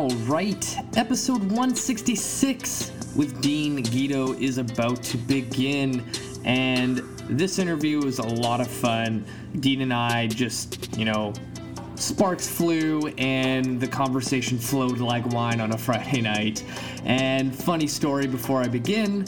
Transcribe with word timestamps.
All 0.00 0.08
right, 0.24 0.78
episode 0.96 1.42
166 1.42 2.90
with 3.14 3.42
Dean 3.42 3.82
Guido 3.82 4.32
is 4.32 4.56
about 4.56 5.02
to 5.02 5.18
begin, 5.18 6.02
and 6.42 7.00
this 7.28 7.58
interview 7.58 8.00
was 8.00 8.18
a 8.18 8.26
lot 8.26 8.62
of 8.62 8.66
fun. 8.66 9.26
Dean 9.56 9.82
and 9.82 9.92
I 9.92 10.28
just, 10.28 10.96
you 10.96 11.04
know, 11.04 11.34
sparks 11.96 12.48
flew 12.48 13.08
and 13.18 13.78
the 13.78 13.86
conversation 13.86 14.56
flowed 14.56 15.00
like 15.00 15.26
wine 15.34 15.60
on 15.60 15.72
a 15.72 15.76
Friday 15.76 16.22
night. 16.22 16.64
And 17.04 17.54
funny 17.54 17.86
story 17.86 18.26
before 18.26 18.62
I 18.62 18.68
begin, 18.68 19.26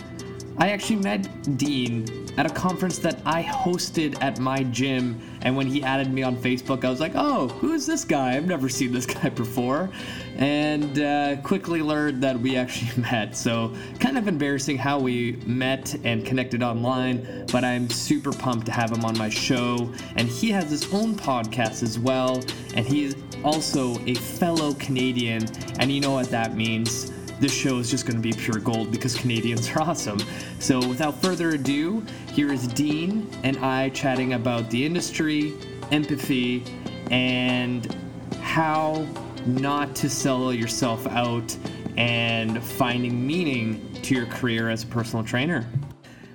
I 0.57 0.71
actually 0.71 0.97
met 0.97 1.59
Dean 1.59 2.07
at 2.39 2.47
a 2.47 2.55
conference 2.55 2.99
that 2.99 3.21
I 3.27 3.43
hosted 3.43 4.23
at 4.23 4.39
my 4.39 4.63
gym. 4.65 5.21
And 5.43 5.55
when 5.55 5.67
he 5.67 5.83
added 5.83 6.13
me 6.13 6.23
on 6.23 6.37
Facebook, 6.37 6.85
I 6.85 6.89
was 6.89 7.01
like, 7.01 7.13
oh, 7.15 7.49
who 7.49 7.73
is 7.73 7.87
this 7.87 8.05
guy? 8.05 8.37
I've 8.37 8.47
never 8.47 8.71
seen 8.71 8.91
this 8.91 9.07
guy 9.07 9.29
before. 9.29 9.91
And 10.37 10.99
uh, 10.99 11.37
quickly 11.43 11.83
learned 11.83 12.23
that 12.23 12.39
we 12.39 12.57
actually 12.57 13.03
met. 13.13 13.37
So, 13.37 13.75
kind 14.01 14.17
of 14.17 14.29
embarrassing 14.29 14.79
how 14.79 14.99
we 14.99 15.33
met 15.47 15.95
and 16.05 16.25
connected 16.25 16.63
online, 16.63 17.47
but 17.53 17.65
I'm 17.65 17.89
super 17.91 18.33
pumped 18.33 18.67
to 18.67 18.73
have 18.73 18.91
him 18.91 19.05
on 19.05 19.17
my 19.19 19.29
show. 19.29 19.93
And 20.17 20.29
he 20.29 20.51
has 20.51 20.71
his 20.71 20.93
own 20.93 21.15
podcast 21.15 21.83
as 21.83 21.99
well. 21.99 22.43
And 22.75 22.87
he's 22.87 23.15
also 23.45 23.99
a 24.07 24.15
fellow 24.15 24.75
Canadian. 24.75 25.45
And 25.79 25.93
you 25.93 26.01
know 26.01 26.13
what 26.13 26.31
that 26.31 26.57
means 26.57 27.13
this 27.43 27.53
show 27.53 27.79
is 27.79 27.91
just 27.91 28.07
going 28.07 28.17
to 28.17 28.23
be 28.23 28.33
pure 28.33 28.61
gold 28.61 28.93
because 28.93 29.15
Canadians 29.23 29.69
are 29.71 29.83
awesome. 29.83 30.19
So, 30.61 30.79
without 30.87 31.21
further 31.21 31.51
ado, 31.51 32.05
here 32.33 32.53
is 32.53 32.67
Dean 32.69 33.29
and 33.43 33.59
I 33.59 33.91
chatting 33.91 34.35
about 34.35 34.71
the 34.71 34.87
industry, 34.87 35.53
empathy, 35.91 36.65
and 37.11 37.95
how 38.41 39.07
not 39.47 39.95
to 39.97 40.09
sell 40.09 40.53
yourself 40.53 41.07
out 41.09 41.57
and 41.97 42.63
finding 42.63 43.27
meaning 43.27 43.93
to 44.03 44.15
your 44.15 44.27
career 44.27 44.71
as 44.71 44.85
a 44.85 44.87
personal 44.87 45.25
trainer. 45.25 45.67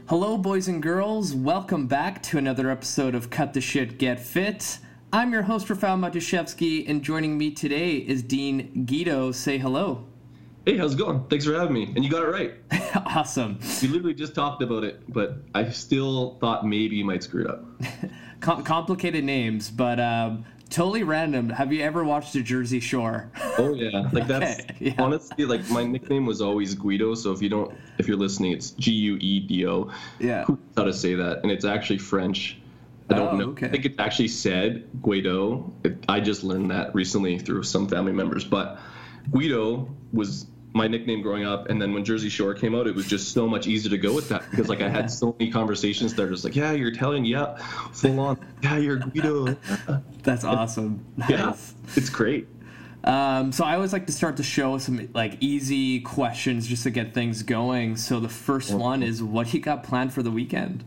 Hello, 0.08 0.38
boys 0.38 0.67
and 0.67 0.81
girls. 0.81 1.33
Welcome 1.33 1.88
back 1.88 2.22
to 2.23 2.38
another 2.38 2.69
episode 2.69 3.16
of 3.16 3.30
Cut 3.30 3.53
the 3.53 3.61
Shit, 3.61 3.97
Get 3.97 4.19
Fit. 4.19 4.80
I'm 5.11 5.31
your 5.31 5.44
host, 5.44 5.69
Rafael 5.69 5.97
Matuszewski, 5.97 6.88
and 6.88 7.02
joining 7.02 7.38
me 7.38 7.52
today 7.52 7.95
is 7.95 8.22
Dean 8.23 8.86
Guido. 8.86 9.31
Say 9.31 9.58
hello. 9.58 10.05
Hey, 10.66 10.75
how's 10.77 10.95
it 10.95 10.97
going? 10.97 11.23
Thanks 11.30 11.45
for 11.45 11.53
having 11.53 11.73
me. 11.73 11.94
And 11.95 12.03
you 12.03 12.11
got 12.11 12.23
it 12.23 12.27
right. 12.27 12.55
awesome. 13.16 13.58
We 13.81 13.88
literally 13.88 14.14
just 14.14 14.36
talked 14.36 14.61
about 14.61 14.83
it, 14.83 15.02
but 15.14 15.38
I 15.55 15.69
still 15.69 16.38
thought 16.42 16.66
maybe 16.66 16.97
you 16.97 17.05
might 17.05 17.23
screw 17.23 17.45
it 17.45 17.49
up. 17.49 17.64
Com- 18.42 18.64
complicated 18.64 19.23
names, 19.23 19.71
but 19.71 19.99
um, 19.99 20.45
totally 20.68 21.04
random. 21.04 21.50
Have 21.50 21.72
you 21.73 21.84
ever 21.84 22.04
watched 22.04 22.34
The 22.34 22.42
Jersey 22.42 22.80
Shore? 22.80 23.32
Oh 23.58 23.73
yeah, 23.73 24.10
like 24.14 24.28
that's 24.28 24.62
okay, 24.62 24.76
yeah. 24.80 24.94
honestly 24.98 25.46
like 25.46 25.70
my 25.70 25.84
nickname 25.84 26.26
was 26.26 26.42
always 26.42 26.76
Guido. 26.76 27.16
So 27.16 27.32
if 27.32 27.42
you 27.42 27.50
don't, 27.50 27.73
if 27.98 28.08
you're 28.08 28.18
listening, 28.18 28.52
it's 28.52 28.72
G 28.72 28.92
U 28.92 29.18
E 29.20 29.40
D 29.40 29.66
O. 29.68 29.92
Yeah. 30.20 30.45
Who 30.45 30.60
how 30.76 30.84
to 30.84 30.94
say 30.94 31.16
that? 31.16 31.42
And 31.44 31.52
it's 31.52 31.66
actually 31.66 32.00
French. 32.00 32.58
I 33.10 33.14
don't 33.16 33.36
oh, 33.36 33.38
know. 33.38 33.50
Okay. 33.52 33.68
I 33.68 33.70
think 33.70 33.86
it's 33.86 34.00
actually 34.00 34.28
said 34.28 34.88
Guido. 35.02 35.72
It, 35.84 36.04
I 36.10 36.20
just 36.20 36.44
learned 36.44 36.72
that 36.72 36.94
recently 36.94 37.40
through 37.40 37.64
some 37.64 37.88
family 37.88 38.12
members, 38.12 38.44
but 38.44 38.80
Guido 39.32 39.90
was 40.12 40.48
my 40.78 40.88
nickname 40.88 41.22
growing 41.22 41.45
up 41.45 41.70
and 41.70 41.81
then 41.81 41.94
when 41.94 42.06
jersey 42.06 42.30
shore 42.30 42.53
came 42.53 42.75
out 42.75 42.88
it 42.88 42.95
was 42.95 43.08
just 43.08 43.33
so 43.33 43.47
much 43.47 43.67
easier 43.67 43.89
to 43.89 43.97
go 43.97 44.14
with 44.14 44.30
that 44.30 44.50
because 44.50 44.70
like 44.70 44.81
i 44.81 44.88
had 44.88 45.09
so 45.11 45.36
many 45.39 45.52
conversations 45.52 46.14
that 46.14 46.23
are 46.23 46.30
just 46.30 46.44
like 46.44 46.56
yeah 46.56 46.72
you're 46.72 46.89
italian 46.89 47.25
yeah 47.25 47.56
full 47.92 48.20
on 48.20 48.38
yeah 48.61 48.78
you're 48.78 48.98
guido 48.98 49.45
that's 50.23 50.44
awesome 50.44 51.03
nice. 51.17 51.30
yeah 51.30 51.55
it's 51.95 52.09
great 52.09 52.48
um, 53.04 53.54
so 53.54 53.64
I 53.64 53.76
always 53.76 53.93
like 53.93 54.05
to 54.08 54.11
start 54.11 54.36
the 54.36 54.43
show 54.43 54.73
with 54.73 54.82
some 54.82 55.08
like 55.14 55.38
easy 55.39 56.02
questions 56.02 56.67
just 56.67 56.83
to 56.83 56.89
get 56.89 57.14
things 57.14 57.42
going. 57.42 57.95
So 57.95 58.20
the 58.20 58.27
first 58.27 58.73
one 58.73 59.02
is, 59.02 59.23
what 59.23 59.54
you 59.54 59.61
got 59.61 59.83
planned 59.83 60.11
for 60.11 60.21
the 60.21 60.32
weekend? 60.32 60.83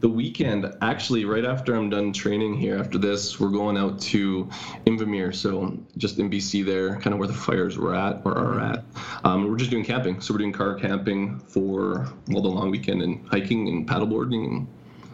The 0.00 0.08
weekend, 0.08 0.72
actually, 0.80 1.24
right 1.24 1.44
after 1.44 1.74
I'm 1.74 1.90
done 1.90 2.12
training 2.12 2.54
here, 2.54 2.78
after 2.78 2.98
this, 2.98 3.40
we're 3.40 3.48
going 3.48 3.76
out 3.76 4.00
to 4.02 4.48
Invermere, 4.86 5.34
so 5.34 5.76
just 5.96 6.18
in 6.20 6.30
BC 6.30 6.64
there, 6.64 7.00
kind 7.00 7.12
of 7.12 7.18
where 7.18 7.26
the 7.26 7.34
fires 7.34 7.76
were 7.76 7.94
at 7.94 8.22
or 8.24 8.38
are 8.38 8.60
at. 8.60 8.84
Um, 9.24 9.48
we're 9.48 9.56
just 9.56 9.70
doing 9.70 9.84
camping, 9.84 10.20
so 10.20 10.32
we're 10.32 10.38
doing 10.38 10.52
car 10.52 10.76
camping 10.76 11.40
for 11.40 12.08
well 12.28 12.42
the 12.42 12.48
long 12.48 12.70
weekend 12.70 13.02
and 13.02 13.26
hiking 13.28 13.68
and 13.68 13.88
paddleboarding 13.88 14.46
and 14.46 14.66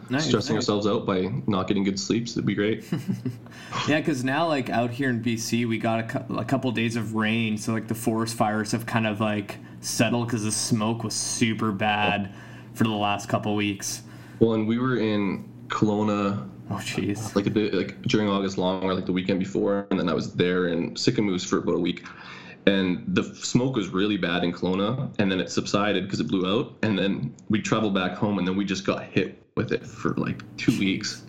Nice, 0.07 0.27
stressing 0.27 0.55
nice. 0.55 0.63
ourselves 0.63 0.85
out 0.85 1.05
by 1.07 1.31
not 1.47 1.67
getting 1.67 1.83
good 1.83 1.99
sleeps. 1.99 2.33
It'd 2.33 2.45
be 2.45 2.53
great. 2.53 2.85
yeah, 3.87 3.99
because 3.99 4.23
now 4.23 4.47
like 4.47 4.69
out 4.69 4.91
here 4.91 5.09
in 5.09 5.23
BC, 5.23 5.67
we 5.67 5.79
got 5.79 5.99
a, 5.99 6.03
cu- 6.03 6.35
a, 6.35 6.45
couple 6.45 6.71
days 6.71 6.95
of 6.95 7.15
rain, 7.15 7.57
so 7.57 7.73
like 7.73 7.87
the 7.87 7.95
forest 7.95 8.35
fires 8.35 8.71
have 8.71 8.85
kind 8.85 9.07
of 9.07 9.19
like 9.19 9.57
settled 9.81 10.27
because 10.27 10.43
the 10.43 10.51
smoke 10.51 11.03
was 11.03 11.15
super 11.15 11.71
bad 11.71 12.31
for 12.75 12.83
the 12.83 12.91
last 12.91 13.29
couple 13.29 13.55
weeks. 13.55 14.03
Well, 14.39 14.53
and 14.53 14.67
we 14.67 14.77
were 14.77 14.97
in 14.97 15.49
Kelowna. 15.67 16.49
Oh, 16.69 16.75
jeez. 16.75 17.35
Like, 17.35 17.45
like 17.73 18.01
during 18.03 18.27
August 18.27 18.57
long, 18.57 18.83
or 18.83 18.93
like 18.93 19.05
the 19.05 19.13
weekend 19.13 19.39
before, 19.39 19.87
and 19.91 19.99
then 19.99 20.09
I 20.09 20.13
was 20.13 20.33
there 20.33 20.67
in 20.67 20.93
Sicamous 20.95 21.45
for 21.45 21.59
about 21.59 21.75
a 21.75 21.79
week. 21.79 22.05
And 22.67 23.03
the 23.07 23.23
smoke 23.23 23.75
was 23.75 23.89
really 23.89 24.17
bad 24.17 24.43
in 24.43 24.51
Kelowna, 24.51 25.13
and 25.19 25.31
then 25.31 25.39
it 25.39 25.51
subsided 25.51 26.05
because 26.05 26.19
it 26.19 26.27
blew 26.27 26.47
out. 26.51 26.73
And 26.81 26.97
then 26.97 27.33
we 27.49 27.61
traveled 27.61 27.93
back 27.93 28.13
home, 28.13 28.39
and 28.39 28.47
then 28.47 28.55
we 28.55 28.65
just 28.65 28.85
got 28.85 29.03
hit 29.03 29.43
with 29.55 29.71
it 29.71 29.85
for 29.85 30.15
like 30.15 30.41
two 30.57 30.77
weeks. 30.79 31.23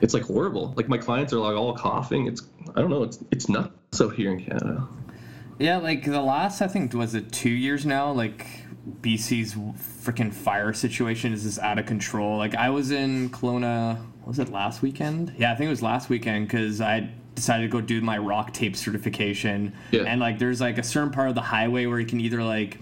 It's 0.00 0.14
like 0.14 0.22
horrible. 0.22 0.72
Like 0.76 0.88
my 0.88 0.98
clients 0.98 1.32
are 1.32 1.38
like 1.38 1.56
all 1.56 1.74
coughing. 1.74 2.26
It's 2.26 2.42
I 2.76 2.80
don't 2.80 2.90
know. 2.90 3.02
It's 3.02 3.18
it's 3.32 3.48
nuts 3.48 4.00
out 4.00 4.14
here 4.14 4.30
in 4.30 4.44
Canada. 4.44 4.86
Yeah, 5.58 5.78
like 5.78 6.04
the 6.04 6.20
last 6.20 6.60
I 6.60 6.68
think 6.68 6.92
was 6.92 7.14
it 7.14 7.32
two 7.32 7.50
years 7.50 7.86
now. 7.86 8.12
Like 8.12 8.46
BC's 9.00 9.54
freaking 9.54 10.32
fire 10.32 10.72
situation 10.72 11.32
is 11.32 11.42
just 11.42 11.58
out 11.58 11.78
of 11.78 11.86
control. 11.86 12.36
Like 12.36 12.54
I 12.54 12.70
was 12.70 12.90
in 12.90 13.30
Kelowna, 13.30 13.98
was 14.24 14.38
it 14.38 14.50
last 14.50 14.82
weekend? 14.82 15.34
Yeah, 15.36 15.52
I 15.52 15.56
think 15.56 15.66
it 15.66 15.70
was 15.70 15.82
last 15.82 16.08
weekend 16.08 16.46
because 16.46 16.80
I 16.80 17.10
decided 17.34 17.64
to 17.64 17.68
go 17.68 17.80
do 17.80 18.00
my 18.00 18.18
rock 18.18 18.52
tape 18.52 18.76
certification. 18.76 19.72
Yeah. 19.90 20.02
And 20.02 20.20
like 20.20 20.38
there's 20.38 20.60
like 20.60 20.78
a 20.78 20.82
certain 20.82 21.10
part 21.10 21.28
of 21.28 21.34
the 21.34 21.42
highway 21.42 21.86
where 21.86 22.00
you 22.00 22.06
can 22.06 22.20
either 22.20 22.42
like 22.42 22.78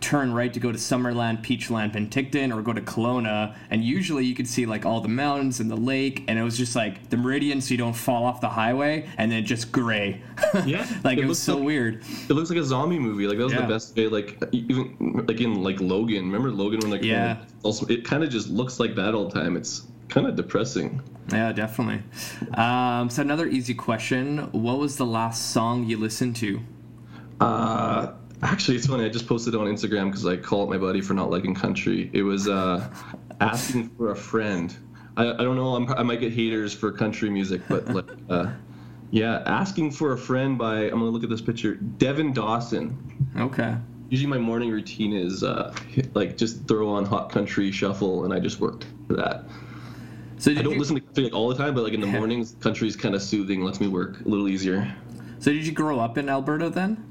turn 0.00 0.32
right 0.32 0.52
to 0.52 0.60
go 0.60 0.72
to 0.72 0.78
Summerland, 0.78 1.42
Peachland, 1.42 1.92
Penticton, 1.92 2.56
or 2.56 2.62
go 2.62 2.72
to 2.72 2.80
Kelowna. 2.80 3.54
And 3.70 3.84
usually 3.84 4.24
you 4.24 4.34
could 4.34 4.48
see 4.48 4.66
like 4.66 4.86
all 4.86 5.00
the 5.00 5.08
mountains 5.08 5.60
and 5.60 5.70
the 5.70 5.76
lake, 5.76 6.24
and 6.28 6.38
it 6.38 6.42
was 6.42 6.56
just 6.56 6.74
like 6.74 7.10
the 7.10 7.16
meridian 7.16 7.60
so 7.60 7.72
you 7.72 7.78
don't 7.78 7.94
fall 7.94 8.24
off 8.24 8.40
the 8.40 8.48
highway, 8.48 9.06
and 9.18 9.30
then 9.30 9.44
just 9.44 9.72
gray. 9.72 10.22
Yeah, 10.66 10.86
like 11.04 11.18
it, 11.18 11.24
it 11.24 11.26
was 11.26 11.38
so 11.38 11.56
like, 11.56 11.64
weird. 11.64 12.02
It 12.28 12.30
looks 12.30 12.50
like 12.50 12.58
a 12.58 12.64
zombie 12.64 12.98
movie. 12.98 13.26
Like 13.26 13.38
that 13.38 13.44
was 13.44 13.52
yeah. 13.52 13.60
the 13.60 13.68
best 13.68 13.96
way. 13.96 14.08
Like 14.08 14.42
even 14.52 15.24
like 15.28 15.40
in 15.40 15.62
like 15.62 15.80
Logan. 15.80 16.26
Remember 16.26 16.50
Logan 16.50 16.80
when 16.80 16.90
like 16.90 17.02
yeah. 17.02 17.44
Also, 17.62 17.86
it 17.86 18.04
kind 18.04 18.24
of 18.24 18.30
just 18.30 18.48
looks 18.48 18.80
like 18.80 18.96
that 18.96 19.14
all 19.14 19.28
the 19.28 19.40
time. 19.40 19.56
It's 19.56 19.86
kind 20.08 20.26
of 20.26 20.34
depressing. 20.34 21.02
Yeah, 21.32 21.52
definitely. 21.52 22.02
Um, 22.54 23.10
so 23.10 23.22
another 23.22 23.46
easy 23.46 23.74
question: 23.74 24.38
What 24.50 24.78
was 24.78 24.96
the 24.96 25.06
last 25.06 25.52
song 25.52 25.84
you 25.84 25.98
listened 25.98 26.36
to? 26.36 26.60
Uh, 27.40 28.12
Actually, 28.42 28.76
it's 28.78 28.86
funny. 28.86 29.04
I 29.04 29.08
just 29.08 29.26
posted 29.26 29.54
on 29.54 29.66
Instagram 29.66 30.06
because 30.06 30.24
I 30.26 30.36
called 30.36 30.70
my 30.70 30.78
buddy 30.78 31.00
for 31.00 31.12
not 31.12 31.30
liking 31.30 31.54
country. 31.54 32.10
It 32.12 32.22
was 32.22 32.48
uh, 32.48 32.88
asking 33.40 33.90
for 33.90 34.10
a 34.10 34.16
friend. 34.16 34.74
I, 35.16 35.30
I 35.30 35.36
don't 35.36 35.56
know. 35.56 35.74
I'm, 35.74 35.92
i 35.92 36.02
might 36.02 36.20
get 36.20 36.32
haters 36.32 36.72
for 36.72 36.90
country 36.90 37.28
music, 37.28 37.60
but 37.68 37.88
like, 37.88 38.06
uh, 38.30 38.50
yeah, 39.10 39.42
asking 39.44 39.90
for 39.90 40.12
a 40.12 40.18
friend 40.18 40.56
by 40.56 40.84
I'm 40.84 40.90
gonna 40.90 41.06
look 41.06 41.24
at 41.24 41.28
this 41.28 41.42
picture. 41.42 41.74
Devin 41.74 42.32
Dawson. 42.32 42.96
Okay. 43.36 43.76
Usually 44.08 44.28
my 44.28 44.38
morning 44.38 44.70
routine 44.70 45.12
is 45.12 45.44
uh, 45.44 45.74
like 46.14 46.36
just 46.36 46.66
throw 46.66 46.88
on 46.88 47.04
hot 47.04 47.30
country 47.30 47.70
shuffle, 47.70 48.24
and 48.24 48.32
I 48.32 48.40
just 48.40 48.58
work 48.58 48.80
to 49.08 49.16
that. 49.16 49.44
So 50.38 50.52
I 50.52 50.54
don't 50.54 50.72
you... 50.72 50.78
listen 50.78 50.94
to 50.94 51.02
country 51.02 51.24
like 51.24 51.34
all 51.34 51.48
the 51.48 51.56
time, 51.56 51.74
but 51.74 51.84
like 51.84 51.92
in 51.92 52.00
the 52.00 52.06
mornings, 52.06 52.56
country 52.60 52.88
is 52.88 52.96
kind 52.96 53.14
of 53.14 53.20
soothing, 53.20 53.62
lets 53.62 53.80
me 53.80 53.88
work 53.88 54.20
a 54.24 54.28
little 54.28 54.48
easier. 54.48 54.96
So 55.40 55.52
did 55.52 55.66
you 55.66 55.72
grow 55.72 56.00
up 56.00 56.16
in 56.16 56.28
Alberta 56.28 56.70
then? 56.70 57.09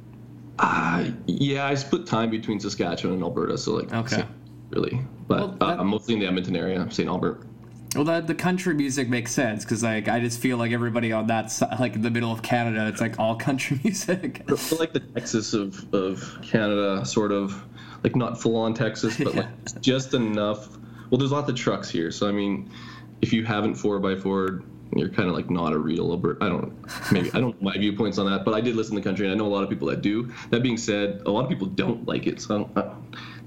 Uh, 0.60 1.12
yeah, 1.26 1.66
I 1.66 1.76
split 1.76 2.06
time 2.06 2.30
between 2.30 2.60
Saskatchewan 2.60 3.16
and 3.16 3.24
Alberta, 3.24 3.58
so 3.58 3.76
like, 3.76 3.94
okay, 3.94 4.26
really, 4.72 5.00
but 5.28 5.40
well, 5.40 5.48
that, 5.48 5.66
uh, 5.66 5.82
I'm 5.82 5.88
mostly 5.88 6.16
in 6.16 6.20
the 6.20 6.28
Edmonton 6.28 6.56
area, 6.58 6.86
St. 6.92 7.08
Albert. 7.08 7.48
Well, 7.96 8.04
the, 8.04 8.20
the 8.20 8.36
country 8.36 8.74
music 8.76 9.08
makes 9.08 9.32
sense 9.32 9.64
because 9.64 9.84
like 9.84 10.10
I 10.10 10.20
just 10.20 10.40
feel 10.40 10.58
like 10.58 10.74
everybody 10.74 11.14
on 11.14 11.28
that 11.28 11.50
side, 11.50 11.80
like 11.80 11.96
in 11.96 12.02
the 12.02 12.12
middle 12.12 12.32
of 12.32 12.42
Canada, 12.42 12.88
it's 12.88 13.00
like 13.00 13.18
all 13.18 13.36
country 13.48 13.80
music. 13.84 14.44
like 14.78 14.92
the 14.92 15.00
Texas 15.16 15.54
of 15.54 15.92
of 15.94 16.40
Canada, 16.44 17.06
sort 17.06 17.32
of 17.32 17.64
like 18.04 18.18
not 18.18 18.40
full 18.40 18.58
on 18.58 18.74
Texas, 18.74 19.18
but 19.18 19.34
yeah. 19.34 19.42
like 19.42 19.82
just 19.82 20.14
enough. 20.14 20.78
Well, 21.10 21.18
there's 21.18 21.32
lots 21.32 21.50
of 21.50 21.56
trucks 21.56 21.90
here, 21.90 22.12
so 22.12 22.28
I 22.28 22.32
mean, 22.34 22.70
if 23.22 23.32
you 23.32 23.46
haven't 23.46 23.76
four 23.76 23.98
by 24.00 24.16
four 24.16 24.62
you're 24.96 25.10
kind 25.10 25.30
of 25.30 25.36
like 25.36 25.50
not 25.50 25.74
a 25.74 25.78
real 25.78 26.12
Alberta. 26.12 26.44
I 26.44 26.50
don't 26.50 27.12
maybe 27.12 27.30
I 27.34 27.40
don't 27.40 27.62
know 27.62 27.72
my 27.72 27.78
viewpoints 27.78 28.18
on 28.18 28.30
that, 28.30 28.46
but 28.46 28.54
I 28.54 28.62
did 28.62 28.76
listen 28.76 28.96
to 28.96 29.02
country, 29.02 29.26
and 29.26 29.34
I 29.34 29.38
know 29.38 29.46
a 29.46 29.54
lot 29.54 29.64
of 29.64 29.70
people 29.70 29.88
that 29.90 30.02
do. 30.02 30.32
That 30.50 30.64
being 30.64 30.78
said, 30.78 31.22
a 31.26 31.32
lot 31.32 31.44
of 31.44 31.50
people 31.50 31.68
don't 31.68 32.08
like 32.08 32.28
it, 32.28 32.42
so 32.42 32.70
uh, 32.76 32.94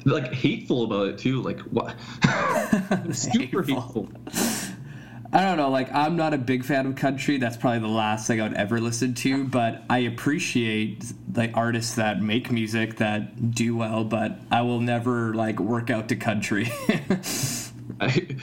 like 0.05 0.33
hateful 0.33 0.85
about 0.85 1.09
it 1.09 1.19
too. 1.19 1.43
Like 1.43 1.61
what? 1.61 1.97
super 3.13 3.63
hateful. 3.63 4.09
hateful. 4.25 4.73
I 5.35 5.45
don't 5.45 5.57
know. 5.57 5.71
Like, 5.71 5.91
I'm 5.95 6.15
not 6.15 6.35
a 6.35 6.39
big 6.39 6.63
fan 6.63 6.85
of 6.85 6.95
country. 6.95 7.39
That's 7.39 7.57
probably 7.57 7.79
the 7.79 7.87
last 7.87 8.27
thing 8.27 8.43
I 8.43 8.49
would 8.49 8.57
ever 8.57 8.79
listen 8.83 9.15
to. 9.15 9.45
But 9.45 9.83
I 9.89 10.01
appreciate 10.01 11.11
the 11.27 11.51
artists 11.53 11.95
that 11.95 12.21
make 12.21 12.51
music 12.51 12.97
that 12.97 13.51
do 13.53 13.75
well. 13.75 14.05
But 14.05 14.39
I 14.51 14.61
will 14.61 14.81
never 14.81 15.33
like 15.33 15.59
work 15.59 15.89
out 15.89 16.11
to 16.11 16.17
country. 16.17 16.71
I, 18.03 18.37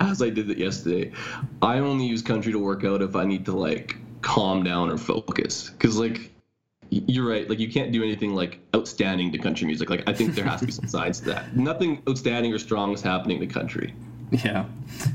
as 0.00 0.22
I 0.22 0.30
did 0.30 0.48
it 0.48 0.58
yesterday, 0.58 1.12
I 1.60 1.78
only 1.78 2.06
use 2.06 2.22
country 2.22 2.52
to 2.52 2.58
work 2.58 2.84
out 2.84 3.02
if 3.02 3.16
I 3.16 3.24
need 3.24 3.44
to 3.46 3.52
like 3.52 3.96
calm 4.20 4.62
down 4.62 4.90
or 4.90 4.98
focus. 4.98 5.70
Because 5.70 5.98
like 5.98 6.32
you're 6.90 7.28
right. 7.28 7.48
Like 7.48 7.58
you 7.58 7.70
can't 7.70 7.90
do 7.90 8.02
anything 8.02 8.34
like 8.34 8.60
outstanding 8.76 9.32
to 9.32 9.38
country 9.38 9.66
music. 9.66 9.90
Like 9.90 10.04
I 10.06 10.12
think 10.12 10.34
there 10.34 10.44
has 10.44 10.60
to 10.60 10.66
be 10.66 10.72
some 10.72 10.88
sides 10.88 11.20
to 11.20 11.26
that. 11.26 11.56
Nothing 11.56 12.02
outstanding 12.08 12.52
or 12.52 12.58
strong 12.58 12.92
is 12.92 13.02
happening 13.02 13.40
to 13.40 13.46
country. 13.46 13.94
Yeah. 14.30 14.66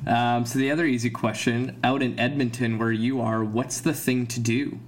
Um, 0.05 0.45
so 0.45 0.59
the 0.59 0.71
other 0.71 0.85
easy 0.85 1.09
question: 1.09 1.79
out 1.83 2.03
in 2.03 2.19
Edmonton, 2.19 2.77
where 2.77 2.91
you 2.91 3.21
are, 3.21 3.43
what's 3.43 3.79
the 3.79 3.93
thing 3.93 4.27
to 4.27 4.39
do? 4.39 4.79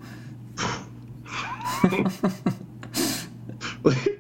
the 1.84 4.19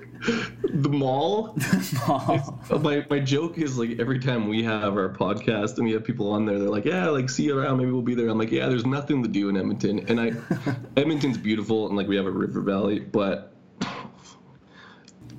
mall. 0.99 1.53
The 1.59 2.03
mall. 2.07 2.79
My, 2.79 3.05
my 3.09 3.19
joke 3.19 3.57
is 3.57 3.77
like 3.77 3.99
every 3.99 4.19
time 4.19 4.47
we 4.47 4.63
have 4.63 4.95
our 4.95 5.09
podcast 5.09 5.77
and 5.77 5.85
we 5.85 5.93
have 5.93 6.03
people 6.03 6.31
on 6.31 6.45
there, 6.45 6.59
they're 6.59 6.69
like, 6.69 6.85
"Yeah, 6.85 7.09
like 7.09 7.29
see 7.29 7.43
you 7.43 7.57
around. 7.57 7.77
Maybe 7.77 7.91
we'll 7.91 8.01
be 8.01 8.15
there." 8.15 8.27
I'm 8.29 8.37
like, 8.37 8.51
"Yeah, 8.51 8.67
there's 8.67 8.85
nothing 8.85 9.23
to 9.23 9.29
do 9.29 9.49
in 9.49 9.57
Edmonton." 9.57 10.05
And 10.07 10.19
I, 10.19 10.33
Edmonton's 10.97 11.37
beautiful 11.37 11.87
and 11.87 11.97
like 11.97 12.07
we 12.07 12.15
have 12.15 12.25
a 12.25 12.31
river 12.31 12.61
valley, 12.61 12.99
but 12.99 13.53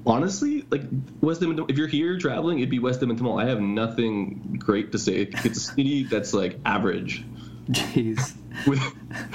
honestly, 0.07 0.67
like 0.71 0.83
West 1.21 1.43
Edmonton, 1.43 1.67
if 1.69 1.77
you're 1.77 1.89
here 1.89 2.19
traveling, 2.19 2.59
it'd 2.59 2.71
be 2.71 2.79
West 2.79 3.03
Edmonton 3.03 3.27
Mall. 3.27 3.39
I 3.39 3.47
have 3.47 3.61
nothing 3.61 4.57
great 4.59 4.93
to 4.93 4.99
say. 4.99 5.29
It's 5.45 5.45
a 5.45 5.55
city 5.55 6.05
that's 6.11 6.33
like 6.33 6.59
average. 6.65 7.25
Jeez. 7.71 8.35
With 8.67 8.81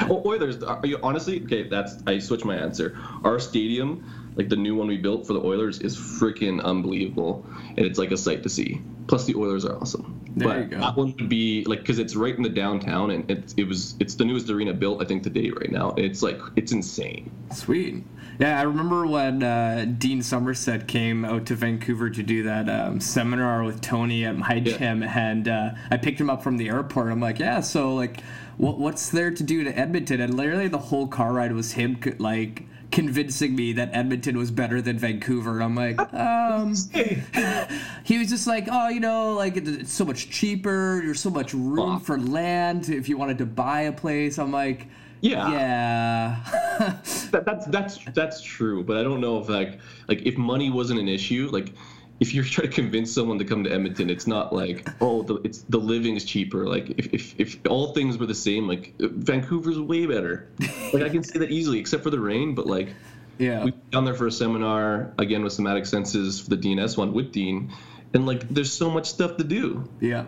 oh, 0.01 0.21
oh 0.23 0.29
Oilers, 0.29 0.61
are 0.61 0.85
you 0.85 0.99
honestly 1.01 1.41
okay? 1.43 1.69
That's 1.69 1.95
I 2.05 2.19
switched 2.19 2.45
my 2.45 2.55
answer. 2.55 2.97
Our 3.23 3.39
stadium, 3.39 4.03
like 4.35 4.49
the 4.49 4.55
new 4.55 4.75
one 4.75 4.87
we 4.87 4.97
built 4.97 5.25
for 5.25 5.33
the 5.33 5.41
Oilers, 5.41 5.79
is 5.79 5.95
freaking 5.97 6.63
unbelievable, 6.63 7.45
and 7.69 7.79
it's 7.79 7.99
like 7.99 8.11
a 8.11 8.17
sight 8.17 8.43
to 8.43 8.49
see. 8.49 8.81
Plus, 9.07 9.25
the 9.25 9.35
Oilers 9.35 9.65
are 9.65 9.77
awesome. 9.77 10.19
There 10.35 10.47
but 10.47 10.57
you 10.57 10.65
go. 10.65 10.79
that 10.79 10.97
one 10.97 11.15
would 11.17 11.29
be 11.29 11.63
like 11.65 11.79
because 11.79 11.99
it's 11.99 12.15
right 12.15 12.35
in 12.35 12.43
the 12.43 12.49
downtown, 12.49 13.11
and 13.11 13.29
it, 13.31 13.53
it 13.55 13.67
was 13.67 13.95
it's 13.99 14.15
the 14.15 14.25
newest 14.25 14.49
arena 14.49 14.73
built 14.73 15.01
I 15.01 15.05
think 15.05 15.23
to 15.23 15.29
date 15.29 15.57
right 15.57 15.71
now. 15.71 15.93
It's 15.97 16.21
like 16.21 16.39
it's 16.55 16.71
insane. 16.71 17.31
Sweet. 17.53 18.03
Yeah, 18.37 18.59
I 18.59 18.63
remember 18.63 19.07
when 19.07 19.43
uh, 19.43 19.85
Dean 19.97 20.21
Somerset 20.21 20.89
came 20.89 21.23
out 21.23 21.45
to 21.45 21.55
Vancouver 21.55 22.09
to 22.09 22.21
do 22.21 22.43
that 22.43 22.67
um, 22.67 22.99
seminar 22.99 23.63
with 23.63 23.79
Tony 23.79 24.25
at 24.25 24.37
my 24.37 24.55
Yeah. 24.55 24.77
gym, 24.77 25.03
and 25.03 25.47
uh, 25.47 25.69
I 25.89 25.95
picked 25.95 26.19
him 26.19 26.29
up 26.29 26.43
from 26.43 26.57
the 26.57 26.67
airport. 26.67 27.13
I'm 27.13 27.21
like, 27.21 27.39
yeah, 27.39 27.61
so 27.61 27.95
like, 27.95 28.19
what, 28.57 28.77
what's 28.77 29.09
there 29.09 29.31
to 29.31 29.41
do 29.43 29.63
to 29.63 29.77
Edmonton? 29.77 30.19
And 30.19 30.33
literally 30.35 30.67
the 30.67 30.79
whole 30.79 31.07
car 31.07 31.31
ride 31.31 31.53
was 31.53 31.71
him 31.73 31.97
like 32.19 32.63
convincing 32.91 33.55
me 33.55 33.73
that 33.73 33.89
Edmonton 33.93 34.37
was 34.37 34.51
better 34.51 34.81
than 34.81 34.97
Vancouver. 34.97 35.61
I'm 35.61 35.75
like, 35.75 35.99
um, 36.13 36.73
he 38.03 38.17
was 38.17 38.29
just 38.29 38.47
like, 38.47 38.67
oh, 38.71 38.89
you 38.89 38.99
know, 38.99 39.33
like 39.33 39.57
it's 39.57 39.91
so 39.91 40.05
much 40.05 40.29
cheaper. 40.29 41.01
There's 41.03 41.19
so 41.19 41.29
much 41.29 41.53
room 41.53 41.99
for 41.99 42.17
land 42.19 42.89
if 42.89 43.09
you 43.09 43.17
wanted 43.17 43.37
to 43.39 43.45
buy 43.45 43.81
a 43.81 43.91
place. 43.91 44.37
I'm 44.39 44.51
like, 44.51 44.87
Yeah. 45.21 45.51
yeah. 45.51 46.99
that, 47.31 47.45
that's 47.45 47.65
that's 47.67 47.99
that's 48.13 48.41
true, 48.41 48.83
but 48.83 48.97
I 48.97 49.03
don't 49.03 49.21
know 49.21 49.39
if 49.39 49.49
like 49.49 49.79
like 50.07 50.21
if 50.23 50.37
money 50.37 50.69
wasn't 50.69 50.99
an 50.99 51.07
issue, 51.07 51.49
like 51.51 51.73
if 52.19 52.33
you're 52.33 52.43
trying 52.43 52.69
to 52.69 52.73
convince 52.73 53.13
someone 53.13 53.39
to 53.39 53.45
come 53.45 53.63
to 53.65 53.71
Edmonton, 53.71 54.09
it's 54.09 54.27
not 54.27 54.53
like 54.53 54.87
oh 55.01 55.23
the 55.23 55.35
it's 55.43 55.59
the 55.63 55.77
living 55.77 56.15
is 56.15 56.25
cheaper. 56.25 56.67
Like 56.67 56.89
if, 56.97 57.13
if 57.13 57.39
if 57.39 57.59
all 57.67 57.93
things 57.93 58.17
were 58.17 58.25
the 58.25 58.35
same, 58.35 58.67
like 58.67 58.93
Vancouver's 58.99 59.79
way 59.79 60.05
better. 60.05 60.49
Like 60.93 61.03
I 61.03 61.09
can 61.09 61.23
say 61.23 61.39
that 61.39 61.51
easily, 61.51 61.79
except 61.79 62.03
for 62.03 62.09
the 62.09 62.19
rain. 62.19 62.55
But 62.55 62.67
like 62.67 62.89
yeah. 63.37 63.63
we 63.63 63.71
down 63.91 64.05
there 64.05 64.13
for 64.13 64.27
a 64.27 64.31
seminar 64.31 65.13
again 65.17 65.43
with 65.43 65.53
somatic 65.53 65.85
senses 65.85 66.39
for 66.39 66.49
the 66.51 66.57
DNS 66.57 66.97
one 66.97 67.13
with 67.13 67.31
Dean, 67.31 67.73
and 68.13 68.25
like 68.25 68.47
there's 68.49 68.71
so 68.71 68.89
much 68.89 69.07
stuff 69.07 69.37
to 69.37 69.43
do. 69.43 69.89
Yeah, 69.99 70.27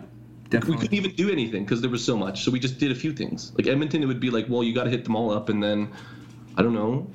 We 0.68 0.76
couldn't 0.76 0.94
even 0.94 1.14
do 1.14 1.30
anything 1.30 1.64
because 1.64 1.80
there 1.80 1.90
was 1.90 2.04
so 2.04 2.16
much. 2.16 2.44
So 2.44 2.50
we 2.50 2.60
just 2.60 2.78
did 2.78 2.90
a 2.90 2.94
few 2.94 3.12
things. 3.12 3.52
Like 3.56 3.66
Edmonton, 3.66 4.02
it 4.02 4.06
would 4.06 4.20
be 4.20 4.30
like, 4.30 4.46
well, 4.48 4.62
you 4.62 4.74
got 4.74 4.84
to 4.84 4.90
hit 4.90 5.04
them 5.04 5.16
all 5.16 5.30
up, 5.30 5.48
and 5.48 5.62
then 5.62 5.92
I 6.56 6.62
don't 6.62 6.74
know. 6.74 7.10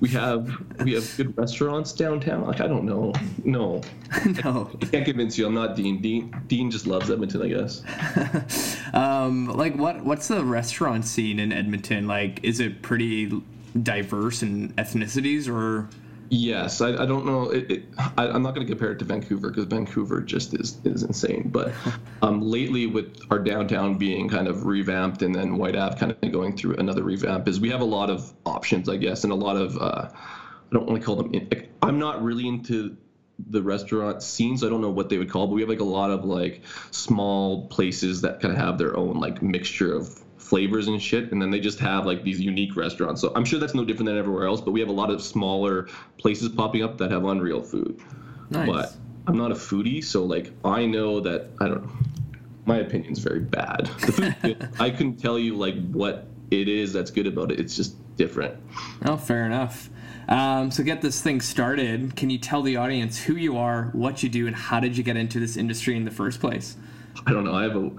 We 0.00 0.08
have 0.10 0.50
we 0.82 0.94
have 0.94 1.14
good 1.16 1.36
restaurants 1.36 1.92
downtown. 1.92 2.46
Like 2.46 2.60
I 2.60 2.66
don't 2.66 2.84
know. 2.84 3.12
No, 3.44 3.82
no. 4.44 4.70
I 4.80 4.86
can't 4.86 5.04
convince 5.04 5.36
you. 5.36 5.46
I'm 5.46 5.54
not 5.54 5.76
Dean. 5.76 6.00
Dean 6.00 6.34
Dean 6.48 6.70
just 6.70 6.86
loves 6.86 7.10
Edmonton, 7.10 7.42
I 7.42 7.48
guess. 7.48 8.76
Um, 8.92 9.46
like 9.46 9.76
what? 9.76 10.04
What's 10.04 10.26
the 10.26 10.44
restaurant 10.44 11.04
scene 11.04 11.38
in 11.38 11.52
Edmonton? 11.52 12.08
Like, 12.08 12.42
is 12.42 12.58
it 12.58 12.82
pretty 12.82 13.40
diverse 13.80 14.42
in 14.42 14.70
ethnicities, 14.70 15.48
or 15.48 15.88
Yes, 16.32 16.80
I, 16.80 16.90
I 16.90 17.06
don't 17.06 17.26
know. 17.26 17.50
It, 17.50 17.70
it, 17.70 17.84
I, 17.98 18.28
I'm 18.28 18.42
not 18.42 18.54
going 18.54 18.64
to 18.64 18.72
compare 18.72 18.92
it 18.92 19.00
to 19.00 19.04
Vancouver 19.04 19.48
because 19.48 19.64
Vancouver 19.64 20.20
just 20.20 20.54
is 20.54 20.78
is 20.84 21.02
insane. 21.02 21.50
But 21.52 21.72
um, 22.22 22.40
lately, 22.40 22.86
with 22.86 23.20
our 23.30 23.40
downtown 23.40 23.98
being 23.98 24.28
kind 24.28 24.46
of 24.46 24.64
revamped 24.64 25.22
and 25.22 25.34
then 25.34 25.56
White 25.56 25.74
Ave 25.74 25.98
kind 25.98 26.12
of 26.12 26.32
going 26.32 26.56
through 26.56 26.76
another 26.76 27.02
revamp, 27.02 27.48
is 27.48 27.58
we 27.58 27.70
have 27.70 27.80
a 27.80 27.86
lot 27.86 28.10
of 28.10 28.32
options, 28.46 28.88
I 28.88 28.96
guess, 28.96 29.24
and 29.24 29.32
a 29.32 29.36
lot 29.36 29.56
of 29.56 29.76
uh, 29.76 30.08
I 30.12 30.72
don't 30.72 30.86
want 30.86 31.00
to 31.00 31.04
call 31.04 31.16
them. 31.16 31.32
Like, 31.32 31.68
I'm 31.82 31.98
not 31.98 32.22
really 32.22 32.46
into 32.46 32.96
the 33.48 33.62
restaurant 33.62 34.22
scenes. 34.22 34.62
I 34.62 34.68
don't 34.68 34.82
know 34.82 34.90
what 34.90 35.08
they 35.08 35.18
would 35.18 35.30
call. 35.30 35.48
But 35.48 35.54
we 35.54 35.62
have 35.62 35.68
like 35.68 35.80
a 35.80 35.84
lot 35.84 36.12
of 36.12 36.24
like 36.24 36.62
small 36.92 37.66
places 37.66 38.20
that 38.20 38.40
kind 38.40 38.54
of 38.54 38.60
have 38.60 38.78
their 38.78 38.96
own 38.96 39.18
like 39.18 39.42
mixture 39.42 39.94
of 39.94 40.16
flavors 40.50 40.88
and 40.88 41.00
shit 41.00 41.30
and 41.30 41.40
then 41.40 41.48
they 41.48 41.60
just 41.60 41.78
have 41.78 42.04
like 42.04 42.24
these 42.24 42.40
unique 42.40 42.74
restaurants 42.74 43.20
so 43.20 43.32
i'm 43.36 43.44
sure 43.44 43.60
that's 43.60 43.72
no 43.72 43.84
different 43.84 44.06
than 44.06 44.18
everywhere 44.18 44.46
else 44.48 44.60
but 44.60 44.72
we 44.72 44.80
have 44.80 44.88
a 44.88 44.92
lot 44.92 45.08
of 45.08 45.22
smaller 45.22 45.88
places 46.18 46.48
popping 46.48 46.82
up 46.82 46.98
that 46.98 47.08
have 47.08 47.24
unreal 47.24 47.62
food 47.62 48.00
nice? 48.50 48.66
but 48.68 48.92
i'm 49.28 49.38
not 49.38 49.52
a 49.52 49.54
foodie 49.54 50.02
so 50.02 50.24
like 50.24 50.52
i 50.64 50.84
know 50.84 51.20
that 51.20 51.50
i 51.60 51.68
don't 51.68 51.84
know. 51.84 51.92
my 52.66 52.78
opinion's 52.78 53.20
very 53.20 53.38
bad 53.38 53.86
the 54.00 54.12
food's 54.12 54.80
i 54.80 54.90
couldn't 54.90 55.18
tell 55.18 55.38
you 55.38 55.54
like 55.54 55.76
what 55.92 56.26
it 56.50 56.68
is 56.68 56.92
that's 56.92 57.12
good 57.12 57.28
about 57.28 57.52
it 57.52 57.60
it's 57.60 57.76
just 57.76 57.94
different 58.16 58.58
oh, 59.06 59.16
fair 59.16 59.46
enough. 59.46 59.88
Um, 60.28 60.70
so 60.70 60.82
get 60.82 61.00
this 61.00 61.22
thing 61.22 61.40
started. 61.40 62.14
Can 62.16 62.28
you 62.28 62.36
tell 62.36 62.60
the 62.60 62.76
audience 62.76 63.18
who 63.18 63.34
you 63.34 63.56
are, 63.56 63.84
what 63.94 64.22
you 64.22 64.28
do, 64.28 64.46
and 64.46 64.54
how 64.54 64.78
did 64.78 64.96
you 64.96 65.02
get 65.02 65.16
into 65.16 65.40
this 65.40 65.56
industry 65.56 65.96
in 65.96 66.04
the 66.04 66.10
first 66.10 66.38
place? 66.38 66.76
I 67.26 67.32
don't 67.32 67.44
know. 67.44 67.54
I 67.54 67.62
have 67.62 67.76
a. 67.76 67.90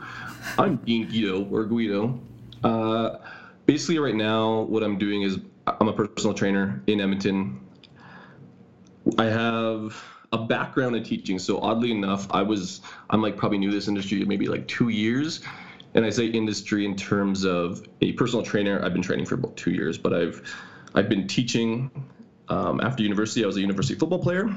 I'm 0.58 0.78
Dean 0.78 1.08
Guido 1.08 1.44
or 1.46 1.66
Guido. 1.66 2.20
Uh, 2.64 3.18
basically, 3.66 4.00
right 4.00 4.16
now, 4.16 4.62
what 4.62 4.84
I'm 4.84 4.98
doing 4.98 5.24
is 5.24 5.40
I'm 5.68 5.88
a 5.88 5.94
personal 5.94 6.34
trainer 6.34 6.82
in 6.88 7.02
Edmonton. 7.02 7.60
I 9.18 9.26
have 9.26 9.96
a 10.32 10.46
background 10.46 10.96
in 10.96 11.04
teaching, 11.04 11.40
so 11.40 11.60
oddly 11.60 11.92
enough, 11.92 12.28
I 12.32 12.44
was 12.44 12.82
I'm 13.10 13.22
like 13.22 13.38
probably 13.38 13.58
new 13.58 13.72
this 13.72 13.88
industry 13.88 14.24
maybe 14.26 14.48
like 14.48 14.68
two 14.68 14.90
years, 14.90 15.42
and 15.94 16.06
I 16.06 16.10
say 16.10 16.28
industry 16.28 16.86
in 16.86 16.96
terms 16.96 17.46
of 17.46 17.86
a 18.02 18.14
personal 18.14 18.44
trainer. 18.44 18.84
I've 18.84 18.94
been 18.94 19.02
training 19.02 19.26
for 19.26 19.36
about 19.36 19.58
two 19.58 19.72
years, 19.72 19.98
but 19.98 20.14
I've 20.14 20.42
I've 20.94 21.10
been 21.10 21.28
teaching 21.28 21.90
um, 22.48 22.80
after 22.82 23.04
university. 23.04 23.44
I 23.44 23.48
was 23.48 23.58
a 23.58 23.62
university 23.62 23.98
football 23.98 24.20
player. 24.20 24.54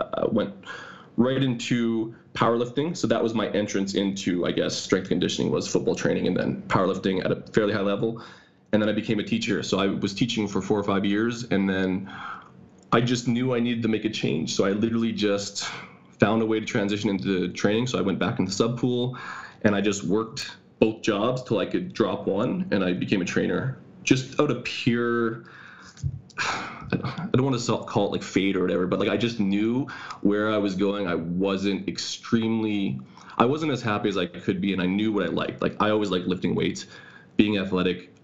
I 0.00 0.26
went 0.26 0.54
right 1.16 1.42
into 1.42 2.14
powerlifting. 2.34 2.96
So 2.96 3.06
that 3.06 3.22
was 3.22 3.34
my 3.34 3.48
entrance 3.50 3.94
into, 3.94 4.46
I 4.46 4.52
guess, 4.52 4.74
strength 4.74 5.08
conditioning 5.08 5.50
was 5.50 5.68
football 5.68 5.94
training 5.94 6.26
and 6.26 6.36
then 6.36 6.62
powerlifting 6.68 7.24
at 7.24 7.30
a 7.30 7.36
fairly 7.52 7.72
high 7.72 7.80
level. 7.80 8.22
And 8.72 8.80
then 8.80 8.88
I 8.88 8.92
became 8.92 9.18
a 9.18 9.24
teacher. 9.24 9.62
So 9.62 9.78
I 9.78 9.86
was 9.88 10.14
teaching 10.14 10.48
for 10.48 10.62
four 10.62 10.78
or 10.78 10.84
five 10.84 11.04
years. 11.04 11.44
And 11.44 11.68
then 11.68 12.10
I 12.90 13.00
just 13.00 13.28
knew 13.28 13.54
I 13.54 13.60
needed 13.60 13.82
to 13.82 13.88
make 13.88 14.04
a 14.04 14.10
change. 14.10 14.54
So 14.54 14.64
I 14.64 14.70
literally 14.70 15.12
just 15.12 15.68
found 16.18 16.40
a 16.40 16.46
way 16.46 16.60
to 16.60 16.66
transition 16.66 17.10
into 17.10 17.48
training. 17.52 17.86
So 17.86 17.98
I 17.98 18.02
went 18.02 18.18
back 18.18 18.38
into 18.38 18.52
sub 18.52 18.78
pool 18.78 19.18
and 19.62 19.74
I 19.74 19.80
just 19.80 20.04
worked 20.04 20.56
both 20.78 21.02
jobs 21.02 21.42
till 21.42 21.58
I 21.58 21.66
could 21.66 21.92
drop 21.92 22.26
one 22.26 22.68
and 22.70 22.82
I 22.82 22.92
became 22.92 23.20
a 23.20 23.24
trainer 23.24 23.78
just 24.04 24.40
out 24.40 24.50
of 24.50 24.64
pure 24.64 25.44
I 26.92 27.28
don't 27.32 27.44
want 27.44 27.58
to 27.58 27.78
call 27.78 28.08
it 28.08 28.12
like 28.12 28.22
fate 28.22 28.56
or 28.56 28.60
whatever, 28.60 28.86
but 28.86 28.98
like 28.98 29.08
I 29.08 29.16
just 29.16 29.40
knew 29.40 29.86
where 30.20 30.50
I 30.50 30.58
was 30.58 30.74
going. 30.74 31.06
I 31.06 31.14
wasn't 31.14 31.88
extremely, 31.88 33.00
I 33.38 33.46
wasn't 33.46 33.72
as 33.72 33.82
happy 33.82 34.08
as 34.08 34.16
I 34.16 34.26
could 34.26 34.60
be, 34.60 34.72
and 34.72 34.82
I 34.82 34.86
knew 34.86 35.12
what 35.12 35.24
I 35.24 35.28
liked. 35.28 35.62
Like 35.62 35.76
I 35.80 35.90
always 35.90 36.10
liked 36.10 36.26
lifting 36.26 36.54
weights, 36.54 36.86
being 37.36 37.58
athletic. 37.58 38.14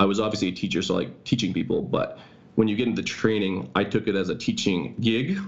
I 0.00 0.04
was 0.04 0.20
obviously 0.20 0.48
a 0.48 0.52
teacher, 0.52 0.82
so 0.82 0.94
like 0.94 1.24
teaching 1.24 1.52
people. 1.52 1.82
But 1.82 2.18
when 2.54 2.68
you 2.68 2.76
get 2.76 2.88
into 2.88 3.02
training, 3.02 3.70
I 3.74 3.84
took 3.84 4.08
it 4.08 4.14
as 4.14 4.28
a 4.28 4.34
teaching 4.34 4.94
gig 5.00 5.38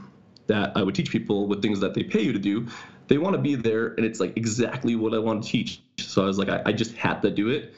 that 0.47 0.77
I 0.77 0.83
would 0.83 0.95
teach 0.95 1.11
people 1.11 1.47
with 1.47 1.63
things 1.63 1.81
that 1.81 1.95
they 1.95 2.03
pay 2.03 2.23
you 2.23 2.33
to 2.33 2.39
do. 2.39 2.67
They 3.09 3.19
want 3.19 3.35
to 3.35 3.43
be 3.43 3.57
there, 3.57 3.89
and 3.89 4.07
it's 4.07 4.21
like 4.21 4.37
exactly 4.37 4.95
what 4.95 5.15
I 5.15 5.19
want 5.19 5.43
to 5.43 5.49
teach. 5.49 5.81
So 5.99 6.23
I 6.23 6.27
was 6.27 6.39
like, 6.39 6.49
I, 6.49 6.63
I 6.67 6.73
just 6.73 6.95
had 6.95 7.23
to 7.23 7.31
do 7.31 7.49
it 7.49 7.75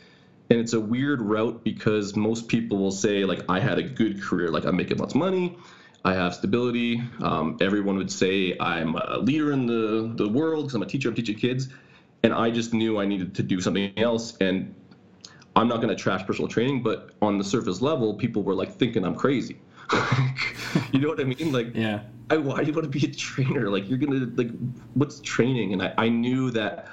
and 0.52 0.60
it's 0.60 0.74
a 0.74 0.80
weird 0.80 1.20
route 1.20 1.64
because 1.64 2.14
most 2.14 2.46
people 2.46 2.78
will 2.78 2.92
say 2.92 3.24
like 3.24 3.40
i 3.48 3.58
had 3.58 3.78
a 3.78 3.82
good 3.82 4.22
career 4.22 4.50
like 4.50 4.64
i'm 4.64 4.76
making 4.76 4.98
lots 4.98 5.14
of 5.14 5.18
money 5.18 5.56
i 6.04 6.14
have 6.14 6.34
stability 6.34 7.02
um, 7.20 7.56
everyone 7.60 7.96
would 7.96 8.12
say 8.12 8.56
i'm 8.60 8.94
a 8.94 9.18
leader 9.18 9.52
in 9.52 9.66
the, 9.66 10.12
the 10.16 10.28
world 10.28 10.64
because 10.64 10.74
i'm 10.74 10.82
a 10.82 10.86
teacher 10.86 11.08
i'm 11.08 11.14
teaching 11.14 11.36
kids 11.36 11.68
and 12.22 12.32
I 12.32 12.50
just 12.50 12.72
knew 12.72 13.00
I 13.00 13.06
needed 13.06 13.34
to 13.36 13.42
do 13.42 13.60
something 13.60 13.92
else. 13.98 14.36
And 14.40 14.74
I'm 15.56 15.68
not 15.68 15.76
going 15.76 15.88
to 15.88 15.96
trash 15.96 16.24
personal 16.24 16.48
training, 16.48 16.82
but 16.82 17.10
on 17.20 17.38
the 17.38 17.44
surface 17.44 17.82
level, 17.82 18.14
people 18.14 18.42
were 18.42 18.54
like 18.54 18.72
thinking 18.72 19.04
I'm 19.04 19.14
crazy. 19.14 19.60
you 20.92 21.00
know 21.00 21.08
what 21.08 21.20
I 21.20 21.24
mean? 21.24 21.52
Like, 21.52 21.74
yeah. 21.74 22.00
I, 22.30 22.36
why 22.36 22.60
do 22.60 22.66
you 22.66 22.72
want 22.72 22.90
to 22.90 22.98
be 22.98 23.06
a 23.06 23.12
trainer? 23.12 23.68
Like, 23.68 23.88
you're 23.88 23.98
gonna 23.98 24.30
like, 24.36 24.50
what's 24.94 25.20
training? 25.20 25.72
And 25.72 25.82
I, 25.82 25.92
I 25.98 26.08
knew 26.08 26.50
that 26.52 26.86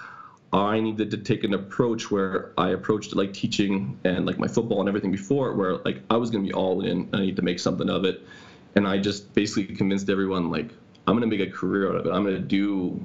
I 0.51 0.79
needed 0.79 1.11
to 1.11 1.17
take 1.17 1.43
an 1.43 1.53
approach 1.53 2.09
where 2.09 2.51
I 2.57 2.69
approached 2.69 3.15
like 3.15 3.33
teaching 3.33 3.99
and 4.03 4.25
like 4.25 4.39
my 4.39 4.47
football 4.47 4.79
and 4.79 4.89
everything 4.89 5.11
before, 5.11 5.53
where 5.53 5.77
like 5.77 6.01
I 6.09 6.17
was 6.17 6.29
gonna 6.29 6.43
be 6.43 6.53
all 6.53 6.81
in. 6.81 7.07
I 7.13 7.19
need 7.19 7.35
to 7.35 7.41
make 7.41 7.59
something 7.59 7.89
of 7.89 8.03
it, 8.05 8.23
and 8.75 8.87
I 8.87 8.97
just 8.97 9.33
basically 9.33 9.75
convinced 9.75 10.09
everyone 10.09 10.49
like 10.49 10.71
I'm 11.07 11.15
gonna 11.15 11.27
make 11.27 11.41
a 11.41 11.51
career 11.51 11.89
out 11.89 11.95
of 11.95 12.05
it. 12.05 12.11
I'm 12.11 12.23
gonna 12.23 12.39
do 12.39 12.99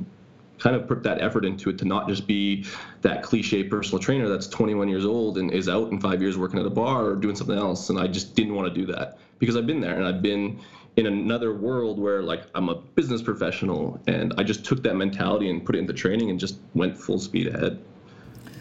kind 0.58 0.76
of 0.76 0.86
put 0.86 1.02
that 1.02 1.20
effort 1.20 1.44
into 1.44 1.68
it 1.68 1.78
to 1.78 1.84
not 1.84 2.08
just 2.08 2.26
be 2.26 2.64
that 3.02 3.22
cliche 3.22 3.64
personal 3.64 3.98
trainer 3.98 4.28
that's 4.28 4.46
21 4.46 4.88
years 4.88 5.04
old 5.04 5.36
and 5.36 5.50
is 5.50 5.68
out 5.68 5.90
in 5.90 6.00
five 6.00 6.22
years 6.22 6.38
working 6.38 6.58
at 6.60 6.64
a 6.64 6.70
bar 6.70 7.06
or 7.06 7.16
doing 7.16 7.34
something 7.34 7.58
else. 7.58 7.90
And 7.90 7.98
I 7.98 8.06
just 8.06 8.34
didn't 8.34 8.54
want 8.54 8.72
to 8.72 8.80
do 8.80 8.86
that 8.92 9.18
because 9.38 9.56
I've 9.56 9.66
been 9.66 9.80
there 9.80 9.96
and 9.96 10.06
I've 10.06 10.22
been 10.22 10.60
in 10.96 11.06
another 11.06 11.54
world 11.54 11.98
where 11.98 12.22
like 12.22 12.44
I'm 12.54 12.68
a 12.68 12.76
business 12.76 13.22
professional 13.22 14.00
and 14.06 14.32
I 14.38 14.42
just 14.44 14.64
took 14.64 14.82
that 14.84 14.94
mentality 14.94 15.50
and 15.50 15.64
put 15.64 15.74
it 15.74 15.80
into 15.80 15.92
training 15.92 16.30
and 16.30 16.38
just 16.38 16.58
went 16.74 16.96
full 16.96 17.18
speed 17.18 17.48
ahead. 17.48 17.82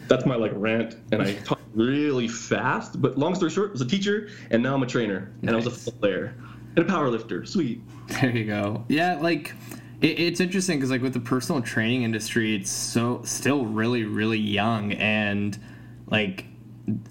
That's 0.08 0.26
my 0.26 0.34
like 0.34 0.52
rant 0.54 0.96
and 1.12 1.22
I 1.22 1.34
talk 1.44 1.60
really 1.74 2.28
fast, 2.28 3.00
but 3.00 3.18
long 3.18 3.34
story 3.34 3.50
short, 3.50 3.70
I 3.70 3.72
was 3.72 3.80
a 3.80 3.86
teacher 3.86 4.28
and 4.50 4.62
now 4.62 4.74
I'm 4.74 4.82
a 4.82 4.86
trainer 4.86 5.32
and 5.42 5.44
nice. 5.44 5.52
I 5.52 5.56
was 5.56 5.66
a 5.66 5.70
football 5.70 6.00
player 6.00 6.34
and 6.76 6.78
a 6.78 6.88
power 6.88 7.08
lifter. 7.08 7.44
Sweet. 7.44 7.80
There 8.20 8.30
you 8.30 8.44
go. 8.44 8.84
Yeah, 8.88 9.18
like 9.20 9.54
it, 10.00 10.18
it's 10.18 10.40
interesting 10.40 10.78
because 10.78 10.90
like 10.90 11.02
with 11.02 11.14
the 11.14 11.20
personal 11.20 11.62
training 11.62 12.02
industry, 12.02 12.54
it's 12.56 12.70
so 12.70 13.22
still 13.24 13.64
really 13.64 14.04
really 14.04 14.38
young, 14.38 14.92
and 14.92 15.58
like 16.08 16.46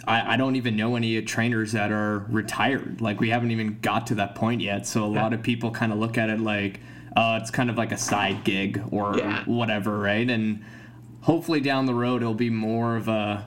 I, 0.06 0.34
I 0.34 0.38
don't 0.38 0.56
even 0.56 0.76
know 0.76 0.96
any 0.96 1.22
trainers 1.22 1.72
that 1.72 1.92
are 1.92 2.26
retired. 2.30 3.02
Like 3.02 3.20
we 3.20 3.30
haven't 3.30 3.52
even 3.52 3.80
got 3.82 4.08
to 4.08 4.16
that 4.16 4.36
point 4.36 4.62
yet. 4.62 4.86
So 4.86 5.06
a 5.06 5.12
yeah. 5.12 5.22
lot 5.22 5.34
of 5.34 5.42
people 5.42 5.72
kind 5.72 5.92
of 5.92 5.98
look 5.98 6.18
at 6.18 6.30
it 6.30 6.40
like, 6.40 6.80
uh, 7.16 7.40
it's 7.42 7.52
kind 7.52 7.70
of 7.70 7.78
like 7.78 7.92
a 7.92 7.98
side 7.98 8.44
gig 8.44 8.84
or 8.92 9.18
yeah. 9.18 9.44
whatever, 9.46 10.00
right? 10.00 10.30
And 10.30 10.64
hopefully 11.24 11.62
down 11.62 11.86
the 11.86 11.94
road 11.94 12.22
it'll 12.22 12.34
be 12.34 12.50
more 12.50 12.96
of 12.96 13.08
a 13.08 13.46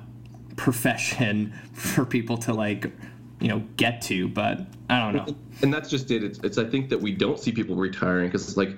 profession 0.56 1.52
for 1.72 2.04
people 2.04 2.36
to 2.36 2.52
like 2.52 2.90
you 3.38 3.48
know 3.48 3.62
get 3.76 4.00
to 4.00 4.26
but 4.28 4.60
i 4.88 4.98
don't 4.98 5.14
know 5.14 5.36
and 5.62 5.72
that's 5.72 5.90
just 5.90 6.10
it 6.10 6.24
it's, 6.24 6.38
it's 6.38 6.58
i 6.58 6.64
think 6.64 6.88
that 6.88 7.00
we 7.00 7.12
don't 7.12 7.38
see 7.38 7.52
people 7.52 7.76
retiring 7.76 8.28
because 8.28 8.48
it's 8.48 8.56
like 8.56 8.70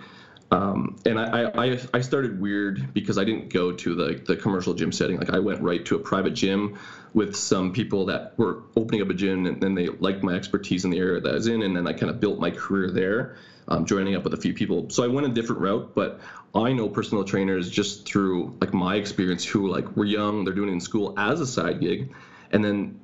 um, 0.51 0.97
and 1.05 1.21
I, 1.21 1.51
I, 1.55 1.79
I 1.93 2.01
started 2.01 2.41
weird 2.41 2.95
because 2.95 3.19
I 3.19 3.25
didn't 3.25 3.53
go 3.53 3.73
to 3.73 3.95
the, 3.95 4.15
the 4.15 4.37
commercial 4.37 4.73
gym 4.73 4.93
setting. 4.93 5.19
Like 5.19 5.31
I 5.31 5.41
went 5.41 5.61
right 5.61 5.85
to 5.87 5.97
a 5.97 5.99
private 5.99 6.31
gym 6.33 6.79
with 7.13 7.37
some 7.37 7.73
people 7.73 8.07
that 8.07 8.39
were 8.39 8.63
opening 8.75 9.03
up 9.03 9.11
a 9.11 9.15
gym 9.15 9.45
and 9.45 9.61
then 9.61 9.75
they 9.75 9.89
liked 9.89 10.23
my 10.23 10.35
expertise 10.35 10.85
in 10.85 10.91
the 10.91 10.99
area 10.99 11.21
that 11.21 11.31
I 11.31 11.35
was 11.35 11.49
in. 11.49 11.63
And 11.63 11.77
then 11.77 11.87
I 11.87 11.93
kind 11.93 12.09
of 12.09 12.19
built 12.19 12.41
my 12.41 12.51
career 12.51 12.91
there, 12.91 13.37
um, 13.69 13.85
joining 13.85 14.17
up 14.17 14.25
with 14.25 14.33
a 14.33 14.39
few 14.39 14.55
people. 14.55 14.89
So 14.89 15.05
I 15.05 15.09
went 15.09 15.27
a 15.27 15.31
different 15.31 15.61
route, 15.61 15.95
but 15.95 16.21
I 16.55 16.73
know 16.73 16.89
personal 16.89 17.25
trainers 17.25 17.69
just 17.71 18.07
through 18.07 18.57
like 18.61 18.73
my 18.73 18.97
experience 18.97 19.45
who 19.45 19.69
like 19.69 19.97
were 19.97 20.07
young, 20.07 20.45
they're 20.45 20.55
doing 20.55 20.71
it 20.71 20.73
in 20.73 20.81
school 20.81 21.13
as 21.19 21.43
a 21.43 21.47
side 21.47 21.81
gig. 21.81 22.11
And 22.51 22.65
then 22.65 23.01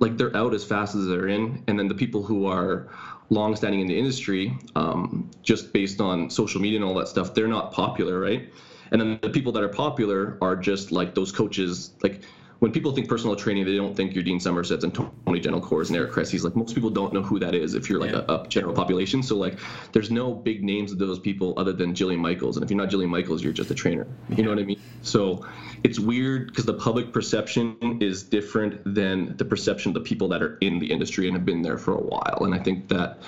like 0.00 0.16
they're 0.16 0.36
out 0.36 0.52
as 0.52 0.64
fast 0.64 0.96
as 0.96 1.06
they're 1.06 1.28
in. 1.28 1.62
And 1.68 1.78
then 1.78 1.86
the 1.86 1.94
people 1.94 2.24
who 2.24 2.46
are 2.46 2.88
long-standing 3.30 3.80
in 3.80 3.86
the 3.86 3.98
industry, 3.98 4.56
um, 4.74 5.30
just 5.42 5.72
based 5.72 6.00
on 6.00 6.30
social 6.30 6.60
media 6.60 6.78
and 6.78 6.84
all 6.84 6.94
that 6.94 7.08
stuff, 7.08 7.34
they're 7.34 7.48
not 7.48 7.72
popular, 7.72 8.18
right? 8.18 8.48
And 8.90 9.00
then 9.00 9.18
the 9.22 9.30
people 9.30 9.52
that 9.52 9.62
are 9.62 9.68
popular 9.68 10.38
are 10.40 10.56
just 10.56 10.92
like 10.92 11.14
those 11.14 11.30
coaches, 11.30 11.90
like 12.02 12.22
when 12.60 12.72
people 12.72 12.92
think 12.92 13.08
personal 13.08 13.36
training, 13.36 13.64
they 13.64 13.76
don't 13.76 13.96
think 13.96 14.14
you're 14.14 14.24
Dean 14.24 14.40
Somersets 14.40 14.82
and 14.82 14.92
Tony 14.92 15.40
Gentilcore's 15.40 15.90
and 15.90 15.96
Eric 15.96 16.10
Cressey's. 16.10 16.44
Like 16.44 16.56
most 16.56 16.74
people 16.74 16.90
don't 16.90 17.12
know 17.12 17.22
who 17.22 17.38
that 17.38 17.54
is 17.54 17.74
if 17.74 17.88
you're 17.88 18.00
like 18.00 18.10
yeah. 18.10 18.24
a, 18.28 18.40
a, 18.40 18.48
general 18.48 18.74
population. 18.74 19.22
So 19.22 19.36
like 19.36 19.58
there's 19.92 20.10
no 20.10 20.34
big 20.34 20.64
names 20.64 20.90
of 20.90 20.98
those 20.98 21.20
people 21.20 21.54
other 21.56 21.72
than 21.72 21.94
Jillian 21.94 22.18
Michaels. 22.18 22.56
And 22.56 22.64
if 22.64 22.70
you're 22.70 22.78
not 22.78 22.90
Jillian 22.90 23.10
Michaels, 23.10 23.44
you're 23.44 23.52
just 23.52 23.70
a 23.70 23.74
trainer. 23.74 24.06
You 24.30 24.36
yeah. 24.36 24.44
know 24.44 24.50
what 24.50 24.58
I 24.58 24.64
mean? 24.64 24.80
So 25.02 25.46
it's 25.84 26.00
weird 26.00 26.48
because 26.48 26.64
the 26.64 26.74
public 26.74 27.12
perception 27.12 27.98
is 28.00 28.24
different 28.24 28.82
than 28.92 29.36
the 29.36 29.44
perception 29.44 29.90
of 29.90 29.94
the 29.94 30.08
people 30.08 30.26
that 30.28 30.42
are 30.42 30.58
in 30.60 30.80
the 30.80 30.90
industry 30.90 31.28
and 31.28 31.36
have 31.36 31.46
been 31.46 31.62
there 31.62 31.78
for 31.78 31.94
a 31.94 32.02
while. 32.02 32.40
And 32.42 32.54
I 32.54 32.58
think 32.58 32.88
that 32.88 33.20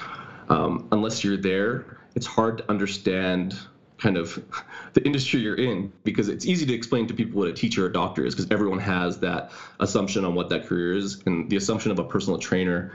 um, 0.48 0.88
unless 0.90 1.22
you're 1.22 1.36
there, 1.36 1.98
it's 2.16 2.26
hard 2.26 2.58
to 2.58 2.68
understand 2.68 3.56
kind 4.00 4.16
of 4.16 4.42
the 4.94 5.04
industry 5.04 5.40
you're 5.40 5.56
in 5.56 5.92
because 6.04 6.28
it's 6.28 6.46
easy 6.46 6.66
to 6.66 6.74
explain 6.74 7.06
to 7.06 7.14
people 7.14 7.38
what 7.38 7.48
a 7.48 7.52
teacher 7.52 7.86
or 7.86 7.88
doctor 7.88 8.24
is 8.24 8.34
because 8.34 8.50
everyone 8.50 8.78
has 8.78 9.20
that 9.20 9.52
assumption 9.78 10.24
on 10.24 10.34
what 10.34 10.48
that 10.48 10.66
career 10.66 10.94
is 10.94 11.22
and 11.26 11.48
the 11.50 11.56
assumption 11.56 11.90
of 11.90 11.98
a 11.98 12.04
personal 12.04 12.38
trainer 12.38 12.92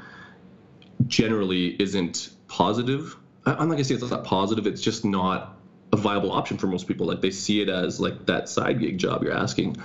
generally 1.08 1.82
isn't 1.82 2.30
positive. 2.48 3.16
I'm 3.46 3.54
not 3.54 3.66
going 3.66 3.78
to 3.78 3.84
say 3.84 3.94
it's 3.94 4.04
not 4.04 4.10
that 4.10 4.24
positive 4.24 4.68
it's 4.68 4.82
just 4.82 5.06
not 5.06 5.58
a 5.94 5.98
viable 5.98 6.32
option 6.32 6.58
for 6.58 6.68
most 6.68 6.88
people 6.88 7.06
like 7.06 7.22
they 7.22 7.32
see 7.32 7.62
it 7.62 7.70
as 7.70 8.00
like 8.00 8.26
that 8.26 8.50
side 8.50 8.80
gig 8.80 8.98
job 8.98 9.24
you're 9.24 9.38
asking. 9.38 9.78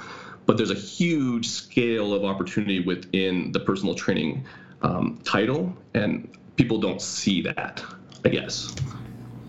But 0.46 0.56
there's 0.56 0.70
a 0.70 0.74
huge 0.74 1.46
scale 1.46 2.12
of 2.12 2.24
opportunity 2.24 2.80
within 2.80 3.52
the 3.52 3.60
personal 3.60 3.94
training 3.94 4.46
um, 4.82 5.20
title 5.24 5.76
and 5.94 6.28
people 6.56 6.78
don't 6.78 7.00
see 7.00 7.42
that 7.42 7.82
i 8.24 8.28
guess 8.28 8.74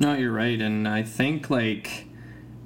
no, 0.02 0.16
you're 0.16 0.32
right, 0.32 0.60
and 0.60 0.88
I 0.88 1.04
think 1.04 1.52
like 1.52 2.08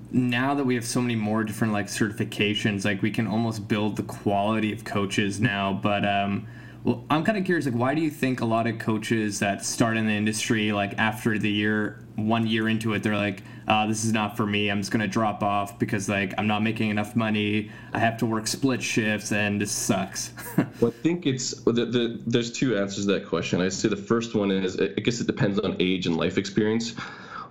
now 0.09 0.55
that 0.55 0.65
we 0.65 0.75
have 0.75 0.85
so 0.85 1.01
many 1.01 1.15
more 1.15 1.43
different 1.43 1.73
like 1.73 1.87
certifications, 1.87 2.85
like 2.85 3.01
we 3.01 3.11
can 3.11 3.27
almost 3.27 3.67
build 3.67 3.97
the 3.97 4.03
quality 4.03 4.71
of 4.71 4.85
coaches 4.85 5.41
now. 5.41 5.73
But 5.73 6.05
um, 6.05 6.47
well, 6.85 7.03
I'm 7.09 7.25
kind 7.25 7.37
of 7.37 7.43
curious, 7.43 7.65
like, 7.65 7.75
why 7.75 7.93
do 7.93 7.99
you 7.99 8.09
think 8.09 8.39
a 8.39 8.45
lot 8.45 8.67
of 8.67 8.79
coaches 8.79 9.39
that 9.39 9.65
start 9.65 9.97
in 9.97 10.07
the 10.07 10.13
industry, 10.13 10.71
like 10.71 10.97
after 10.97 11.37
the 11.37 11.51
year, 11.51 11.99
one 12.15 12.47
year 12.47 12.69
into 12.69 12.93
it, 12.93 13.03
they're 13.03 13.17
like, 13.17 13.43
uh, 13.67 13.85
"This 13.85 14.05
is 14.05 14.13
not 14.13 14.37
for 14.37 14.45
me. 14.45 14.71
I'm 14.71 14.79
just 14.79 14.91
gonna 14.91 15.05
drop 15.05 15.43
off 15.43 15.77
because 15.77 16.07
like 16.07 16.33
I'm 16.37 16.47
not 16.47 16.63
making 16.63 16.89
enough 16.89 17.17
money. 17.17 17.69
I 17.91 17.99
have 17.99 18.15
to 18.19 18.25
work 18.25 18.47
split 18.47 18.81
shifts, 18.81 19.33
and 19.33 19.59
this 19.59 19.73
sucks." 19.73 20.31
well, 20.79 20.87
I 20.97 21.01
think 21.03 21.25
it's 21.25 21.51
the, 21.65 21.73
the, 21.73 22.21
there's 22.25 22.53
two 22.53 22.77
answers 22.77 23.07
to 23.07 23.11
that 23.11 23.27
question. 23.27 23.59
I 23.59 23.67
say 23.67 23.89
the 23.89 23.97
first 23.97 24.35
one 24.35 24.51
is 24.51 24.79
I 24.79 24.87
guess 24.87 25.19
it 25.19 25.27
depends 25.27 25.59
on 25.59 25.75
age 25.81 26.07
and 26.07 26.15
life 26.15 26.37
experience 26.37 26.95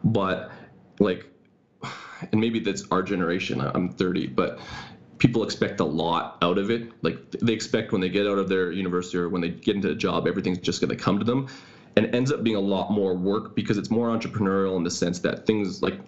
but 0.04 0.50
like 1.00 1.26
and 2.32 2.40
maybe 2.40 2.60
that's 2.60 2.84
our 2.90 3.02
generation 3.02 3.60
i'm 3.60 3.88
30 3.88 4.28
but 4.28 4.58
people 5.18 5.42
expect 5.42 5.80
a 5.80 5.84
lot 5.84 6.38
out 6.42 6.58
of 6.58 6.70
it 6.70 6.92
like 7.02 7.18
they 7.42 7.52
expect 7.52 7.92
when 7.92 8.00
they 8.00 8.08
get 8.08 8.26
out 8.26 8.38
of 8.38 8.48
their 8.48 8.70
university 8.70 9.18
or 9.18 9.28
when 9.28 9.40
they 9.40 9.48
get 9.48 9.74
into 9.74 9.90
a 9.90 9.94
job 9.94 10.26
everything's 10.26 10.58
just 10.58 10.80
going 10.80 10.90
to 10.90 10.96
come 10.96 11.18
to 11.18 11.24
them 11.24 11.48
and 11.96 12.14
ends 12.14 12.32
up 12.32 12.42
being 12.42 12.56
a 12.56 12.60
lot 12.60 12.90
more 12.90 13.14
work 13.14 13.54
because 13.54 13.78
it's 13.78 13.90
more 13.90 14.08
entrepreneurial 14.08 14.76
in 14.76 14.84
the 14.84 14.90
sense 14.90 15.20
that 15.20 15.46
things 15.46 15.82
like 15.82 15.98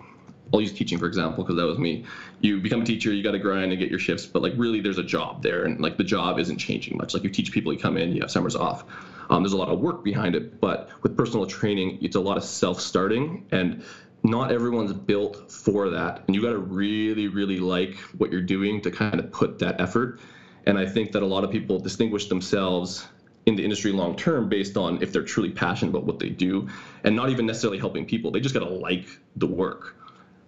I'll 0.53 0.61
use 0.61 0.73
teaching 0.73 0.99
for 0.99 1.07
example 1.07 1.43
because 1.43 1.57
that 1.57 1.67
was 1.67 1.79
me. 1.79 2.05
You 2.41 2.61
become 2.61 2.83
a 2.83 2.85
teacher, 2.85 3.13
you 3.13 3.23
got 3.23 3.33
to 3.33 3.39
grind 3.39 3.73
and 3.73 3.81
get 3.81 3.91
your 3.91 3.99
shifts, 3.99 4.27
but 4.27 4.43
like 4.43 4.53
really, 4.57 4.81
there's 4.81 4.99
a 4.99 5.03
job 5.03 5.43
there, 5.43 5.65
and 5.65 5.81
like 5.81 5.97
the 5.97 6.05
job 6.05 6.39
isn't 6.39 6.59
changing 6.59 6.97
much. 6.97 7.15
Like 7.15 7.25
you 7.25 7.31
teach 7.31 7.51
people, 7.51 7.73
you 7.73 7.79
come 7.79 7.97
in, 7.97 8.13
you 8.13 8.21
have 8.21 8.31
summers 8.31 8.55
off. 8.55 8.85
Um, 9.31 9.43
there's 9.43 9.53
a 9.53 9.57
lot 9.57 9.69
of 9.69 9.81
work 9.81 10.05
behind 10.05 10.35
it, 10.35 10.61
but 10.61 10.89
with 11.03 11.17
personal 11.17 11.47
training, 11.47 11.99
it's 12.01 12.17
a 12.17 12.21
lot 12.21 12.37
of 12.37 12.45
self-starting, 12.45 13.47
and 13.51 13.83
not 14.23 14.53
everyone's 14.53 14.93
built 14.93 15.51
for 15.51 15.91
that. 15.91 16.23
And 16.27 16.35
you 16.35 16.43
got 16.43 16.51
to 16.51 16.59
really, 16.59 17.29
really 17.29 17.59
like 17.59 17.97
what 18.19 18.33
you're 18.33 18.41
doing 18.41 18.81
to 18.83 18.91
kind 18.91 19.19
of 19.19 19.31
put 19.33 19.59
that 19.61 19.81
effort. 19.81 20.21
And 20.67 20.79
I 20.79 20.87
think 20.87 21.13
that 21.13 21.23
a 21.23 21.27
lot 21.27 21.45
of 21.45 21.51
people 21.51 21.79
distinguish 21.79 22.29
themselves 22.29 23.07
in 23.47 23.55
the 23.55 23.63
industry 23.63 23.93
long 23.93 24.17
term 24.17 24.49
based 24.49 24.77
on 24.77 25.01
if 25.01 25.13
they're 25.13 25.23
truly 25.23 25.51
passionate 25.51 25.91
about 25.91 26.05
what 26.05 26.19
they 26.19 26.31
do 26.31 26.69
and 27.05 27.15
not 27.15 27.31
even 27.31 27.47
necessarily 27.47 27.79
helping 27.79 28.05
people. 28.05 28.33
They 28.33 28.41
just 28.41 28.55
got 28.55 28.65
to 28.67 28.69
like 28.69 29.07
the 29.37 29.47
work. 29.47 29.97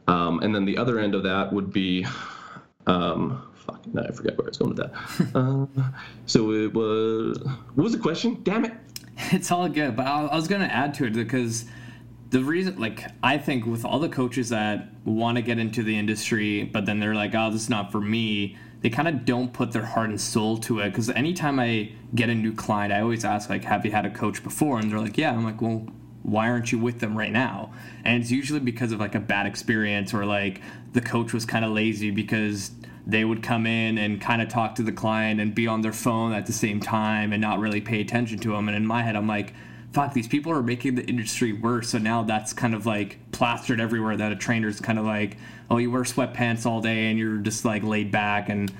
Um, 0.09 0.41
and 0.41 0.53
then 0.55 0.65
the 0.65 0.77
other 0.77 0.99
end 0.99 1.15
of 1.15 1.23
that 1.23 1.53
would 1.53 1.73
be, 1.73 2.07
um, 2.87 3.48
fuck, 3.69 3.87
no, 3.93 4.03
I 4.03 4.11
forgot 4.13 4.37
where 4.39 4.47
I 4.47 4.49
was 4.49 4.59
going 4.59 4.75
with 4.75 4.79
that. 4.79 4.93
uh, 5.35 5.91
so 6.27 6.53
it 6.53 6.73
was, 6.73 7.39
what 7.75 7.85
was 7.85 7.93
the 7.93 7.99
question? 7.99 8.41
Damn 8.43 8.65
it. 8.65 8.73
It's 9.33 9.51
all 9.51 9.69
good, 9.69 9.97
but 9.97 10.07
I, 10.07 10.27
I 10.27 10.37
was 10.37 10.47
going 10.47 10.61
to 10.61 10.73
add 10.73 10.95
to 10.95 11.05
it 11.07 11.13
because 11.13 11.65
the 12.31 12.41
reason, 12.41 12.79
like, 12.79 13.05
I 13.21 13.37
think 13.37 13.67
with 13.67 13.85
all 13.85 13.99
the 13.99 14.09
coaches 14.09 14.51
that 14.51 14.91
want 15.05 15.37
to 15.37 15.43
get 15.43 15.59
into 15.59 15.83
the 15.83 15.99
industry, 15.99 16.63
but 16.63 16.87
then 16.87 17.01
they're 17.01 17.17
like, 17.17 17.35
oh, 17.35 17.51
this 17.51 17.63
is 17.63 17.69
not 17.69 17.91
for 17.91 18.01
me, 18.01 18.57
they 18.81 18.91
kind 18.91 19.09
of 19.09 19.25
don't 19.25 19.53
put 19.53 19.73
their 19.73 19.85
heart 19.85 20.11
and 20.11 20.21
soul 20.21 20.57
to 20.59 20.79
it. 20.79 20.91
Because 20.91 21.11
anytime 21.11 21.59
I 21.59 21.91
get 22.15 22.29
a 22.29 22.35
new 22.35 22.55
client, 22.55 22.93
I 22.93 23.01
always 23.01 23.25
ask, 23.25 23.51
like, 23.51 23.65
have 23.65 23.85
you 23.85 23.91
had 23.91 24.07
a 24.07 24.11
coach 24.11 24.45
before? 24.45 24.79
And 24.79 24.91
they're 24.91 25.01
like, 25.01 25.19
yeah. 25.19 25.33
I'm 25.33 25.43
like, 25.43 25.61
well, 25.61 25.89
why 26.23 26.49
aren't 26.49 26.71
you 26.71 26.79
with 26.79 27.01
them 27.01 27.19
right 27.19 27.33
now? 27.33 27.73
And 28.05 28.23
it's 28.23 28.31
usually 28.31 28.61
because 28.61 28.93
of 28.93 29.01
like 29.01 29.15
a 29.15 29.21
bad 29.21 29.47
experience 29.47 30.15
or 30.15 30.25
like 30.25 30.61
the 30.93 31.01
coach 31.01 31.33
was 31.33 31.45
kind 31.45 31.65
of 31.65 31.73
lazy 31.73 32.11
because 32.11 32.71
they 33.09 33.25
would 33.25 33.43
come 33.43 33.67
in 33.67 33.97
and 33.97 34.21
kind 34.21 34.43
of 34.43 34.49
talk 34.49 34.75
to 34.75 34.83
the 34.83 34.93
client 34.93 35.41
and 35.41 35.55
be 35.55 35.67
on 35.67 35.81
their 35.81 35.95
phone 35.95 36.35
at 36.35 36.45
the 36.45 36.53
same 36.53 36.79
time 36.79 37.33
and 37.33 37.41
not 37.41 37.59
really 37.59 37.81
pay 37.81 38.03
attention 38.03 38.39
to 38.39 38.53
them. 38.53 38.69
And 38.69 38.77
in 38.77 38.87
my 38.87 39.03
head, 39.03 39.17
I'm 39.17 39.27
like, 39.27 39.55
fuck, 39.95 40.13
these 40.13 40.29
people 40.29 40.53
are 40.53 40.63
making 40.63 40.95
the 40.95 41.05
industry 41.07 41.55
worse. 41.55 41.89
So 41.89 41.99
now 41.99 42.23
that's 42.23 42.53
kind 42.53 42.75
of 42.75 42.85
like 42.85 43.19
plastered 43.33 43.81
everywhere 43.81 44.15
that 44.19 44.31
a 44.31 44.37
trainer's 44.37 44.79
kind 44.79 44.99
of 44.99 45.07
like, 45.07 45.39
oh, 45.71 45.79
you 45.79 45.91
wear 45.91 46.03
sweatpants 46.03 46.67
all 46.67 46.83
day 46.83 47.09
and 47.09 47.19
you're 47.19 47.39
just 47.39 47.65
like 47.65 47.83
laid 47.83 48.13
back 48.13 48.51
and 48.51 48.71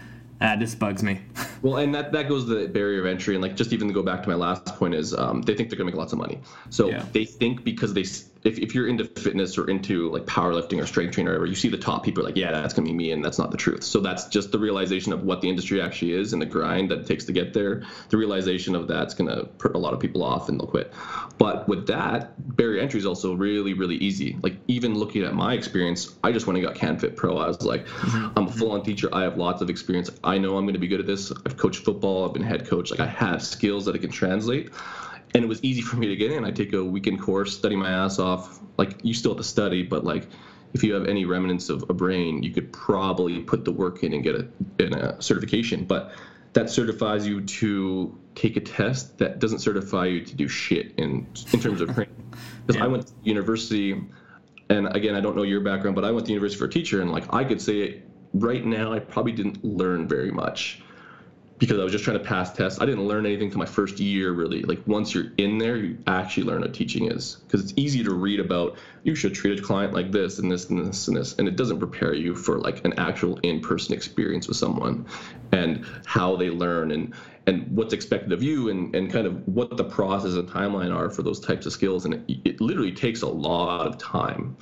that 0.41 0.59
just 0.59 0.79
bugs 0.79 1.03
me. 1.03 1.21
well, 1.63 1.79
and 1.79 1.95
that, 1.95 2.13
that 2.13 2.29
goes 2.29 2.45
to 2.45 2.55
the 2.55 2.69
barrier 2.69 3.01
of 3.01 3.07
entry. 3.07 3.35
And 3.35 3.43
like, 3.43 3.57
just 3.57 3.73
even 3.73 3.89
to 3.89 3.95
go 3.95 4.03
back 4.03 4.23
to 4.23 4.29
my 4.29 4.35
last 4.35 4.67
point 4.67 4.95
is 4.95 5.15
um, 5.15 5.41
they 5.41 5.55
think 5.55 5.71
they're 5.71 5.79
gonna 5.79 5.91
make 5.91 5.97
lots 5.97 6.13
of 6.13 6.19
money. 6.19 6.39
So 6.69 6.91
yeah. 6.91 7.05
they 7.13 7.25
think 7.25 7.65
because 7.65 7.95
they, 7.95 8.05
if, 8.45 8.59
if 8.59 8.75
you're 8.75 8.89
into 8.89 9.05
fitness 9.05 9.59
or 9.59 9.69
into 9.69 10.11
like 10.11 10.25
powerlifting 10.27 10.83
or 10.83 10.87
strength 10.87 11.15
training 11.15 11.29
or 11.29 11.33
whatever, 11.33 11.47
you 11.47 11.55
see 11.55 11.69
the 11.69 11.79
top 11.79 12.05
people 12.05 12.23
are 12.23 12.27
like, 12.27 12.37
yeah, 12.37 12.53
that's 12.53 12.75
gonna 12.75 12.87
be 12.87 12.95
me. 12.95 13.13
And 13.13 13.25
that's 13.25 13.39
not 13.39 13.51
the 13.51 13.57
truth. 13.57 13.83
So 13.83 14.01
that's 14.01 14.27
just 14.27 14.53
the 14.53 14.59
realization 14.59 15.13
of 15.13 15.23
what 15.23 15.41
the 15.41 15.49
industry 15.49 15.81
actually 15.81 16.13
is 16.13 16.33
and 16.33 16.41
the 16.41 16.47
grind 16.47 16.91
that 16.91 17.01
it 17.01 17.07
takes 17.07 17.25
to 17.25 17.33
get 17.33 17.53
there. 17.53 17.85
The 18.11 18.17
realization 18.17 18.75
of 18.75 18.89
that's 18.89 19.15
gonna 19.15 19.45
put 19.45 19.75
a 19.75 19.79
lot 19.79 19.93
of 19.93 20.01
people 20.01 20.23
off 20.23 20.49
and 20.49 20.61
they'll 20.61 20.69
quit. 20.69 20.93
But 21.39 21.69
with 21.69 21.87
that, 21.89 22.57
barrier 22.57 22.81
entry 22.81 23.01
is 23.01 23.07
also 23.07 23.35
really, 23.35 23.75
really 23.75 23.97
easy. 23.97 24.37
Like 24.43 24.57
even 24.69 24.95
looking 24.95 25.23
at 25.25 25.35
my 25.35 25.55
experience, 25.55 26.15
I 26.23 26.33
just 26.33 26.47
went 26.47 26.59
and 26.59 26.67
got 26.67 26.77
CanFit 26.77 27.17
Pro. 27.17 27.39
I 27.39 27.47
was 27.47 27.63
like, 27.63 27.87
mm-hmm. 27.87 28.39
I'm 28.39 28.47
a 28.47 28.53
full 28.53 28.73
on 28.73 28.83
teacher. 28.83 29.09
I 29.13 29.23
have 29.23 29.37
lots 29.37 29.63
of 29.63 29.71
experience. 29.71 30.11
I 30.25 30.39
know 30.39 30.57
I'm 30.57 30.65
going 30.65 30.75
to 30.75 30.81
be 30.81 30.89
good 30.89 31.01
at 31.01 31.07
this. 31.07 31.33
I've 31.47 31.57
coached 31.57 31.85
football. 31.85 32.27
I've 32.27 32.35
been 32.35 32.43
head 32.43 32.67
coach. 32.67 32.91
Like 32.91 33.01
I 33.01 33.07
have 33.07 33.43
skills 33.43 33.85
that 33.87 33.95
I 33.95 33.99
can 33.99 34.11
translate. 34.11 34.71
And 35.35 35.45
it 35.45 35.47
was 35.47 35.63
easy 35.63 35.83
for 35.83 35.97
me 35.97 36.09
to 36.09 36.17
get 36.17 36.33
in. 36.33 36.45
I 36.45 36.51
take 36.51 36.73
a 36.73 36.85
weekend 36.85 37.21
course, 37.21 37.57
study 37.57 37.77
my 37.77 37.91
ass 37.91 38.19
off. 38.19 38.61
Like 38.77 38.97
you 39.03 39.15
still 39.15 39.33
have 39.33 39.39
to 39.39 39.45
study, 39.45 39.83
but 39.83 40.05
like 40.05 40.29
if 40.75 40.83
you 40.83 40.95
have 40.95 41.07
any 41.07 41.25
remnants 41.25 41.69
of 41.69 41.85
a 41.89 41.95
brain, 41.95 42.43
you 42.43 42.51
could 42.51 42.73
probably 42.73 43.41
put 43.41 43.65
the 43.65 43.73
work 43.73 44.03
in 44.03 44.13
and 44.13 44.23
get 44.23 44.35
a, 44.35 44.49
in 44.79 44.95
a 44.95 45.21
certification. 45.21 45.85
But 45.85 46.13
that 46.53 46.71
certifies 46.71 47.27
you 47.27 47.43
to 47.43 48.19
take 48.35 48.57
a 48.57 48.61
test 48.61 49.19
that 49.19 49.39
doesn't 49.39 49.59
certify 49.61 50.07
you 50.07 50.25
to 50.25 50.35
do 50.35 50.49
shit 50.49 50.95
in 50.97 51.27
in 51.53 51.61
terms 51.61 51.81
of 51.81 51.95
training. 51.95 52.15
Because 52.67 52.81
yeah. 52.81 52.85
I 52.85 52.89
went 52.89 53.07
to 53.07 53.15
university, 53.23 53.99
and 54.69 54.95
again, 54.95 55.15
I 55.15 55.21
don't 55.21 55.35
know 55.35 55.43
your 55.43 55.63
background, 55.63 55.95
but 55.97 56.05
I 56.05 56.11
went 56.11 56.27
to 56.27 56.33
university 56.33 56.59
for 56.59 56.67
a 56.67 56.71
teacher, 56.71 57.01
and 57.01 57.11
like 57.11 57.25
I 57.33 57.43
could 57.43 57.63
say 57.63 58.03
right 58.35 58.63
now 58.63 58.93
I 58.93 58.99
probably 58.99 59.33
didn't 59.33 59.65
learn 59.65 60.07
very 60.07 60.31
much 60.31 60.83
because 61.59 61.79
I 61.79 61.83
was 61.83 61.93
just 61.93 62.05
trying 62.05 62.19
to 62.19 62.25
pass 62.25 62.53
tests. 62.53 62.81
I 62.81 62.87
didn't 62.87 63.07
learn 63.07 63.27
anything 63.27 63.51
to 63.51 63.59
my 63.59 63.67
first 63.67 63.99
year 63.99 64.33
really. 64.33 64.63
Like 64.63 64.81
once 64.87 65.13
you're 65.13 65.33
in 65.39 65.59
there, 65.59 65.77
you 65.77 65.99
actually 66.07 66.45
learn 66.45 66.61
what 66.61 66.73
teaching 66.73 67.11
is 67.11 67.39
because 67.47 67.63
it's 67.63 67.73
easy 67.77 68.05
to 68.05 68.15
read 68.15 68.41
about 68.41 68.77
you 69.03 69.15
should 69.15 69.35
treat 69.35 69.59
a 69.59 69.63
client 69.63 69.93
like 69.93 70.13
this 70.13 70.39
and 70.39 70.51
this 70.51 70.71
and 70.71 70.87
this 70.87 71.09
and 71.09 71.17
this 71.17 71.35
and 71.39 71.49
it 71.49 71.57
doesn't 71.57 71.79
prepare 71.79 72.15
you 72.15 72.35
for 72.35 72.59
like 72.59 72.85
an 72.85 72.93
actual 72.99 73.39
in-person 73.39 73.95
experience 73.95 74.47
with 74.47 74.57
someone 74.57 75.07
and 75.53 75.85
how 76.05 76.37
they 76.37 76.51
learn 76.51 76.93
and 76.93 77.15
and 77.47 77.67
what's 77.75 77.95
expected 77.95 78.31
of 78.31 78.43
you 78.43 78.69
and, 78.69 78.95
and 78.95 79.11
kind 79.11 79.27
of 79.27 79.49
what 79.49 79.75
the 79.77 79.85
process 79.85 80.35
and 80.35 80.47
timeline 80.49 80.95
are 80.95 81.09
for 81.09 81.23
those 81.23 81.41
types 81.41 81.65
of 81.65 81.73
skills 81.73 82.05
and 82.05 82.15
it, 82.15 82.39
it 82.45 82.61
literally 82.61 82.93
takes 82.93 83.23
a 83.23 83.27
lot 83.27 83.87
of 83.87 83.97
time 83.99 84.57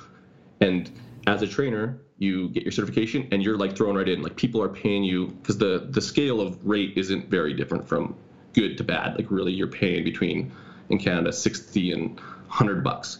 and 0.61 0.89
as 1.27 1.41
a 1.41 1.47
trainer 1.47 1.99
you 2.19 2.49
get 2.49 2.63
your 2.63 2.71
certification 2.71 3.27
and 3.31 3.43
you're 3.43 3.57
like 3.57 3.75
thrown 3.75 3.95
right 3.95 4.09
in 4.09 4.21
like 4.21 4.35
people 4.35 4.61
are 4.61 4.69
paying 4.69 5.03
you 5.03 5.27
because 5.27 5.57
the 5.57 5.87
the 5.91 6.01
scale 6.01 6.41
of 6.41 6.65
rate 6.65 6.93
isn't 6.95 7.29
very 7.29 7.53
different 7.53 7.87
from 7.87 8.15
good 8.53 8.77
to 8.77 8.83
bad. 8.83 9.15
Like 9.15 9.29
really 9.29 9.53
you're 9.53 9.67
paying 9.67 10.03
between 10.03 10.51
in 10.89 10.97
canada 10.97 11.31
60 11.31 11.91
and 11.91 12.19
100 12.19 12.83
bucks. 12.83 13.19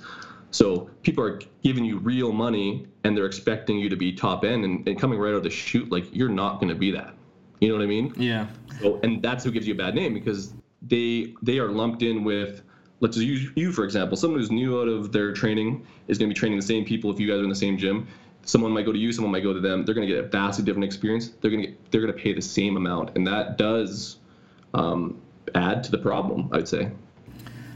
So 0.51 0.89
people 1.03 1.23
are 1.23 1.39
giving 1.63 1.85
you 1.85 1.99
real 1.99 2.31
money 2.31 2.87
and 3.03 3.15
they're 3.15 3.25
expecting 3.25 3.77
you 3.77 3.89
to 3.89 3.95
be 3.95 4.13
top 4.13 4.43
end 4.43 4.63
and, 4.65 4.87
and 4.87 4.99
coming 4.99 5.19
right 5.19 5.29
out 5.29 5.35
of 5.35 5.43
the 5.43 5.49
chute 5.49 5.91
like 5.91 6.05
you're 6.15 6.29
not 6.29 6.59
going 6.59 6.69
to 6.69 6.75
be 6.75 6.91
that. 6.91 7.13
You 7.59 7.69
know 7.69 7.75
what 7.75 7.83
i 7.83 7.87
mean? 7.87 8.13
Yeah. 8.17 8.47
So 8.81 8.99
and 9.03 9.21
that's 9.21 9.43
who 9.43 9.51
gives 9.51 9.67
you 9.67 9.73
a 9.73 9.77
bad 9.77 9.93
name 9.93 10.13
because 10.13 10.53
they 10.81 11.35
they 11.43 11.59
are 11.59 11.69
lumped 11.69 12.01
in 12.01 12.23
with 12.23 12.63
let's 12.99 13.17
use 13.17 13.51
you 13.55 13.71
for 13.71 13.83
example. 13.83 14.17
Someone 14.17 14.39
who's 14.39 14.49
new 14.49 14.81
out 14.81 14.87
of 14.87 15.11
their 15.11 15.33
training 15.33 15.85
is 16.07 16.17
going 16.17 16.29
to 16.29 16.33
be 16.33 16.39
training 16.39 16.57
the 16.57 16.65
same 16.65 16.83
people 16.83 17.11
if 17.11 17.19
you 17.19 17.27
guys 17.27 17.39
are 17.39 17.43
in 17.43 17.49
the 17.49 17.55
same 17.55 17.77
gym 17.77 18.07
someone 18.47 18.71
might 18.71 18.85
go 18.85 18.91
to 18.91 18.97
you, 18.97 19.11
someone 19.11 19.31
might 19.31 19.43
go 19.43 19.53
to 19.53 19.59
them. 19.59 19.85
They're 19.85 19.93
going 19.93 20.07
to 20.07 20.13
get 20.13 20.23
a 20.23 20.27
vastly 20.27 20.65
different 20.65 20.85
experience. 20.85 21.29
They're 21.41 21.51
going 21.51 21.61
to 21.61 21.67
get, 21.67 21.91
they're 21.91 22.01
going 22.01 22.13
to 22.13 22.19
pay 22.19 22.33
the 22.33 22.41
same 22.41 22.77
amount, 22.77 23.15
and 23.15 23.27
that 23.27 23.57
does 23.57 24.17
um, 24.73 25.21
add 25.53 25.83
to 25.83 25.91
the 25.91 25.97
problem. 25.99 26.49
I'd 26.51 26.67
say. 26.67 26.89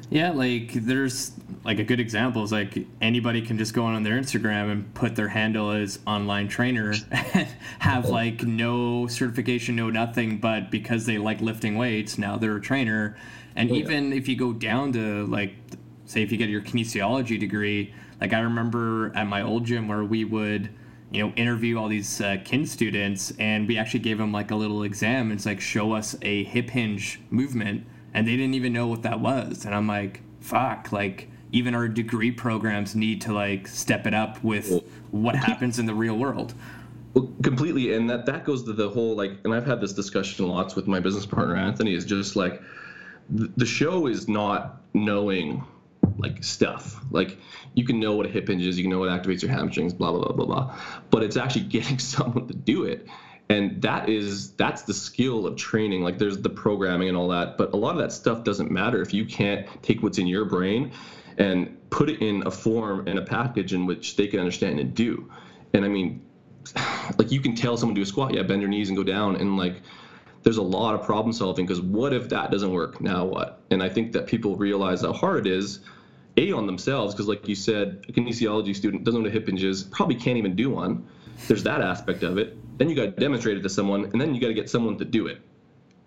Yeah, 0.09 0.31
like 0.31 0.73
there's 0.73 1.31
like 1.63 1.79
a 1.79 1.85
good 1.85 2.01
example 2.01 2.43
is 2.43 2.51
like 2.51 2.85
anybody 2.99 3.41
can 3.41 3.57
just 3.57 3.73
go 3.73 3.85
on 3.85 4.03
their 4.03 4.19
Instagram 4.19 4.69
and 4.69 4.93
put 4.93 5.15
their 5.15 5.29
handle 5.29 5.71
as 5.71 5.99
online 6.05 6.49
trainer 6.49 6.93
and 7.11 7.47
have 7.79 8.09
like 8.09 8.43
no 8.43 9.07
certification, 9.07 9.77
no 9.77 9.89
nothing, 9.89 10.39
but 10.39 10.69
because 10.69 11.05
they 11.05 11.17
like 11.17 11.39
lifting 11.39 11.77
weights, 11.77 12.17
now 12.17 12.37
they're 12.37 12.57
a 12.57 12.61
trainer. 12.61 13.15
And 13.55 13.71
oh, 13.71 13.75
even 13.75 14.11
yeah. 14.11 14.17
if 14.17 14.27
you 14.27 14.35
go 14.35 14.51
down 14.51 14.91
to 14.93 15.25
like 15.27 15.55
say 16.05 16.21
if 16.21 16.31
you 16.31 16.37
get 16.37 16.49
your 16.49 16.61
kinesiology 16.61 17.39
degree, 17.39 17.93
like 18.21 18.33
I 18.33 18.39
remember 18.39 19.11
at 19.15 19.27
my 19.27 19.41
old 19.41 19.65
gym 19.65 19.87
where 19.87 20.03
we 20.03 20.23
would, 20.23 20.69
you 21.11 21.25
know, 21.25 21.33
interview 21.35 21.77
all 21.77 21.87
these 21.89 22.21
uh, 22.21 22.37
kin 22.45 22.65
students, 22.65 23.33
and 23.39 23.67
we 23.67 23.77
actually 23.77 24.01
gave 24.01 24.19
them 24.19 24.31
like 24.31 24.51
a 24.51 24.55
little 24.55 24.83
exam. 24.83 25.31
It's 25.31 25.45
like 25.47 25.59
show 25.59 25.91
us 25.91 26.15
a 26.21 26.43
hip 26.43 26.69
hinge 26.69 27.19
movement, 27.31 27.85
and 28.13 28.27
they 28.27 28.37
didn't 28.37 28.53
even 28.53 28.71
know 28.71 28.87
what 28.87 29.01
that 29.01 29.19
was. 29.19 29.65
And 29.65 29.73
I'm 29.73 29.87
like, 29.87 30.21
fuck, 30.39 30.91
like 30.91 31.29
even 31.51 31.75
our 31.75 31.87
degree 31.87 32.31
programs 32.31 32.95
need 32.95 33.21
to 33.21 33.33
like 33.33 33.67
step 33.67 34.05
it 34.05 34.13
up 34.13 34.41
with 34.43 34.83
what 35.09 35.35
happens 35.35 35.79
in 35.79 35.85
the 35.87 35.93
real 35.93 36.17
world. 36.17 36.53
Well, 37.13 37.29
completely, 37.43 37.93
and 37.93 38.09
that 38.09 38.25
that 38.27 38.45
goes 38.45 38.63
to 38.63 38.73
the 38.73 38.89
whole 38.89 39.15
like, 39.15 39.31
and 39.43 39.53
I've 39.53 39.65
had 39.65 39.81
this 39.81 39.93
discussion 39.93 40.47
lots 40.47 40.75
with 40.75 40.87
my 40.87 40.99
business 40.99 41.25
partner 41.25 41.55
Anthony. 41.55 41.93
Is 41.93 42.05
just 42.05 42.35
like 42.35 42.61
the 43.29 43.65
show 43.65 44.07
is 44.07 44.27
not 44.27 44.81
knowing 44.93 45.65
like 46.17 46.43
stuff. 46.43 47.03
Like 47.11 47.37
you 47.73 47.85
can 47.85 47.99
know 47.99 48.13
what 48.13 48.25
a 48.25 48.29
hip 48.29 48.47
hinge 48.47 48.65
is, 48.65 48.77
you 48.77 48.83
can 48.83 48.91
know 48.91 48.99
what 48.99 49.09
activates 49.09 49.41
your 49.41 49.51
hamstrings, 49.51 49.93
blah 49.93 50.11
blah 50.11 50.21
blah 50.21 50.33
blah 50.33 50.45
blah. 50.45 50.75
But 51.09 51.23
it's 51.23 51.37
actually 51.37 51.65
getting 51.75 51.99
someone 51.99 52.47
to 52.47 52.53
do 52.53 52.83
it. 52.83 53.07
And 53.49 53.81
that 53.81 54.07
is 54.07 54.53
that's 54.53 54.83
the 54.83 54.93
skill 54.93 55.45
of 55.45 55.57
training. 55.57 56.03
Like 56.03 56.17
there's 56.17 56.37
the 56.37 56.49
programming 56.49 57.09
and 57.09 57.17
all 57.17 57.27
that, 57.29 57.57
but 57.57 57.73
a 57.73 57.77
lot 57.77 57.91
of 57.91 57.97
that 57.97 58.11
stuff 58.13 58.43
doesn't 58.43 58.71
matter 58.71 59.01
if 59.01 59.13
you 59.13 59.25
can't 59.25 59.67
take 59.81 60.01
what's 60.01 60.17
in 60.17 60.27
your 60.27 60.45
brain 60.45 60.91
and 61.37 61.77
put 61.89 62.09
it 62.09 62.21
in 62.21 62.45
a 62.45 62.51
form 62.51 63.07
and 63.07 63.19
a 63.19 63.21
package 63.21 63.73
in 63.73 63.85
which 63.85 64.15
they 64.15 64.27
can 64.27 64.39
understand 64.39 64.79
and 64.79 64.93
do. 64.93 65.29
And 65.73 65.83
I 65.83 65.87
mean, 65.87 66.25
like 67.17 67.31
you 67.31 67.41
can 67.41 67.55
tell 67.55 67.77
someone 67.77 67.95
to 67.95 67.99
do 67.99 68.03
a 68.03 68.05
squat, 68.05 68.33
yeah, 68.33 68.43
bend 68.43 68.61
your 68.61 68.69
knees 68.69 68.89
and 68.89 68.97
go 68.97 69.03
down, 69.03 69.35
and 69.35 69.57
like 69.57 69.81
there's 70.43 70.57
a 70.57 70.61
lot 70.61 70.95
of 70.95 71.03
problem 71.03 71.33
solving 71.33 71.65
because 71.65 71.81
what 71.81 72.13
if 72.13 72.29
that 72.29 72.51
doesn't 72.51 72.71
work? 72.71 73.01
Now 73.01 73.25
what? 73.25 73.61
And 73.69 73.81
I 73.83 73.89
think 73.89 74.11
that 74.13 74.27
people 74.27 74.55
realize 74.55 75.01
how 75.01 75.13
hard 75.13 75.45
it 75.45 75.51
is 75.51 75.79
a 76.37 76.51
on 76.51 76.65
themselves 76.65 77.13
because 77.13 77.27
like 77.27 77.47
you 77.47 77.55
said 77.55 78.05
a 78.07 78.11
kinesiology 78.11 78.75
student 78.75 79.03
doesn't 79.03 79.21
know 79.21 79.27
what 79.27 79.29
a 79.29 79.33
hip 79.33 79.47
hinge 79.47 79.63
is 79.63 79.83
probably 79.83 80.15
can't 80.15 80.37
even 80.37 80.55
do 80.55 80.69
one. 80.69 81.07
There's 81.47 81.63
that 81.63 81.81
aspect 81.81 82.23
of 82.23 82.37
it. 82.37 82.57
Then 82.77 82.89
you 82.89 82.95
got 82.95 83.03
to 83.03 83.11
demonstrate 83.11 83.57
it 83.57 83.61
to 83.63 83.69
someone 83.69 84.05
and 84.05 84.19
then 84.19 84.33
you 84.33 84.41
got 84.41 84.47
to 84.47 84.53
get 84.53 84.69
someone 84.69 84.97
to 84.97 85.05
do 85.05 85.27
it. 85.27 85.41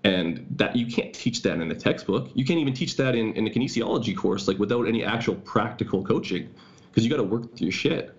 And 0.02 0.46
that 0.56 0.76
you 0.76 0.86
can't 0.86 1.14
teach 1.14 1.42
that 1.42 1.60
in 1.60 1.70
a 1.70 1.74
textbook. 1.74 2.30
You 2.34 2.44
can't 2.44 2.58
even 2.58 2.74
teach 2.74 2.96
that 2.96 3.14
in, 3.14 3.32
in 3.34 3.46
a 3.46 3.50
kinesiology 3.50 4.16
course 4.16 4.48
like 4.48 4.58
without 4.58 4.86
any 4.86 5.04
actual 5.04 5.36
practical 5.36 6.04
coaching 6.04 6.52
because 6.90 7.04
you 7.04 7.10
got 7.10 7.16
to 7.16 7.24
work 7.24 7.56
through 7.56 7.66
your 7.66 7.72
shit 7.72 8.14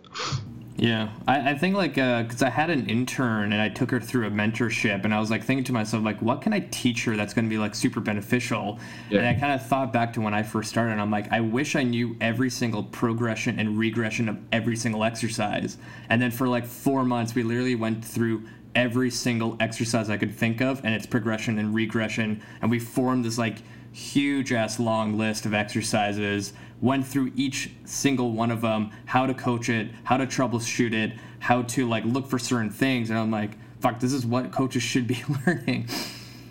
yeah, 0.77 1.09
I, 1.25 1.51
I 1.51 1.57
think 1.57 1.75
like 1.75 1.93
because 1.93 2.43
uh, 2.43 2.47
I 2.47 2.49
had 2.49 2.69
an 2.69 2.89
intern 2.89 3.53
and 3.53 3.61
I 3.61 3.69
took 3.69 3.91
her 3.91 3.99
through 4.01 4.27
a 4.27 4.29
mentorship, 4.29 5.05
and 5.05 5.13
I 5.13 5.19
was 5.19 5.31
like 5.31 5.43
thinking 5.43 5.63
to 5.65 5.73
myself 5.73 6.03
like, 6.03 6.21
what 6.21 6.41
can 6.41 6.51
I 6.51 6.67
teach 6.71 7.05
her 7.05 7.15
that's 7.15 7.33
going 7.33 7.45
to 7.45 7.49
be 7.49 7.57
like 7.57 7.73
super 7.73 8.01
beneficial? 8.01 8.79
Yeah. 9.09 9.19
And 9.19 9.27
I 9.27 9.39
kind 9.39 9.53
of 9.53 9.65
thought 9.65 9.93
back 9.93 10.11
to 10.13 10.21
when 10.21 10.33
I 10.33 10.43
first 10.43 10.69
started, 10.69 10.91
and 10.91 11.01
I'm 11.01 11.11
like, 11.11 11.31
I 11.31 11.39
wish 11.39 11.77
I 11.77 11.83
knew 11.83 12.17
every 12.19 12.49
single 12.49 12.83
progression 12.83 13.57
and 13.57 13.77
regression 13.77 14.27
of 14.27 14.37
every 14.51 14.75
single 14.75 15.05
exercise. 15.05 15.77
And 16.09 16.21
then 16.21 16.31
for 16.31 16.47
like 16.47 16.65
four 16.65 17.05
months, 17.05 17.35
we 17.35 17.43
literally 17.43 17.75
went 17.75 18.03
through 18.03 18.43
every 18.75 19.09
single 19.09 19.55
exercise 19.61 20.09
I 20.09 20.17
could 20.17 20.35
think 20.35 20.61
of 20.61 20.83
and 20.83 20.93
its 20.93 21.05
progression 21.05 21.57
and 21.57 21.73
regression, 21.73 22.41
and 22.61 22.69
we 22.69 22.79
formed 22.79 23.23
this 23.23 23.37
like 23.37 23.59
huge 23.93 24.51
ass 24.51 24.77
long 24.77 25.17
list 25.17 25.45
of 25.45 25.53
exercises 25.53 26.51
went 26.81 27.05
through 27.05 27.31
each 27.35 27.71
single 27.85 28.31
one 28.31 28.51
of 28.51 28.61
them 28.61 28.91
how 29.05 29.25
to 29.25 29.33
coach 29.33 29.69
it 29.69 29.89
how 30.03 30.17
to 30.17 30.25
troubleshoot 30.25 30.93
it 30.93 31.13
how 31.39 31.61
to 31.63 31.87
like 31.87 32.03
look 32.05 32.27
for 32.27 32.39
certain 32.39 32.69
things 32.69 33.09
and 33.09 33.17
i'm 33.17 33.31
like 33.31 33.51
fuck 33.79 33.99
this 33.99 34.13
is 34.13 34.25
what 34.25 34.51
coaches 34.51 34.83
should 34.83 35.07
be 35.07 35.23
learning 35.45 35.87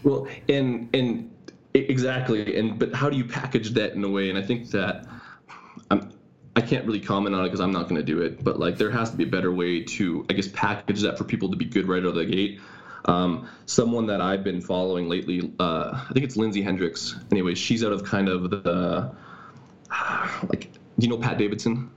well 0.02 0.26
and 0.48 0.88
and 0.94 1.30
exactly 1.74 2.56
and 2.56 2.78
but 2.78 2.94
how 2.94 3.10
do 3.10 3.16
you 3.16 3.24
package 3.24 3.70
that 3.70 3.92
in 3.92 4.04
a 4.04 4.08
way 4.08 4.30
and 4.30 4.38
i 4.38 4.42
think 4.42 4.70
that 4.70 5.06
i'm 5.90 6.10
I 6.56 6.60
can't 6.60 6.86
really 6.86 7.00
comment 7.00 7.34
on 7.34 7.42
it 7.42 7.48
because 7.48 7.60
I'm 7.60 7.72
not 7.72 7.88
going 7.88 7.96
to 7.96 8.02
do 8.02 8.20
it, 8.20 8.44
but 8.44 8.60
like 8.60 8.78
there 8.78 8.90
has 8.90 9.10
to 9.10 9.16
be 9.16 9.24
a 9.24 9.28
better 9.28 9.52
way 9.52 9.82
to, 9.82 10.24
I 10.30 10.34
guess, 10.34 10.48
package 10.48 11.00
that 11.02 11.18
for 11.18 11.24
people 11.24 11.50
to 11.50 11.56
be 11.56 11.64
good 11.64 11.88
right 11.88 12.02
out 12.02 12.10
of 12.10 12.14
the 12.14 12.24
gate. 12.24 12.60
Um, 13.06 13.48
someone 13.66 14.06
that 14.06 14.20
I've 14.20 14.44
been 14.44 14.60
following 14.60 15.08
lately, 15.08 15.52
uh, 15.58 15.90
I 16.08 16.12
think 16.12 16.24
it's 16.24 16.36
Lindsay 16.36 16.62
Hendricks. 16.62 17.16
Anyways, 17.30 17.58
she's 17.58 17.84
out 17.84 17.92
of 17.92 18.04
kind 18.04 18.28
of 18.28 18.50
the 18.50 19.12
like, 20.48 20.70
you 20.98 21.08
know, 21.08 21.18
Pat 21.18 21.38
Davidson. 21.38 21.90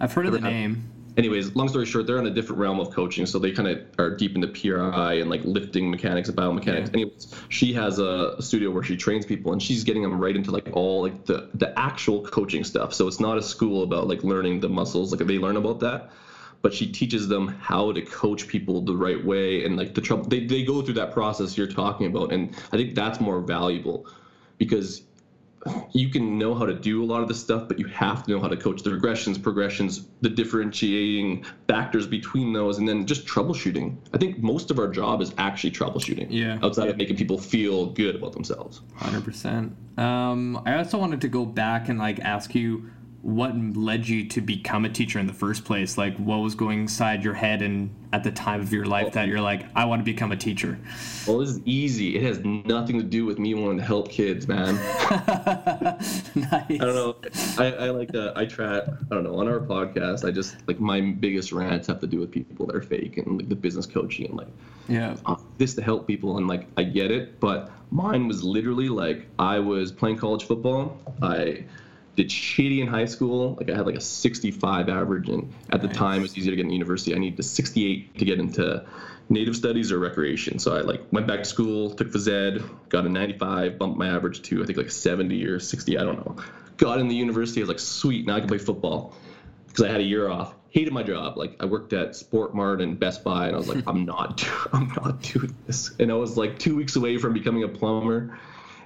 I've 0.00 0.12
heard 0.12 0.26
of 0.26 0.32
the 0.32 0.40
name. 0.40 0.90
anyways, 1.16 1.54
long 1.54 1.68
story 1.68 1.86
short, 1.86 2.06
they're 2.06 2.18
in 2.18 2.26
a 2.26 2.30
different 2.30 2.60
realm 2.60 2.80
of 2.80 2.90
coaching, 2.90 3.26
so 3.26 3.38
they 3.38 3.50
kind 3.50 3.68
of 3.68 3.80
are 3.98 4.16
deep 4.16 4.34
into 4.34 4.48
PRI 4.48 5.14
and 5.14 5.28
like 5.28 5.42
lifting 5.44 5.90
mechanics 5.90 6.28
and 6.28 6.38
biomechanics. 6.38 6.86
Yeah. 6.86 6.94
Anyways, 6.94 7.34
she 7.48 7.72
has 7.74 7.98
a 7.98 8.40
studio 8.40 8.70
where 8.70 8.82
she 8.82 8.96
trains 8.96 9.26
people, 9.26 9.52
and 9.52 9.62
she's 9.62 9.84
getting 9.84 10.02
them 10.02 10.18
right 10.18 10.34
into 10.34 10.50
like 10.50 10.70
all 10.72 11.02
like 11.02 11.26
the 11.26 11.50
the 11.54 11.78
actual 11.78 12.22
coaching 12.22 12.64
stuff. 12.64 12.94
So 12.94 13.06
it's 13.08 13.20
not 13.20 13.38
a 13.38 13.42
school 13.42 13.82
about 13.82 14.08
like 14.08 14.22
learning 14.24 14.60
the 14.60 14.68
muscles, 14.68 15.12
like 15.12 15.26
they 15.26 15.38
learn 15.38 15.56
about 15.56 15.80
that, 15.80 16.10
but 16.62 16.72
she 16.72 16.90
teaches 16.90 17.28
them 17.28 17.48
how 17.48 17.92
to 17.92 18.02
coach 18.02 18.46
people 18.46 18.80
the 18.80 18.96
right 18.96 19.22
way 19.22 19.64
and 19.64 19.76
like 19.76 19.94
the 19.94 20.00
trouble. 20.00 20.24
They 20.24 20.46
they 20.46 20.64
go 20.64 20.80
through 20.80 20.94
that 20.94 21.12
process 21.12 21.58
you're 21.58 21.66
talking 21.66 22.06
about, 22.06 22.32
and 22.32 22.54
I 22.72 22.76
think 22.76 22.94
that's 22.94 23.20
more 23.20 23.40
valuable 23.40 24.06
because 24.58 25.02
you 25.92 26.08
can 26.08 26.38
know 26.38 26.54
how 26.54 26.66
to 26.66 26.74
do 26.74 27.02
a 27.02 27.06
lot 27.06 27.22
of 27.22 27.28
this 27.28 27.40
stuff, 27.40 27.68
but 27.68 27.78
you 27.78 27.86
have 27.86 28.24
to 28.24 28.30
know 28.30 28.40
how 28.40 28.48
to 28.48 28.56
coach 28.56 28.82
the 28.82 28.90
regressions, 28.90 29.40
progressions, 29.40 30.06
the 30.20 30.28
differentiating 30.28 31.44
factors 31.68 32.06
between 32.06 32.52
those, 32.52 32.78
and 32.78 32.88
then 32.88 33.06
just 33.06 33.26
troubleshooting. 33.26 33.96
I 34.12 34.18
think 34.18 34.38
most 34.38 34.70
of 34.70 34.78
our 34.78 34.88
job 34.88 35.20
is 35.20 35.32
actually 35.38 35.70
troubleshooting. 35.72 36.28
Yeah. 36.30 36.58
Outside 36.62 36.88
of 36.88 36.96
making 36.96 37.16
people 37.16 37.38
feel 37.38 37.86
good 37.86 38.16
about 38.16 38.32
themselves. 38.32 38.80
Hundred 38.96 39.24
percent. 39.24 39.76
Um, 39.98 40.62
I 40.66 40.76
also 40.76 40.98
wanted 40.98 41.20
to 41.20 41.28
go 41.28 41.44
back 41.44 41.88
and 41.88 41.98
like 41.98 42.20
ask 42.20 42.54
you 42.54 42.90
what 43.22 43.56
led 43.76 44.08
you 44.08 44.26
to 44.28 44.40
become 44.40 44.84
a 44.84 44.88
teacher 44.88 45.20
in 45.20 45.28
the 45.28 45.32
first 45.32 45.64
place? 45.64 45.96
Like, 45.96 46.16
what 46.16 46.38
was 46.38 46.56
going 46.56 46.80
inside 46.80 47.22
your 47.22 47.34
head 47.34 47.62
and 47.62 47.94
at 48.12 48.24
the 48.24 48.32
time 48.32 48.60
of 48.60 48.72
your 48.72 48.84
life 48.84 49.12
that 49.12 49.28
you're 49.28 49.40
like, 49.40 49.64
I 49.76 49.84
want 49.84 50.00
to 50.00 50.04
become 50.04 50.32
a 50.32 50.36
teacher? 50.36 50.76
Well, 51.26 51.38
this 51.38 51.50
is 51.50 51.60
easy. 51.64 52.16
It 52.16 52.22
has 52.24 52.40
nothing 52.44 52.98
to 52.98 53.04
do 53.04 53.24
with 53.24 53.38
me 53.38 53.54
wanting 53.54 53.78
to 53.78 53.84
help 53.84 54.10
kids, 54.10 54.48
man. 54.48 54.74
nice. 56.34 56.66
I 56.68 56.76
don't 56.78 56.94
know. 56.94 57.16
I, 57.58 57.72
I 57.72 57.90
like 57.90 58.12
uh, 58.12 58.32
I 58.34 58.44
try. 58.44 58.78
I 58.78 58.84
don't 59.10 59.22
know. 59.22 59.38
On 59.38 59.46
our 59.46 59.60
podcast, 59.60 60.26
I 60.26 60.32
just 60.32 60.56
like 60.66 60.80
my 60.80 61.00
biggest 61.00 61.52
rants 61.52 61.86
have 61.86 62.00
to 62.00 62.08
do 62.08 62.18
with 62.18 62.32
people 62.32 62.66
that 62.66 62.74
are 62.74 62.82
fake 62.82 63.18
and 63.18 63.38
like 63.38 63.48
the 63.48 63.56
business 63.56 63.86
coaching 63.86 64.26
and 64.26 64.36
like, 64.36 64.48
yeah, 64.88 65.16
uh, 65.26 65.36
this 65.58 65.74
to 65.74 65.82
help 65.82 66.08
people 66.08 66.38
and 66.38 66.48
like 66.48 66.66
I 66.76 66.82
get 66.82 67.12
it, 67.12 67.38
but 67.38 67.70
mine 67.92 68.26
was 68.26 68.42
literally 68.42 68.88
like 68.88 69.28
I 69.38 69.60
was 69.60 69.92
playing 69.92 70.16
college 70.18 70.44
football. 70.44 70.98
I 71.22 71.64
did 72.16 72.28
shitty 72.28 72.80
in 72.80 72.86
high 72.86 73.06
school. 73.06 73.54
Like 73.58 73.70
I 73.70 73.76
had 73.76 73.86
like 73.86 73.96
a 73.96 74.00
65 74.00 74.88
average, 74.88 75.28
and 75.28 75.52
at 75.70 75.82
the 75.82 75.88
time 75.88 76.20
it 76.20 76.22
was 76.22 76.38
easy 76.38 76.50
to 76.50 76.56
get 76.56 76.62
into 76.62 76.74
university. 76.74 77.14
I 77.14 77.18
needed 77.18 77.38
a 77.38 77.42
68 77.42 78.18
to 78.18 78.24
get 78.24 78.38
into 78.38 78.84
native 79.28 79.56
studies 79.56 79.90
or 79.90 79.98
recreation. 79.98 80.58
So 80.58 80.76
I 80.76 80.80
like 80.80 81.00
went 81.10 81.26
back 81.26 81.40
to 81.40 81.44
school, 81.44 81.90
took 81.90 82.08
phys 82.08 82.28
ed, 82.28 82.62
got 82.88 83.06
a 83.06 83.08
95, 83.08 83.78
bumped 83.78 83.98
my 83.98 84.08
average 84.08 84.42
to 84.42 84.62
I 84.62 84.66
think 84.66 84.78
like 84.78 84.90
70 84.90 85.44
or 85.46 85.58
60. 85.58 85.98
I 85.98 86.04
don't 86.04 86.16
know. 86.16 86.36
Got 86.76 86.98
in 86.98 87.08
the 87.08 87.14
university. 87.14 87.60
I 87.60 87.62
was 87.62 87.68
like, 87.68 87.78
sweet, 87.78 88.26
now 88.26 88.36
I 88.36 88.40
can 88.40 88.48
play 88.48 88.58
football 88.58 89.14
because 89.68 89.84
I 89.84 89.88
had 89.88 90.00
a 90.00 90.04
year 90.04 90.28
off. 90.28 90.54
Hated 90.70 90.92
my 90.92 91.02
job. 91.02 91.36
Like 91.36 91.56
I 91.60 91.66
worked 91.66 91.92
at 91.92 92.16
Sport 92.16 92.54
Mart 92.54 92.80
and 92.80 92.98
Best 92.98 93.24
Buy, 93.24 93.46
and 93.46 93.54
I 93.54 93.58
was 93.58 93.68
like, 93.68 93.84
I'm 93.86 94.04
not, 94.04 94.46
I'm 94.72 94.88
not 95.02 95.22
doing 95.22 95.54
this. 95.66 95.92
And 95.98 96.10
I 96.10 96.14
was 96.14 96.36
like 96.36 96.58
two 96.58 96.76
weeks 96.76 96.96
away 96.96 97.16
from 97.18 97.32
becoming 97.32 97.62
a 97.62 97.68
plumber 97.68 98.38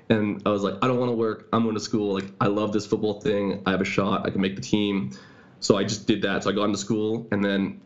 and 0.09 0.43
I 0.47 0.51
was 0.51 0.63
like, 0.63 0.75
I 0.83 0.87
don't 0.87 0.99
want 0.99 1.11
to 1.11 1.17
work. 1.17 1.49
I'm 1.53 1.65
going 1.65 1.75
to 1.75 1.81
school. 1.81 2.15
Like, 2.15 2.31
I 2.41 2.47
love 2.47 2.73
this 2.73 2.87
football 2.87 3.21
thing. 3.21 3.63
I 3.67 3.73
have 3.73 3.81
a 3.81 3.87
shot. 3.87 4.27
I 4.27 4.31
can 4.31 4.41
make 4.41 4.55
the 4.57 4.63
team. 4.63 5.11
So 5.61 5.77
I 5.77 5.85
just 5.85 6.07
did 6.07 6.23
that. 6.23 6.45
So 6.45 6.51
I 6.51 6.53
got 6.53 6.65
into 6.65 6.79
school, 6.79 7.27
and 7.33 7.45
then 7.45 7.81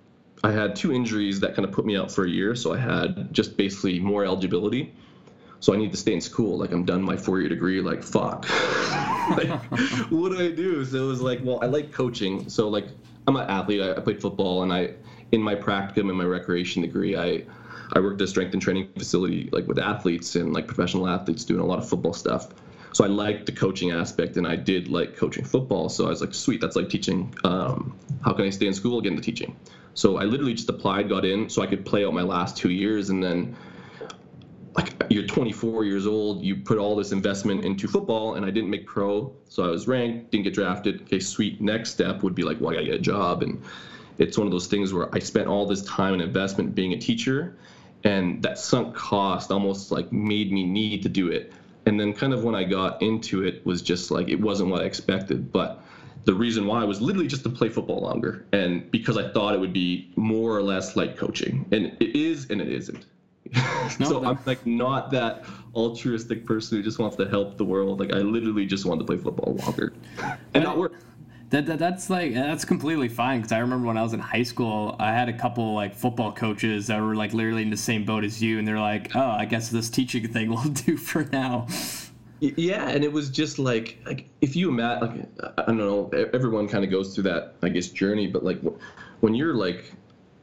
I 0.45 0.51
had 0.53 0.77
two 0.77 0.93
injuries 0.93 1.41
that 1.41 1.55
kind 1.55 1.67
of 1.67 1.73
put 1.73 1.87
me 1.87 1.97
out 1.97 2.11
for 2.11 2.25
a 2.25 2.29
year. 2.29 2.55
So 2.55 2.75
I 2.75 2.79
had 2.79 3.33
just 3.33 3.57
basically 3.57 4.01
more 4.01 4.25
eligibility. 4.25 4.93
So 5.61 5.75
I 5.75 5.77
need 5.77 5.91
to 5.93 5.97
stay 5.97 6.13
in 6.13 6.21
school. 6.21 6.59
Like 6.59 6.73
I'm 6.73 6.85
done 6.85 7.03
my 7.03 7.17
four-year 7.17 7.49
degree. 7.49 7.81
Like 7.81 8.03
fuck. 8.03 8.49
like, 9.31 9.49
what 10.11 10.33
do 10.33 10.41
I 10.41 10.51
do? 10.51 10.85
So 10.85 11.05
it 11.05 11.07
was 11.07 11.21
like, 11.21 11.41
well, 11.43 11.59
I 11.63 11.67
like 11.67 11.93
coaching. 11.93 12.49
So 12.49 12.69
like, 12.69 12.87
I'm 13.27 13.37
an 13.37 13.49
athlete. 13.49 13.83
I, 13.83 13.93
I 13.93 14.01
played 14.01 14.21
football, 14.21 14.63
and 14.63 14.73
I, 14.73 14.95
in 15.33 15.43
my 15.43 15.55
practicum 15.55 16.09
and 16.09 16.17
my 16.17 16.25
recreation 16.25 16.83
degree, 16.83 17.17
I 17.17 17.45
I 17.93 18.01
worked 18.01 18.21
at 18.21 18.25
a 18.25 18.29
strength 18.29 18.53
and 18.53 18.63
training 18.63 18.89
facility 18.97 19.49
like 19.53 19.67
with 19.67 19.79
athletes 19.79 20.37
and 20.37 20.53
like 20.53 20.67
professional 20.67 21.09
athletes 21.09 21.45
doing 21.45 21.61
a 21.61 21.67
lot 21.67 21.79
of 21.79 21.89
football 21.89 22.13
stuff. 22.13 22.49
So 22.93 23.05
I 23.05 23.09
liked 23.09 23.47
the 23.47 23.53
coaching 23.53 23.93
aspect 23.93 24.37
and 24.37 24.47
I 24.47 24.57
did 24.57 24.89
like 24.89 25.17
coaching 25.17 25.45
football. 25.45 25.89
So 25.89 26.07
I 26.07 26.11
was 26.11 26.21
like, 26.21 26.35
sweet, 26.35 26.61
that's 26.61 26.77
like 26.77 26.89
teaching. 26.89 27.35
Um, 27.45 27.97
how 28.23 28.33
can 28.33 28.45
I 28.45 28.51
stay 28.51 28.67
in 28.67 28.75
school, 28.75 29.01
get 29.01 29.13
into 29.13 29.23
teaching? 29.23 29.57
So 29.95 30.17
I 30.17 30.25
literally 30.25 30.55
just 30.55 30.69
applied, 30.69 31.09
got 31.09 31.25
in 31.25 31.49
so 31.49 31.63
I 31.63 31.67
could 31.67 31.85
play 31.85 32.05
out 32.05 32.15
my 32.15 32.23
last 32.23 32.57
two 32.57 32.71
years 32.71 33.11
and 33.11 33.23
then 33.23 33.57
like 34.77 34.95
you're 35.09 35.27
24 35.27 35.85
years 35.85 36.07
old, 36.07 36.43
you 36.43 36.57
put 36.57 36.79
all 36.79 36.95
this 36.95 37.13
investment 37.13 37.65
into 37.65 37.89
football, 37.89 38.35
and 38.35 38.47
I 38.47 38.51
didn't 38.51 38.71
make 38.71 38.87
pro, 38.87 39.33
so 39.49 39.65
I 39.65 39.69
was 39.69 39.89
ranked, 39.89 40.31
didn't 40.31 40.45
get 40.45 40.55
drafted. 40.55 41.03
Okay, 41.03 41.21
sweet. 41.21 41.61
Next 41.61 41.91
step 41.91 42.23
would 42.23 42.35
be 42.35 42.43
like, 42.43 42.61
well, 42.61 42.71
I 42.71 42.75
gotta 42.75 42.87
get 42.87 42.95
a 42.95 42.99
job, 43.01 43.43
and 43.43 43.63
it's 44.19 44.39
one 44.39 44.47
of 44.47 44.53
those 44.53 44.67
things 44.67 44.93
where 44.93 45.13
I 45.15 45.19
spent 45.19 45.49
all 45.49 45.67
this 45.67 45.83
time 45.83 46.15
and 46.15 46.23
investment 46.23 46.75
being 46.75 46.93
a 46.93 46.99
teacher, 46.99 47.57
and 48.05 48.43
that 48.43 48.59
sunk 48.59 48.95
cost 48.95 49.51
almost 49.51 49.91
like 49.91 50.11
made 50.13 50.53
me 50.53 50.65
need 50.65 51.03
to 51.03 51.09
do 51.09 51.29
it. 51.29 51.53
And 51.87 51.99
then 51.99 52.13
kind 52.13 52.33
of 52.33 52.45
when 52.45 52.55
i 52.55 52.65
got 52.65 53.03
into 53.03 53.43
it 53.45 53.65
was 53.67 53.83
just 53.83 54.11
like 54.11 54.29
it 54.29 54.41
wasn't 54.41 54.71
what 54.71 54.83
i 54.83 54.85
expected. 54.85 55.53
But 55.53 55.83
the 56.25 56.35
reason 56.35 56.67
why 56.67 56.85
was 56.85 57.01
literally 57.01 57.27
just 57.27 57.43
to 57.45 57.51
play 57.51 57.69
football 57.69 58.03
longer 58.03 58.45
and 58.53 58.91
because 58.91 59.17
i 59.17 59.31
thought 59.33 59.55
it 59.55 59.61
would 59.61 59.73
be 59.73 60.11
more 60.17 60.57
or 60.57 60.63
less 60.63 60.97
like 60.97 61.17
coaching. 61.17 61.67
And 61.73 61.97
it 62.01 62.17
is 62.17 62.49
and 62.51 62.61
it 62.61 62.69
isn't. 62.69 63.07
So 63.99 64.25
i'm 64.25 64.39
like 64.47 64.65
not 64.65 65.11
that 65.11 65.45
altruistic 65.75 66.47
person 66.47 66.79
who 66.79 66.85
just 66.85 66.99
wants 66.99 67.17
to 67.17 67.29
help 67.29 67.57
the 67.57 67.65
world. 67.65 67.99
Like 68.01 68.13
i 68.13 68.19
literally 68.19 68.67
just 68.67 68.85
want 68.85 69.01
to 69.01 69.07
play 69.07 69.17
football 69.17 69.57
longer. 69.57 69.93
And 70.55 70.65
not 70.65 70.79
work 70.79 70.93
that, 71.51 71.67
that 71.67 71.79
that's 71.79 72.09
like 72.09 72.33
that's 72.33 72.65
completely 72.65 73.09
fine 73.09 73.41
because 73.41 73.53
I 73.53 73.59
remember 73.59 73.87
when 73.87 73.99
I 73.99 74.03
was 74.03 74.13
in 74.13 74.21
high 74.21 74.45
school, 74.45 74.95
I 75.01 75.13
had 75.13 75.29
a 75.29 75.33
couple 75.33 75.75
like 75.75 75.95
football 75.95 76.33
coaches 76.33 76.87
that 76.87 77.01
were 77.01 77.17
like 77.17 77.33
literally 77.33 77.63
in 77.63 77.71
the 77.71 77.77
same 77.77 78.05
boat 78.05 78.25
as 78.25 78.41
you, 78.41 78.59
and 78.59 78.67
they're 78.67 78.79
like, 78.79 79.15
"Oh, 79.17 79.31
I 79.31 79.45
guess 79.47 79.69
this 79.69 79.91
teaching 79.91 80.29
thing 80.29 80.51
will 80.51 80.63
do 80.87 80.97
for 80.97 81.25
now." 81.25 81.67
Yeah, 82.39 82.89
and 82.89 83.05
it 83.05 83.13
was 83.13 83.29
just 83.29 83.59
like 83.59 83.99
like 84.07 84.29
if 84.41 84.55
you 84.55 84.69
imagine, 84.69 85.29
like 85.41 85.53
I 85.59 85.63
don't 85.67 85.77
know, 85.77 86.09
everyone 86.33 86.69
kind 86.69 86.85
of 86.85 86.91
goes 86.91 87.15
through 87.15 87.25
that 87.25 87.55
I 87.63 87.69
guess 87.69 87.89
journey, 87.89 88.29
but 88.29 88.45
like 88.45 88.61
when 89.19 89.35
you're 89.35 89.55
like 89.55 89.93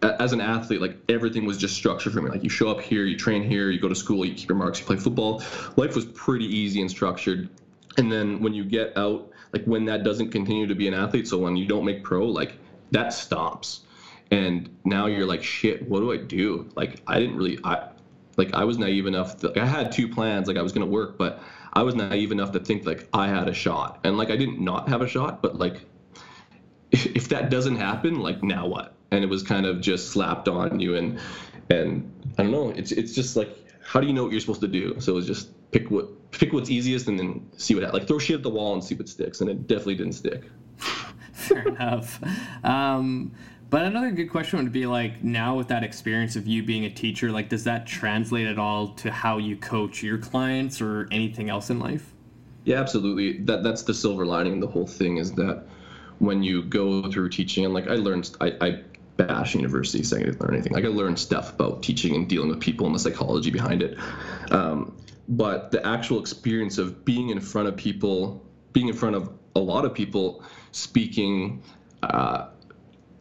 as 0.02 0.34
an 0.34 0.42
athlete, 0.42 0.82
like 0.82 0.98
everything 1.08 1.46
was 1.46 1.58
just 1.58 1.76
structured 1.76 2.14
for 2.14 2.22
me. 2.22 2.30
Like 2.30 2.44
you 2.44 2.50
show 2.50 2.70
up 2.70 2.82
here, 2.82 3.06
you 3.06 3.18
train 3.18 3.44
here, 3.44 3.72
you 3.72 3.80
go 3.80 3.88
to 3.88 3.96
school, 3.96 4.26
you 4.26 4.34
keep 4.34 4.50
your 4.50 4.58
marks, 4.58 4.80
you 4.80 4.86
play 4.86 4.98
football. 4.98 5.42
Life 5.78 5.96
was 5.96 6.06
pretty 6.06 6.46
easy 6.46 6.82
and 6.82 6.92
structured. 6.92 7.50
And 7.98 8.12
then 8.12 8.42
when 8.42 8.54
you 8.54 8.64
get 8.64 8.96
out 8.96 9.32
like 9.58 9.66
when 9.66 9.86
that 9.86 10.04
doesn't 10.04 10.30
continue 10.30 10.68
to 10.68 10.76
be 10.76 10.88
an 10.88 10.94
athlete 10.94 11.28
so 11.28 11.38
when 11.38 11.56
you 11.56 11.66
don't 11.66 11.84
make 11.84 12.04
pro 12.04 12.26
like 12.26 12.58
that 12.92 13.12
stops. 13.12 13.82
And 14.30 14.70
now 14.86 15.08
you're 15.08 15.26
like 15.26 15.44
shit 15.44 15.88
what 15.90 16.02
do 16.02 16.12
i 16.12 16.18
do? 16.18 16.70
Like 16.76 17.02
i 17.08 17.20
didn't 17.20 17.38
really 17.38 17.60
i 17.64 17.90
like 18.38 18.54
i 18.54 18.64
was 18.64 18.78
naive 18.78 19.08
enough 19.08 19.38
to, 19.38 19.48
like 19.48 19.58
i 19.58 19.66
had 19.66 19.92
two 19.92 20.08
plans 20.08 20.48
like 20.48 20.58
i 20.58 20.62
was 20.62 20.72
to 20.74 20.86
work 20.86 21.18
but 21.18 21.42
i 21.74 21.82
was 21.82 21.96
naive 21.96 22.32
enough 22.32 22.52
to 22.52 22.60
think 22.60 22.86
like 22.86 23.08
i 23.14 23.28
had 23.28 23.48
a 23.50 23.54
shot. 23.54 24.00
And 24.04 24.18
like 24.18 24.30
i 24.30 24.38
didn't 24.38 24.60
not 24.60 24.90
have 24.90 25.02
a 25.02 25.08
shot 25.08 25.42
but 25.42 25.58
like 25.58 25.86
if, 26.92 27.28
that 27.30 27.50
doesn't 27.50 27.76
happen 27.76 28.20
like 28.22 28.42
now 28.44 28.66
what? 28.68 28.94
And 29.12 29.24
it 29.24 29.28
was 29.28 29.44
kind 29.44 29.66
of 29.66 29.82
just 29.82 30.12
slapped 30.12 30.48
on 30.48 30.80
you 30.80 30.96
and 30.96 31.20
and 31.70 32.10
i 32.38 32.44
don't 32.44 32.52
know 32.52 32.70
it's 32.70 32.92
it's 32.92 33.14
just 33.14 33.36
like 33.36 33.50
how 33.88 34.02
do 34.02 34.08
you 34.08 34.14
know 34.14 34.24
what 34.24 34.32
you're 34.34 34.42
supposed 34.42 34.62
to 34.62 34.68
do? 34.68 35.00
So 35.00 35.20
just 35.22 35.50
pick 35.72 35.90
what 35.90 36.10
pick 36.32 36.54
what's 36.54 36.70
easiest 36.70 37.08
and 37.08 37.20
then 37.20 37.50
see 37.58 37.76
what 37.76 37.94
like 37.94 38.08
throw 38.08 38.20
shit 38.20 38.36
at 38.36 38.44
the 38.44 38.50
wall 38.50 38.74
and 38.74 38.84
see 38.84 38.96
what 38.96 39.08
sticks 39.08 39.42
and 39.42 39.50
it 39.50 39.68
definitely 39.68 39.96
didn't 39.96 40.14
stick 40.14 40.44
fair 41.32 41.68
enough 41.68 42.20
um, 42.64 43.32
but 43.70 43.84
another 43.84 44.12
good 44.12 44.30
question 44.30 44.60
would 44.60 44.72
be 44.72 44.86
like 44.86 45.24
now 45.24 45.56
with 45.56 45.68
that 45.68 45.84
experience 45.84 46.36
of 46.36 46.48
you 46.48 46.64
being 46.64 46.86
a 46.86 46.90
teacher 46.90 47.32
like 47.32 47.50
does 47.50 47.64
that 47.64 47.86
translate 47.86 48.48
at 48.48 48.60
all 48.60 48.90
to 48.90 49.12
how 49.12 49.38
you 49.38 49.56
coach 49.56 50.04
your 50.04 50.18
clients 50.18 50.82
or 50.82 51.08
anything 51.12 51.50
else 51.50 51.70
in 51.70 51.80
life 51.80 52.14
yeah 52.66 52.80
absolutely 52.80 53.40
that 53.40 53.64
that's 53.64 53.84
the 53.84 53.94
silver 53.94 54.26
lining 54.26 54.60
the 54.60 54.68
whole 54.68 54.88
thing 54.88 55.18
is 55.18 55.32
that 55.34 55.64
when 56.20 56.44
you 56.44 56.64
go 56.64 57.10
through 57.12 57.30
teaching 57.30 57.66
and 57.66 57.74
like 57.74 57.88
i 57.88 57.96
learned 57.96 58.36
i, 58.42 58.54
I 58.62 58.84
bash 59.18 59.56
university 59.56 60.04
saying 60.04 60.24
I 60.24 60.26
didn't 60.28 60.42
learn 60.42 60.54
anything. 60.54 60.74
Like 60.74 60.86
I 60.86 60.90
learned 60.90 61.20
stuff 61.20 61.54
about 61.54 61.84
teaching 61.84 62.16
and 62.16 62.30
dealing 62.30 62.50
with 62.50 62.60
people 62.60 62.86
and 62.86 62.96
the 62.96 63.00
psychology 63.00 63.50
behind 63.50 63.82
it. 63.82 63.98
Um, 64.52 64.96
but 65.28 65.72
the 65.72 65.86
actual 65.86 66.20
experience 66.20 66.78
of 66.78 67.04
being 67.04 67.30
in 67.30 67.40
front 67.40 67.68
of 67.68 67.76
people, 67.76 68.44
being 68.74 68.88
in 68.88 68.94
front 68.94 69.16
of 69.16 69.32
a 69.56 69.60
lot 69.60 69.86
of 69.86 69.94
people, 69.94 70.44
speaking, 70.72 71.62
uh, 72.04 72.48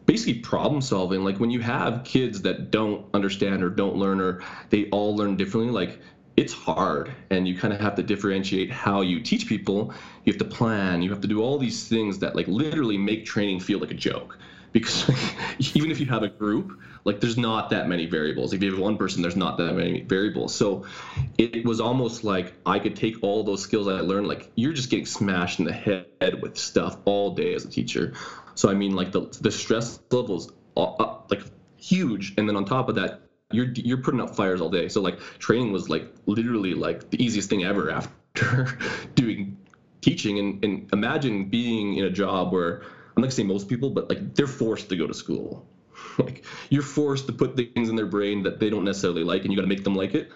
basically 0.05 0.35
problem 0.35 0.81
solving. 0.81 1.23
Like 1.23 1.39
when 1.39 1.49
you 1.49 1.59
have 1.59 2.03
kids 2.03 2.41
that 2.43 2.71
don't 2.71 3.05
understand 3.13 3.63
or 3.63 3.69
don't 3.69 3.95
learn 3.95 4.21
or 4.21 4.41
they 4.69 4.89
all 4.89 5.15
learn 5.15 5.35
differently, 5.35 5.71
like 5.71 5.99
it's 6.37 6.53
hard 6.53 7.11
and 7.31 7.47
you 7.47 7.57
kind 7.57 7.73
of 7.73 7.79
have 7.79 7.95
to 7.95 8.03
differentiate 8.03 8.71
how 8.71 9.01
you 9.01 9.19
teach 9.19 9.47
people. 9.47 9.93
You 10.23 10.31
have 10.31 10.39
to 10.39 10.45
plan, 10.45 11.01
you 11.01 11.09
have 11.09 11.21
to 11.21 11.27
do 11.27 11.41
all 11.41 11.57
these 11.57 11.87
things 11.87 12.19
that 12.19 12.35
like 12.35 12.47
literally 12.47 12.97
make 12.97 13.25
training 13.25 13.59
feel 13.59 13.79
like 13.79 13.91
a 13.91 13.95
joke 13.95 14.37
because 14.79 15.09
even 15.75 15.91
if 15.91 15.99
you 15.99 16.05
have 16.05 16.23
a 16.23 16.27
group 16.27 16.79
like 17.05 17.19
there's 17.19 17.37
not 17.37 17.69
that 17.69 17.87
many 17.87 18.05
variables 18.05 18.53
if 18.53 18.61
you 18.61 18.71
have 18.71 18.79
one 18.79 18.97
person 18.97 19.21
there's 19.21 19.35
not 19.35 19.57
that 19.57 19.73
many 19.73 20.01
variables 20.01 20.53
so 20.53 20.85
it 21.37 21.65
was 21.65 21.79
almost 21.79 22.23
like 22.23 22.53
i 22.65 22.77
could 22.77 22.95
take 22.95 23.15
all 23.21 23.43
those 23.43 23.61
skills 23.61 23.87
i 23.87 23.99
learned 24.01 24.27
like 24.27 24.51
you're 24.55 24.73
just 24.73 24.89
getting 24.89 25.05
smashed 25.05 25.59
in 25.59 25.65
the 25.65 25.73
head 25.73 26.41
with 26.41 26.57
stuff 26.57 26.97
all 27.05 27.33
day 27.33 27.53
as 27.53 27.65
a 27.65 27.69
teacher 27.69 28.13
so 28.55 28.69
i 28.69 28.73
mean 28.73 28.95
like 28.95 29.11
the, 29.11 29.21
the 29.41 29.51
stress 29.51 29.99
levels 30.11 30.51
uh, 30.77 31.15
like 31.29 31.41
huge, 31.77 32.33
and 32.37 32.47
then 32.47 32.55
on 32.55 32.65
top 32.65 32.89
of 32.89 32.95
that, 32.95 33.21
you're 33.51 33.71
you're 33.75 33.97
putting 33.97 34.19
out 34.19 34.35
fires 34.35 34.61
all 34.61 34.69
day. 34.69 34.87
So 34.89 35.01
like 35.01 35.19
training 35.39 35.71
was 35.71 35.89
like 35.89 36.11
literally 36.25 36.73
like 36.73 37.09
the 37.09 37.23
easiest 37.23 37.49
thing 37.49 37.63
ever 37.63 37.89
after 37.99 38.77
doing 39.15 39.57
teaching. 40.01 40.39
And, 40.39 40.63
and 40.63 40.89
imagine 40.93 41.45
being 41.45 41.95
in 41.95 42.05
a 42.05 42.09
job 42.09 42.51
where 42.51 42.83
I'm 43.17 43.21
not 43.21 43.27
gonna 43.27 43.31
say 43.31 43.43
most 43.43 43.67
people, 43.67 43.89
but 43.89 44.09
like 44.09 44.35
they're 44.35 44.47
forced 44.47 44.89
to 44.89 44.95
go 44.95 45.07
to 45.07 45.13
school. 45.13 45.67
like 46.19 46.45
you're 46.69 46.83
forced 46.83 47.27
to 47.27 47.33
put 47.33 47.55
things 47.55 47.89
in 47.89 47.95
their 47.95 48.05
brain 48.05 48.43
that 48.43 48.59
they 48.59 48.69
don't 48.69 48.85
necessarily 48.85 49.23
like, 49.23 49.43
and 49.43 49.51
you 49.51 49.57
got 49.57 49.63
to 49.63 49.67
make 49.67 49.83
them 49.83 49.95
like 49.95 50.15
it. 50.15 50.31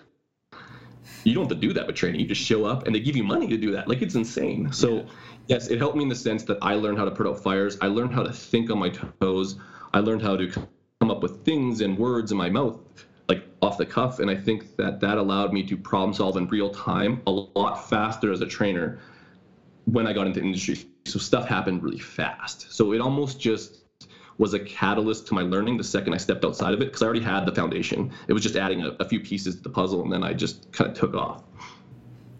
You 1.24 1.36
don't 1.36 1.44
have 1.44 1.50
to 1.50 1.68
do 1.68 1.74
that 1.74 1.86
with 1.86 1.96
training. 1.96 2.20
You 2.20 2.28
just 2.28 2.42
show 2.42 2.66
up, 2.66 2.88
and 2.88 2.96
they 2.96 3.00
give 3.00 3.16
you 3.16 3.24
money 3.24 3.48
to 3.48 3.58
do 3.58 3.72
that. 3.74 3.88
Like 3.88 4.02
it's 4.02 4.16
insane. 4.16 4.74
So. 4.74 4.98
Yeah 4.98 5.04
yes, 5.52 5.68
it 5.68 5.80
helped 5.80 5.98
me 5.98 6.04
in 6.04 6.10
the 6.10 6.16
sense 6.16 6.44
that 6.44 6.58
I 6.62 6.76
learned 6.76 6.98
how 6.98 7.06
to 7.06 7.12
put 7.12 7.28
out 7.28 7.44
fires. 7.44 7.78
I 7.82 7.88
learned 7.88 8.14
how 8.14 8.24
to 8.24 8.32
think 8.32 8.70
on 8.70 8.80
my 8.80 8.90
toes. 8.90 9.58
I 9.94 10.00
learned 10.00 10.22
how 10.22 10.38
to 10.38 10.48
come 10.48 11.12
up 11.12 11.22
with 11.22 11.44
things 11.44 11.82
and 11.82 11.98
words 11.98 12.32
in 12.32 12.38
my 12.38 12.50
mouth, 12.50 12.80
like 13.28 13.44
off 13.62 13.78
the 13.78 13.86
cuff. 13.86 14.20
And 14.20 14.30
I 14.30 14.36
think 14.36 14.78
that 14.78 15.02
that 15.02 15.18
allowed 15.18 15.52
me 15.54 15.64
to 15.64 15.78
problem 15.78 16.14
solve 16.14 16.38
in 16.38 16.48
real 16.48 16.70
time 16.70 17.22
a 17.28 17.32
lot 17.32 17.90
faster 17.90 18.32
as 18.32 18.42
a 18.42 18.46
trainer 18.46 19.00
when 19.86 20.08
I 20.08 20.14
got 20.14 20.28
into 20.28 20.40
industry. 20.40 20.86
So 21.06 21.20
stuff 21.20 21.48
happened 21.48 21.84
really 21.84 22.00
fast. 22.00 22.72
So 22.72 22.94
it 22.94 23.02
almost 23.02 23.40
just 23.40 23.82
was 24.38 24.54
a 24.54 24.60
catalyst 24.60 25.28
to 25.28 25.34
my 25.34 25.42
learning 25.42 25.78
the 25.78 25.84
second 25.84 26.14
I 26.14 26.18
stepped 26.18 26.44
outside 26.44 26.74
of 26.74 26.82
it 26.82 26.86
because 26.86 27.02
I 27.02 27.06
already 27.06 27.22
had 27.22 27.46
the 27.46 27.54
foundation. 27.54 28.12
It 28.28 28.34
was 28.34 28.42
just 28.42 28.56
adding 28.56 28.82
a, 28.82 28.90
a 29.00 29.06
few 29.06 29.20
pieces 29.20 29.56
to 29.56 29.62
the 29.62 29.70
puzzle, 29.70 30.02
and 30.02 30.12
then 30.12 30.24
I 30.24 30.34
just 30.34 30.72
kind 30.72 30.90
of 30.90 30.98
took 30.98 31.14
off. 31.14 31.44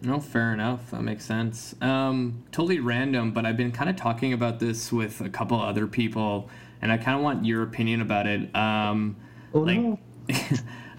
No, 0.02 0.18
fair 0.18 0.52
enough. 0.52 0.90
That 0.90 1.02
makes 1.02 1.24
sense. 1.24 1.76
Um, 1.80 2.42
totally 2.50 2.80
random, 2.80 3.32
but 3.32 3.46
I've 3.46 3.56
been 3.56 3.70
kind 3.70 3.88
of 3.88 3.94
talking 3.94 4.32
about 4.32 4.58
this 4.58 4.90
with 4.90 5.20
a 5.20 5.28
couple 5.28 5.60
other 5.60 5.86
people, 5.86 6.50
and 6.80 6.90
I 6.90 6.96
kind 6.96 7.16
of 7.16 7.22
want 7.22 7.44
your 7.44 7.62
opinion 7.62 8.00
about 8.00 8.26
it. 8.26 8.54
Um, 8.54 9.16
oh, 9.54 9.60
like, 9.60 9.78
no. 9.78 9.98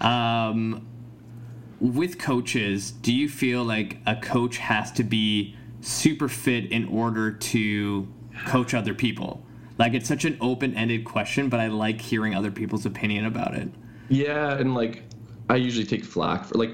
um, 0.00 0.86
with 1.80 2.18
coaches, 2.18 2.92
do 2.92 3.12
you 3.12 3.28
feel 3.28 3.62
like 3.62 3.98
a 4.06 4.16
coach 4.16 4.56
has 4.56 4.90
to 4.92 5.04
be 5.04 5.54
super 5.84 6.28
fit 6.28 6.72
in 6.72 6.86
order 6.86 7.30
to 7.30 8.08
coach 8.46 8.74
other 8.74 8.94
people? 8.94 9.44
Like, 9.78 9.94
it's 9.94 10.08
such 10.08 10.24
an 10.24 10.38
open 10.40 10.74
ended 10.74 11.04
question, 11.04 11.48
but 11.48 11.60
I 11.60 11.66
like 11.66 12.00
hearing 12.00 12.34
other 12.34 12.50
people's 12.50 12.86
opinion 12.86 13.26
about 13.26 13.54
it. 13.54 13.68
Yeah, 14.08 14.56
and 14.56 14.74
like, 14.74 15.02
I 15.48 15.56
usually 15.56 15.86
take 15.86 16.04
flack 16.04 16.46
for 16.46 16.54
like 16.54 16.72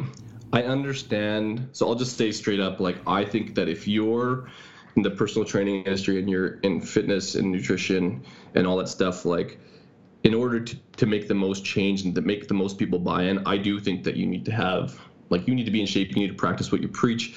I 0.52 0.62
understand. 0.62 1.68
So 1.72 1.88
I'll 1.88 1.94
just 1.94 2.16
say 2.16 2.32
straight 2.32 2.60
up, 2.60 2.80
like 2.80 2.98
I 3.06 3.24
think 3.24 3.54
that 3.54 3.68
if 3.68 3.86
you're 3.86 4.48
in 4.96 5.02
the 5.02 5.10
personal 5.10 5.46
training 5.46 5.84
industry 5.84 6.18
and 6.18 6.28
you're 6.28 6.58
in 6.60 6.80
fitness 6.80 7.36
and 7.36 7.50
nutrition 7.50 8.24
and 8.54 8.66
all 8.66 8.76
that 8.78 8.88
stuff, 8.88 9.24
like 9.24 9.58
in 10.24 10.34
order 10.34 10.60
to, 10.60 10.76
to 10.96 11.06
make 11.06 11.28
the 11.28 11.34
most 11.34 11.64
change 11.64 12.02
and 12.02 12.14
to 12.14 12.20
make 12.20 12.48
the 12.48 12.54
most 12.54 12.78
people 12.78 12.98
buy 12.98 13.24
in, 13.24 13.46
I 13.46 13.56
do 13.56 13.80
think 13.80 14.04
that 14.04 14.16
you 14.16 14.26
need 14.26 14.44
to 14.46 14.52
have 14.52 15.00
like 15.30 15.46
you 15.46 15.54
need 15.54 15.64
to 15.64 15.70
be 15.70 15.80
in 15.80 15.86
shape, 15.86 16.10
you 16.10 16.16
need 16.16 16.28
to 16.28 16.34
practice 16.34 16.72
what 16.72 16.82
you 16.82 16.88
preach 16.88 17.36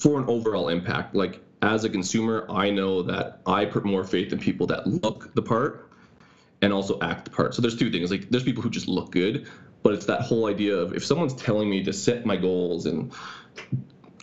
for 0.00 0.18
an 0.18 0.24
overall 0.28 0.68
impact. 0.68 1.14
Like 1.14 1.40
as 1.62 1.84
a 1.84 1.88
consumer, 1.88 2.46
I 2.50 2.70
know 2.70 3.02
that 3.02 3.40
I 3.46 3.66
put 3.66 3.84
more 3.84 4.02
faith 4.02 4.32
in 4.32 4.38
people 4.38 4.66
that 4.68 4.86
look 4.86 5.32
the 5.34 5.42
part 5.42 5.90
and 6.62 6.72
also 6.72 6.98
act 7.00 7.26
the 7.26 7.30
part. 7.30 7.54
So 7.54 7.62
there's 7.62 7.76
two 7.76 7.90
things. 7.90 8.10
Like 8.10 8.28
there's 8.30 8.42
people 8.42 8.62
who 8.62 8.70
just 8.70 8.88
look 8.88 9.12
good, 9.12 9.46
but 9.82 9.92
it's 9.94 10.06
that 10.06 10.22
whole 10.22 10.46
idea 10.46 10.76
of 10.76 10.94
if 10.94 11.04
someone's 11.04 11.34
telling 11.34 11.68
me 11.70 11.84
to 11.84 11.92
set 11.92 12.26
my 12.26 12.36
goals 12.36 12.86
and 12.86 13.12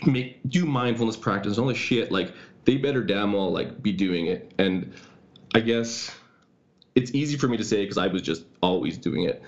make 0.05 0.39
do 0.47 0.65
mindfulness 0.65 1.17
practice 1.17 1.57
all 1.57 1.67
this 1.67 1.77
shit 1.77 2.11
like 2.11 2.33
they 2.65 2.77
better 2.77 3.03
damn 3.03 3.33
well 3.33 3.51
like 3.51 3.81
be 3.81 3.91
doing 3.91 4.27
it 4.27 4.53
and 4.59 4.93
i 5.55 5.59
guess 5.59 6.15
it's 6.93 7.11
easy 7.15 7.35
for 7.35 7.47
me 7.47 7.57
to 7.57 7.63
say 7.63 7.83
because 7.83 7.97
i 7.97 8.05
was 8.05 8.21
just 8.21 8.43
always 8.61 8.97
doing 8.97 9.23
it 9.23 9.41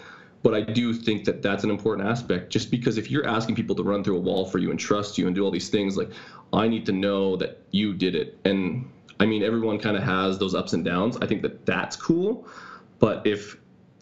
but 0.43 0.53
i 0.53 0.61
do 0.61 0.93
think 0.93 1.25
that 1.25 1.41
that's 1.41 1.63
an 1.63 1.69
important 1.69 2.07
aspect 2.07 2.49
just 2.49 2.71
because 2.71 2.97
if 2.97 3.09
you're 3.11 3.25
asking 3.25 3.55
people 3.55 3.75
to 3.75 3.83
run 3.83 4.03
through 4.03 4.17
a 4.17 4.19
wall 4.19 4.45
for 4.45 4.57
you 4.57 4.71
and 4.71 4.79
trust 4.79 5.17
you 5.17 5.27
and 5.27 5.35
do 5.35 5.43
all 5.43 5.51
these 5.51 5.69
things 5.69 5.97
like 5.97 6.09
i 6.53 6.67
need 6.67 6.85
to 6.85 6.91
know 6.91 7.35
that 7.35 7.59
you 7.71 7.93
did 7.93 8.15
it 8.15 8.37
and 8.45 8.85
i 9.19 9.25
mean 9.25 9.43
everyone 9.43 9.77
kind 9.79 9.97
of 9.97 10.03
has 10.03 10.37
those 10.37 10.55
ups 10.55 10.73
and 10.73 10.85
downs 10.85 11.17
i 11.21 11.25
think 11.25 11.41
that 11.41 11.65
that's 11.65 11.95
cool 11.95 12.47
but 12.99 13.25
if 13.25 13.57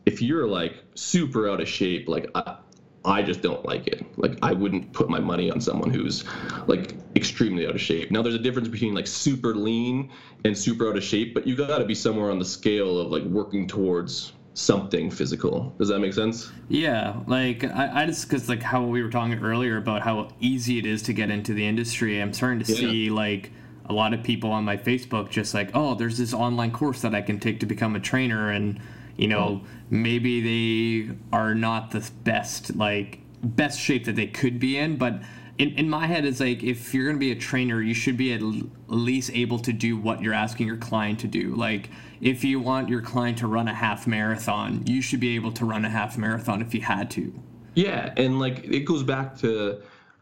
if 0.07 0.21
you're 0.21 0.47
like 0.47 0.81
super 0.95 1.49
out 1.49 1.59
of 1.59 1.67
shape, 1.67 2.07
like 2.07 2.29
I, 2.33 2.55
I 3.03 3.21
just 3.21 3.41
don't 3.41 3.63
like 3.65 3.87
it. 3.87 4.05
Like 4.17 4.39
I 4.41 4.53
wouldn't 4.53 4.93
put 4.93 5.09
my 5.09 5.19
money 5.19 5.51
on 5.51 5.59
someone 5.59 5.89
who's 5.89 6.23
like 6.65 6.93
extremely 7.17 7.67
out 7.67 7.75
of 7.75 7.81
shape. 7.81 8.09
Now 8.09 8.21
there's 8.21 8.33
a 8.33 8.39
difference 8.39 8.69
between 8.69 8.93
like 8.93 9.05
super 9.05 9.53
lean 9.53 10.09
and 10.45 10.57
super 10.57 10.87
out 10.87 10.95
of 10.95 11.03
shape, 11.03 11.33
but 11.33 11.45
you 11.45 11.57
got 11.57 11.79
to 11.79 11.85
be 11.85 11.93
somewhere 11.93 12.31
on 12.31 12.39
the 12.39 12.45
scale 12.45 12.97
of 12.99 13.11
like 13.11 13.23
working 13.23 13.67
towards 13.67 14.31
something 14.57 15.11
physical. 15.11 15.73
Does 15.77 15.87
that 15.89 15.99
make 15.99 16.13
sense? 16.13 16.51
Yeah, 16.67 17.19
like 17.27 17.63
I, 17.63 18.03
I 18.03 18.05
just 18.07 18.27
because 18.27 18.49
like 18.49 18.63
how 18.63 18.83
we 18.83 19.03
were 19.03 19.09
talking 19.09 19.37
earlier 19.39 19.77
about 19.77 20.01
how 20.01 20.29
easy 20.39 20.79
it 20.79 20.85
is 20.85 21.03
to 21.03 21.13
get 21.13 21.29
into 21.29 21.53
the 21.53 21.65
industry. 21.65 22.19
I'm 22.19 22.33
starting 22.33 22.63
to 22.63 22.71
yeah. 22.71 22.79
see 22.79 23.09
like 23.09 23.51
a 23.85 23.93
lot 23.93 24.13
of 24.13 24.23
people 24.23 24.51
on 24.51 24.65
my 24.65 24.75
Facebook 24.75 25.29
just 25.29 25.53
like, 25.53 25.69
oh, 25.73 25.93
there's 25.95 26.17
this 26.17 26.33
online 26.33 26.71
course 26.71 27.01
that 27.01 27.13
I 27.13 27.21
can 27.21 27.39
take 27.39 27.59
to 27.61 27.65
become 27.65 27.95
a 27.95 27.99
trainer 27.99 28.51
and 28.51 28.79
you 29.15 29.27
know, 29.27 29.61
mm-hmm. 29.63 30.01
maybe 30.03 31.05
they 31.05 31.15
are 31.31 31.55
not 31.55 31.91
the 31.91 32.09
best 32.23 32.75
like 32.75 33.19
best 33.43 33.79
shape 33.79 34.05
that 34.05 34.15
they 34.15 34.27
could 34.27 34.59
be 34.59 34.77
in, 34.77 34.97
but 34.97 35.21
in, 35.57 35.71
in 35.71 35.89
my 35.89 36.05
head 36.05 36.25
it's 36.25 36.39
like 36.39 36.63
if 36.63 36.93
you're 36.93 37.05
going 37.05 37.15
to 37.15 37.19
be 37.19 37.31
a 37.31 37.35
trainer 37.35 37.81
you 37.81 37.93
should 37.93 38.17
be 38.17 38.33
at 38.33 38.41
least 38.87 39.31
able 39.33 39.59
to 39.59 39.73
do 39.73 39.97
what 39.97 40.21
you're 40.21 40.33
asking 40.33 40.67
your 40.67 40.77
client 40.77 41.19
to 41.19 41.27
do. 41.27 41.55
Like 41.55 41.89
if 42.21 42.43
you 42.43 42.59
want 42.59 42.89
your 42.89 43.01
client 43.01 43.39
to 43.39 43.47
run 43.47 43.67
a 43.67 43.73
half 43.73 44.07
marathon 44.07 44.85
you 44.85 45.01
should 45.01 45.19
be 45.19 45.35
able 45.35 45.51
to 45.53 45.65
run 45.65 45.85
a 45.85 45.89
half 45.89 46.17
marathon 46.17 46.61
if 46.61 46.73
you 46.73 46.81
had 46.81 47.09
to. 47.11 47.33
Yeah 47.75 48.13
and 48.17 48.39
like 48.39 48.63
it 48.63 48.81
goes 48.81 49.03
back 49.03 49.37
to 49.39 49.81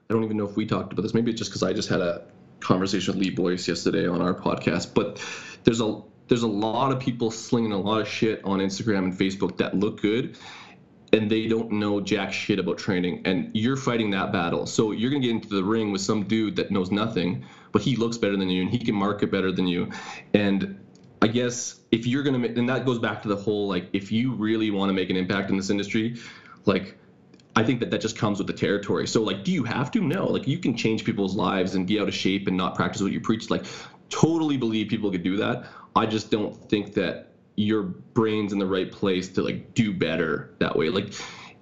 i 0.10 0.14
don't 0.14 0.24
even 0.24 0.38
know 0.38 0.48
if 0.48 0.56
we 0.56 0.66
talked 0.66 0.94
about 0.94 1.02
this 1.02 1.14
maybe 1.14 1.32
it's 1.32 1.40
just 1.40 1.52
because 1.52 1.64
i 1.64 1.74
just 1.74 1.90
had 1.90 2.02
a 2.02 2.26
conversation 2.60 3.14
with 3.14 3.24
lee 3.24 3.32
boyce 3.32 3.68
yesterday 3.68 4.08
on 4.08 4.22
our 4.22 4.34
podcast 4.34 4.94
but 4.94 5.24
there's 5.64 5.82
a 5.82 6.02
there's 6.28 6.44
a 6.44 6.48
lot 6.48 6.92
of 6.92 7.00
people 7.00 7.32
slinging 7.32 7.72
a 7.72 7.78
lot 7.78 8.02
of 8.02 8.08
shit 8.08 8.44
on 8.44 8.60
Instagram 8.60 9.00
and 9.00 9.14
Facebook 9.14 9.58
that 9.58 9.76
look 9.76 10.02
good 10.02 10.38
and 11.16 11.32
they 11.32 11.48
don't 11.48 11.72
know 11.72 12.02
jack 12.02 12.32
shit 12.34 12.60
about 12.60 12.78
training 12.78 13.22
and 13.26 13.50
you're 13.54 13.78
fighting 13.78 14.12
that 14.12 14.32
battle 14.32 14.66
so 14.66 14.92
you're 14.92 15.10
going 15.10 15.22
to 15.22 15.28
get 15.28 15.36
into 15.36 15.50
the 15.50 15.64
ring 15.64 15.92
with 15.92 16.02
some 16.02 16.28
dude 16.28 16.56
that 16.56 16.70
knows 16.72 16.92
nothing 16.92 17.44
but 17.72 17.82
he 17.82 17.96
looks 17.96 18.18
better 18.18 18.38
than 18.38 18.50
you 18.50 18.62
and 18.62 18.70
he 18.70 18.78
can 18.78 18.94
market 18.94 19.32
better 19.32 19.52
than 19.52 19.68
you 19.68 19.90
and 20.34 20.78
i 21.22 21.28
guess 21.28 21.80
if 21.92 22.06
you're 22.06 22.24
going 22.24 22.42
to 22.42 22.60
and 22.60 22.68
that 22.68 22.86
goes 22.86 23.00
back 23.00 23.22
to 23.22 23.28
the 23.28 23.36
whole 23.36 23.68
like 23.68 23.88
if 23.94 24.12
you 24.12 24.34
really 24.34 24.70
want 24.72 24.90
to 24.90 24.94
make 24.94 25.10
an 25.10 25.16
impact 25.16 25.50
in 25.50 25.58
this 25.58 25.70
industry 25.70 26.18
like 26.66 26.98
I 27.58 27.64
think 27.64 27.80
that 27.80 27.90
that 27.92 28.02
just 28.02 28.18
comes 28.18 28.38
with 28.38 28.48
the 28.48 28.54
territory. 28.54 29.08
So, 29.08 29.24
like, 29.24 29.46
do 29.46 29.52
you 29.54 29.64
have 29.64 29.90
to? 29.92 30.02
No. 30.02 30.28
Like, 30.28 30.46
you 30.46 30.58
can 30.58 30.76
change 30.76 31.06
people's 31.06 31.38
lives 31.38 31.76
and 31.76 31.88
be 31.88 32.02
out 32.02 32.10
of 32.10 32.14
shape 32.14 32.50
and 32.50 32.58
not 32.58 32.76
practice 32.76 33.02
what 33.02 33.14
you 33.14 33.22
preach. 33.22 33.50
Like, 33.50 33.64
totally 34.10 34.58
believe 34.58 34.90
people 34.90 35.10
could 35.10 35.24
do 35.24 35.38
that. 35.38 35.68
I 35.96 36.06
just 36.06 36.30
don't 36.30 36.54
think 36.70 36.94
that 36.96 37.35
your 37.56 37.84
brain's 37.84 38.54
in 38.54 38.60
the 38.60 38.66
right 38.66 38.92
place 38.92 39.30
to 39.30 39.42
like 39.42 39.74
do 39.74 39.94
better 39.94 40.54
that 40.60 40.76
way. 40.76 40.90
Like 40.90 41.14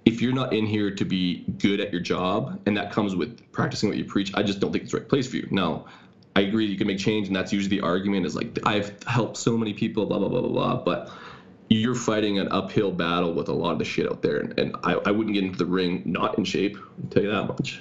if 0.04 0.20
you're 0.20 0.32
not 0.32 0.52
in 0.52 0.66
here 0.66 0.90
to 0.90 1.04
be 1.04 1.44
good 1.58 1.80
at 1.80 1.92
your 1.92 2.00
job 2.00 2.60
and 2.66 2.76
that 2.76 2.92
comes 2.92 3.14
with 3.14 3.40
practicing 3.52 3.88
what 3.88 3.98
you 3.98 4.04
preach, 4.04 4.32
I 4.34 4.42
just 4.42 4.60
don't 4.60 4.72
think 4.72 4.84
it's 4.84 4.92
the 4.92 4.98
right 4.98 5.08
place 5.08 5.26
for 5.28 5.36
you. 5.36 5.48
Now, 5.50 5.86
I 6.36 6.40
agree 6.42 6.66
you 6.66 6.76
can 6.76 6.88
make 6.88 6.98
change 6.98 7.28
and 7.28 7.36
that's 7.36 7.52
usually 7.52 7.76
the 7.76 7.86
argument 7.86 8.26
is 8.26 8.34
like 8.34 8.58
I've 8.66 9.00
helped 9.04 9.36
so 9.36 9.56
many 9.56 9.72
people, 9.72 10.04
blah 10.06 10.18
blah 10.18 10.28
blah 10.28 10.40
blah 10.40 10.50
blah. 10.50 10.76
But 10.82 11.12
you're 11.70 11.94
fighting 11.94 12.38
an 12.38 12.48
uphill 12.50 12.90
battle 12.90 13.32
with 13.32 13.48
a 13.48 13.52
lot 13.52 13.72
of 13.72 13.78
the 13.78 13.84
shit 13.84 14.06
out 14.06 14.20
there 14.20 14.38
and, 14.38 14.58
and 14.58 14.76
I, 14.82 14.94
I 15.06 15.10
wouldn't 15.10 15.34
get 15.34 15.44
into 15.44 15.58
the 15.58 15.66
ring 15.66 16.02
not 16.04 16.36
in 16.38 16.44
shape, 16.44 16.76
I'll 16.76 17.10
tell 17.10 17.22
you 17.22 17.30
that 17.30 17.46
much. 17.46 17.80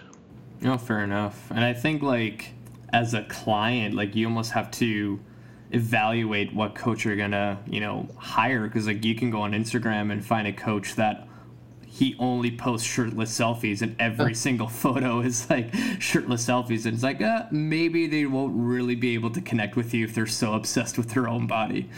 No, 0.61 0.77
fair 0.77 1.03
enough. 1.03 1.51
And 1.51 1.63
I 1.63 1.73
think 1.73 2.01
like 2.01 2.53
as 2.93 3.13
a 3.13 3.23
client, 3.23 3.95
like 3.95 4.15
you 4.15 4.27
almost 4.27 4.51
have 4.51 4.71
to 4.71 5.19
evaluate 5.73 6.53
what 6.53 6.75
coach 6.75 7.05
you're 7.05 7.15
gonna 7.15 7.59
you 7.67 7.79
know 7.79 8.07
hire. 8.17 8.67
Because 8.67 8.87
like 8.87 9.03
you 9.03 9.15
can 9.15 9.29
go 9.29 9.41
on 9.41 9.51
Instagram 9.51 10.11
and 10.11 10.23
find 10.23 10.47
a 10.47 10.53
coach 10.53 10.95
that 10.95 11.27
he 11.85 12.15
only 12.17 12.49
posts 12.49 12.87
shirtless 12.87 13.37
selfies 13.37 13.83
and 13.83 13.95
every 13.99 14.33
single 14.33 14.67
photo 14.83 15.21
is 15.21 15.49
like 15.49 15.73
shirtless 15.99 16.45
selfies. 16.45 16.85
And 16.85 16.95
it's 16.95 17.03
like 17.03 17.21
uh, 17.21 17.45
maybe 17.51 18.07
they 18.07 18.25
won't 18.25 18.53
really 18.55 18.95
be 18.95 19.13
able 19.13 19.29
to 19.31 19.41
connect 19.41 19.75
with 19.75 19.93
you 19.93 20.05
if 20.05 20.15
they're 20.15 20.25
so 20.25 20.53
obsessed 20.53 20.97
with 20.97 21.11
their 21.11 21.27
own 21.27 21.45
body. 21.45 21.89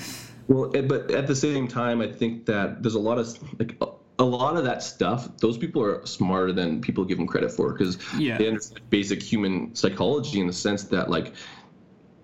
Well 0.47 0.69
but 0.69 1.09
at 1.11 1.25
the 1.25 1.35
same 1.35 1.67
time 1.67 2.01
i 2.01 2.11
think 2.11 2.45
that 2.45 2.83
there's 2.83 2.95
a 2.95 2.99
lot 2.99 3.17
of 3.17 3.59
like 3.59 3.81
a 4.19 4.23
lot 4.23 4.55
of 4.55 4.63
that 4.63 4.83
stuff 4.83 5.27
those 5.37 5.57
people 5.57 5.81
are 5.81 6.05
smarter 6.05 6.53
than 6.53 6.81
people 6.81 7.03
give 7.03 7.17
them 7.17 7.27
credit 7.27 7.51
for 7.51 7.73
because 7.73 7.97
yeah. 8.17 8.37
they 8.37 8.47
understand 8.47 8.81
basic 8.89 9.21
human 9.21 9.73
psychology 9.75 10.39
in 10.39 10.47
the 10.47 10.53
sense 10.53 10.83
that 10.83 11.09
like 11.09 11.33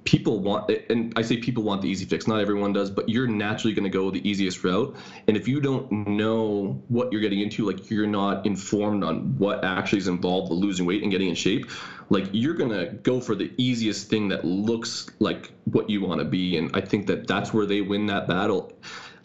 people 0.04 0.40
want 0.40 0.72
and 0.90 1.14
i 1.16 1.22
say 1.22 1.38
people 1.38 1.64
want 1.64 1.82
the 1.82 1.88
easy 1.88 2.06
fix. 2.06 2.28
Not 2.28 2.40
everyone 2.40 2.74
does 2.74 2.90
but 2.90 3.08
you're 3.08 3.28
naturally 3.28 3.74
going 3.74 3.84
to 3.84 3.90
go 3.90 4.10
the 4.10 4.28
easiest 4.28 4.64
route. 4.64 4.96
And 5.28 5.38
if 5.38 5.48
you 5.48 5.62
don't 5.62 5.92
know 5.92 6.82
what 6.88 7.12
you're 7.12 7.22
getting 7.22 7.40
into 7.42 7.66
like 7.66 7.90
you're 7.90 8.08
not 8.08 8.46
informed 8.46 9.04
on 9.04 9.38
what 9.38 9.64
actually 9.64 10.00
is 10.00 10.08
involved 10.08 10.50
with 10.50 10.60
losing 10.60 10.86
weight 10.86 11.04
and 11.04 11.12
getting 11.12 11.30
in 11.30 11.36
shape 11.36 11.70
like 12.10 12.28
you're 12.32 12.56
going 12.56 12.72
to 12.72 12.94
go 13.04 13.22
for 13.22 13.36
the 13.36 13.54
easiest 13.58 14.10
thing 14.10 14.30
that 14.30 14.44
looks 14.44 15.08
like 15.20 15.52
what 15.66 15.90
you 15.90 16.02
want 16.02 16.20
to 16.20 16.26
be. 16.26 16.58
And 16.58 16.72
i 16.74 16.82
think 16.82 17.08
that 17.08 17.28
that's 17.28 17.54
where 17.54 17.66
they 17.66 17.82
win 17.82 18.08
that 18.08 18.28
battle. 18.28 18.72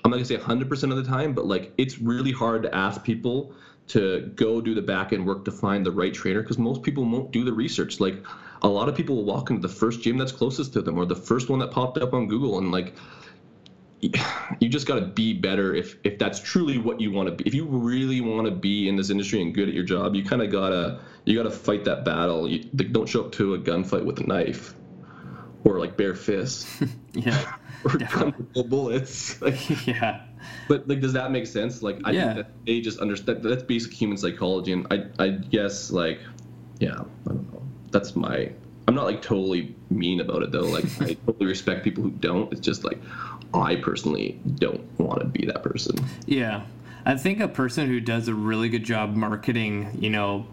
I'm 0.05 0.11
not 0.11 0.19
gonna 0.19 0.27
say 0.27 0.37
100% 0.37 0.91
of 0.91 0.97
the 0.97 1.03
time, 1.03 1.33
but 1.33 1.47
like 1.47 1.73
it's 1.79 1.99
really 1.99 2.31
hard 2.31 2.63
to 2.63 2.73
ask 2.75 3.03
people 3.03 3.53
to 3.89 4.33
go 4.37 4.61
do 4.61 4.75
the 4.75 4.83
back 4.83 5.13
end 5.13 5.27
work 5.27 5.45
to 5.45 5.51
find 5.53 5.85
the 5.85 5.93
right 5.93 6.13
trainer 6.13 6.43
because 6.43 6.59
most 6.59 6.83
people 6.83 7.05
won't 7.05 7.33
do 7.33 7.45
the 7.45 7.53
research. 7.53 8.01
Like 8.01 8.25
a 8.67 8.69
lot 8.69 8.89
of 8.89 8.97
people 8.97 9.17
will 9.17 9.25
walk 9.25 9.51
into 9.51 9.63
the 9.63 9.73
first 9.73 10.03
gym 10.03 10.19
that's 10.19 10.33
closest 10.33 10.73
to 10.73 10.83
them 10.83 10.99
or 10.99 11.07
the 11.07 11.15
first 11.15 11.49
one 11.49 11.61
that 11.61 11.71
popped 11.71 11.99
up 11.99 12.13
on 12.13 12.27
Google 12.27 12.59
and 12.59 12.73
like 12.73 12.95
you 14.61 14.69
just 14.69 14.87
got 14.87 14.97
to 14.97 15.07
be 15.07 15.33
better 15.33 15.75
if 15.75 15.97
if 16.05 16.19
that's 16.19 16.39
truly 16.41 16.77
what 16.79 17.01
you 17.01 17.11
want 17.13 17.29
to 17.29 17.35
be. 17.35 17.45
If 17.47 17.55
you 17.55 17.65
really 17.65 18.21
want 18.21 18.47
to 18.47 18.51
be 18.51 18.89
in 18.89 18.97
this 18.97 19.09
industry 19.11 19.41
and 19.41 19.55
good 19.55 19.69
at 19.69 19.75
your 19.75 19.85
job 19.85 20.15
you 20.15 20.25
kind 20.25 20.43
of 20.43 20.51
gotta 20.51 21.01
you 21.25 21.37
gotta 21.37 21.51
fight 21.51 21.85
that 21.85 22.05
battle. 22.05 22.49
You 22.49 22.59
don't 22.97 23.09
show 23.09 23.25
up 23.25 23.33
to 23.33 23.55
a 23.55 23.59
gunfight 23.59 24.05
with 24.05 24.19
a 24.21 24.25
knife 24.27 24.75
or 25.65 25.79
like 25.81 25.97
bare 25.97 26.15
fists 26.15 26.83
yeah 27.15 27.57
or 27.85 27.97
gun 27.99 28.35
bullets. 28.69 29.41
Like, 29.47 29.87
yeah. 29.87 30.25
but 30.69 30.89
like 30.89 31.01
does 31.01 31.13
that 31.15 31.31
make 31.31 31.47
sense? 31.47 31.83
Like 31.83 32.01
i 32.05 32.11
Yeah. 32.11 32.35
think 32.35 32.37
that 32.47 32.67
they 32.67 32.81
just 32.81 32.99
understand 33.01 33.43
that's 33.43 33.63
basic 33.63 33.93
human 33.93 34.17
psychology 34.19 34.73
and 34.73 34.87
i 34.91 35.05
i 35.19 35.29
guess 35.31 35.91
like 35.91 36.21
yeah 36.81 36.93
i 37.27 37.29
don't 37.33 37.53
know 37.53 37.66
that's 37.97 38.15
my 38.15 38.51
i'm 38.89 38.95
not 38.95 39.05
like 39.05 39.23
totally 39.23 39.75
mean 39.91 40.21
about 40.21 40.43
it 40.43 40.53
though 40.53 40.61
like 40.61 40.85
i 41.01 41.15
totally 41.27 41.47
respect 41.47 41.83
people 41.83 42.03
who 42.03 42.11
don't 42.11 42.53
it's 42.53 42.61
just 42.61 42.85
like 42.85 43.01
i 43.55 43.75
personally 43.77 44.39
don't 44.57 44.83
want 44.99 45.19
to 45.21 45.27
be 45.27 45.47
that 45.47 45.63
person 45.63 45.97
Yeah. 46.27 46.65
I 47.09 47.15
think 47.15 47.39
a 47.39 47.47
person 47.47 47.87
who 47.87 48.01
does 48.01 48.27
a 48.27 48.35
really 48.35 48.69
good 48.69 48.83
job 48.83 49.15
marketing, 49.15 49.97
you 50.01 50.11
know, 50.11 50.45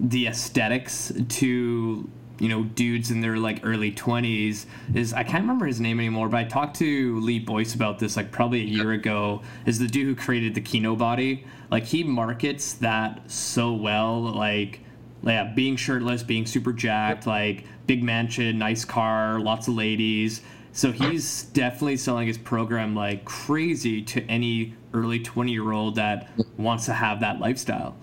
the 0.00 0.26
aesthetics 0.26 1.12
to, 1.28 2.10
you 2.40 2.48
know, 2.48 2.64
dudes 2.64 3.12
in 3.12 3.20
their 3.20 3.36
like 3.36 3.60
early 3.62 3.92
20s 3.92 4.66
is 4.94 5.12
I 5.12 5.22
can't 5.22 5.42
remember 5.42 5.64
his 5.64 5.80
name 5.80 6.00
anymore, 6.00 6.28
but 6.28 6.38
I 6.38 6.44
talked 6.44 6.74
to 6.78 7.20
Lee 7.20 7.38
Boyce 7.38 7.76
about 7.76 8.00
this 8.00 8.16
like 8.16 8.32
probably 8.32 8.62
a 8.62 8.64
year 8.64 8.90
ago. 8.92 9.42
Is 9.64 9.78
the 9.78 9.86
dude 9.86 10.06
who 10.08 10.16
created 10.16 10.56
the 10.56 10.60
Kinobody. 10.60 11.44
Like 11.70 11.84
he 11.84 12.02
markets 12.02 12.72
that 12.74 13.30
so 13.30 13.72
well, 13.72 14.20
like 14.20 14.80
yeah, 15.22 15.52
being 15.54 15.76
shirtless, 15.76 16.22
being 16.22 16.46
super 16.46 16.72
jacked, 16.72 17.26
like 17.26 17.64
big 17.86 18.02
mansion, 18.02 18.58
nice 18.58 18.84
car, 18.84 19.40
lots 19.40 19.68
of 19.68 19.74
ladies. 19.74 20.42
So 20.72 20.92
he's 20.92 21.44
definitely 21.44 21.96
selling 21.96 22.26
his 22.26 22.36
program 22.36 22.94
like 22.94 23.24
crazy 23.24 24.02
to 24.02 24.22
any 24.24 24.74
early 24.92 25.20
20 25.20 25.50
year 25.50 25.72
old 25.72 25.94
that 25.96 26.28
wants 26.58 26.86
to 26.86 26.92
have 26.92 27.20
that 27.20 27.40
lifestyle. 27.40 27.96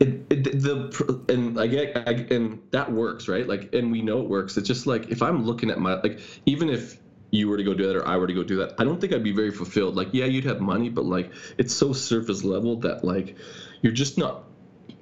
it, 0.00 0.26
it 0.30 0.62
the 0.62 1.22
and 1.28 1.60
I 1.60 1.66
get 1.66 1.96
I, 2.08 2.12
and 2.34 2.60
that 2.70 2.90
works 2.90 3.28
right 3.28 3.46
like 3.46 3.74
and 3.74 3.92
we 3.92 4.00
know 4.00 4.20
it 4.22 4.28
works 4.28 4.56
it's 4.56 4.66
just 4.66 4.86
like 4.86 5.10
if 5.10 5.20
i'm 5.20 5.44
looking 5.44 5.70
at 5.70 5.78
my 5.78 6.00
like 6.00 6.20
even 6.46 6.70
if 6.70 6.98
you 7.30 7.48
were 7.48 7.58
to 7.58 7.62
go 7.62 7.74
do 7.74 7.86
that 7.86 7.96
or 7.96 8.06
i 8.08 8.16
were 8.16 8.26
to 8.26 8.32
go 8.32 8.42
do 8.42 8.56
that 8.56 8.74
i 8.78 8.84
don't 8.84 8.98
think 8.98 9.12
i'd 9.12 9.22
be 9.22 9.32
very 9.32 9.50
fulfilled 9.50 9.96
like 9.96 10.08
yeah 10.12 10.24
you'd 10.24 10.44
have 10.44 10.60
money 10.60 10.88
but 10.88 11.04
like 11.04 11.30
it's 11.58 11.74
so 11.74 11.92
surface 11.92 12.44
level 12.44 12.76
that 12.76 13.04
like 13.04 13.36
you're 13.82 13.92
just 13.92 14.16
not 14.16 14.44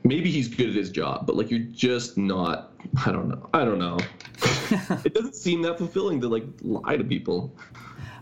maybe 0.04 0.30
he's 0.30 0.48
good 0.48 0.68
at 0.70 0.74
his 0.74 0.90
job 0.90 1.26
but 1.26 1.36
like 1.36 1.50
you're 1.50 1.58
just 1.60 2.16
not 2.16 2.72
i 3.04 3.12
don't 3.12 3.28
know 3.28 3.48
i 3.52 3.64
don't 3.64 3.78
know 3.78 3.98
it 5.04 5.12
doesn't 5.14 5.34
seem 5.34 5.62
that 5.62 5.76
fulfilling 5.78 6.20
to 6.20 6.28
like 6.28 6.44
lie 6.62 6.96
to 6.96 7.04
people 7.04 7.54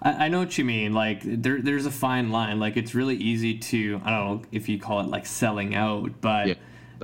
I, 0.03 0.27
I 0.27 0.29
know 0.29 0.39
what 0.39 0.57
you 0.59 0.65
mean. 0.65 0.93
Like 0.93 1.21
there, 1.25 1.61
there's 1.61 1.87
a 1.87 1.91
fine 1.91 2.31
line. 2.31 2.61
Like 2.61 2.77
it's 2.77 2.95
really 2.95 3.17
easy 3.17 3.59
to 3.59 4.01
I 4.05 4.11
don't 4.11 4.27
know 4.43 4.43
if 4.53 4.69
you 4.69 4.79
call 4.79 5.01
it 5.01 5.09
like 5.09 5.25
selling 5.27 5.75
out, 5.75 6.21
but 6.21 6.49
Yeah, 6.49 6.55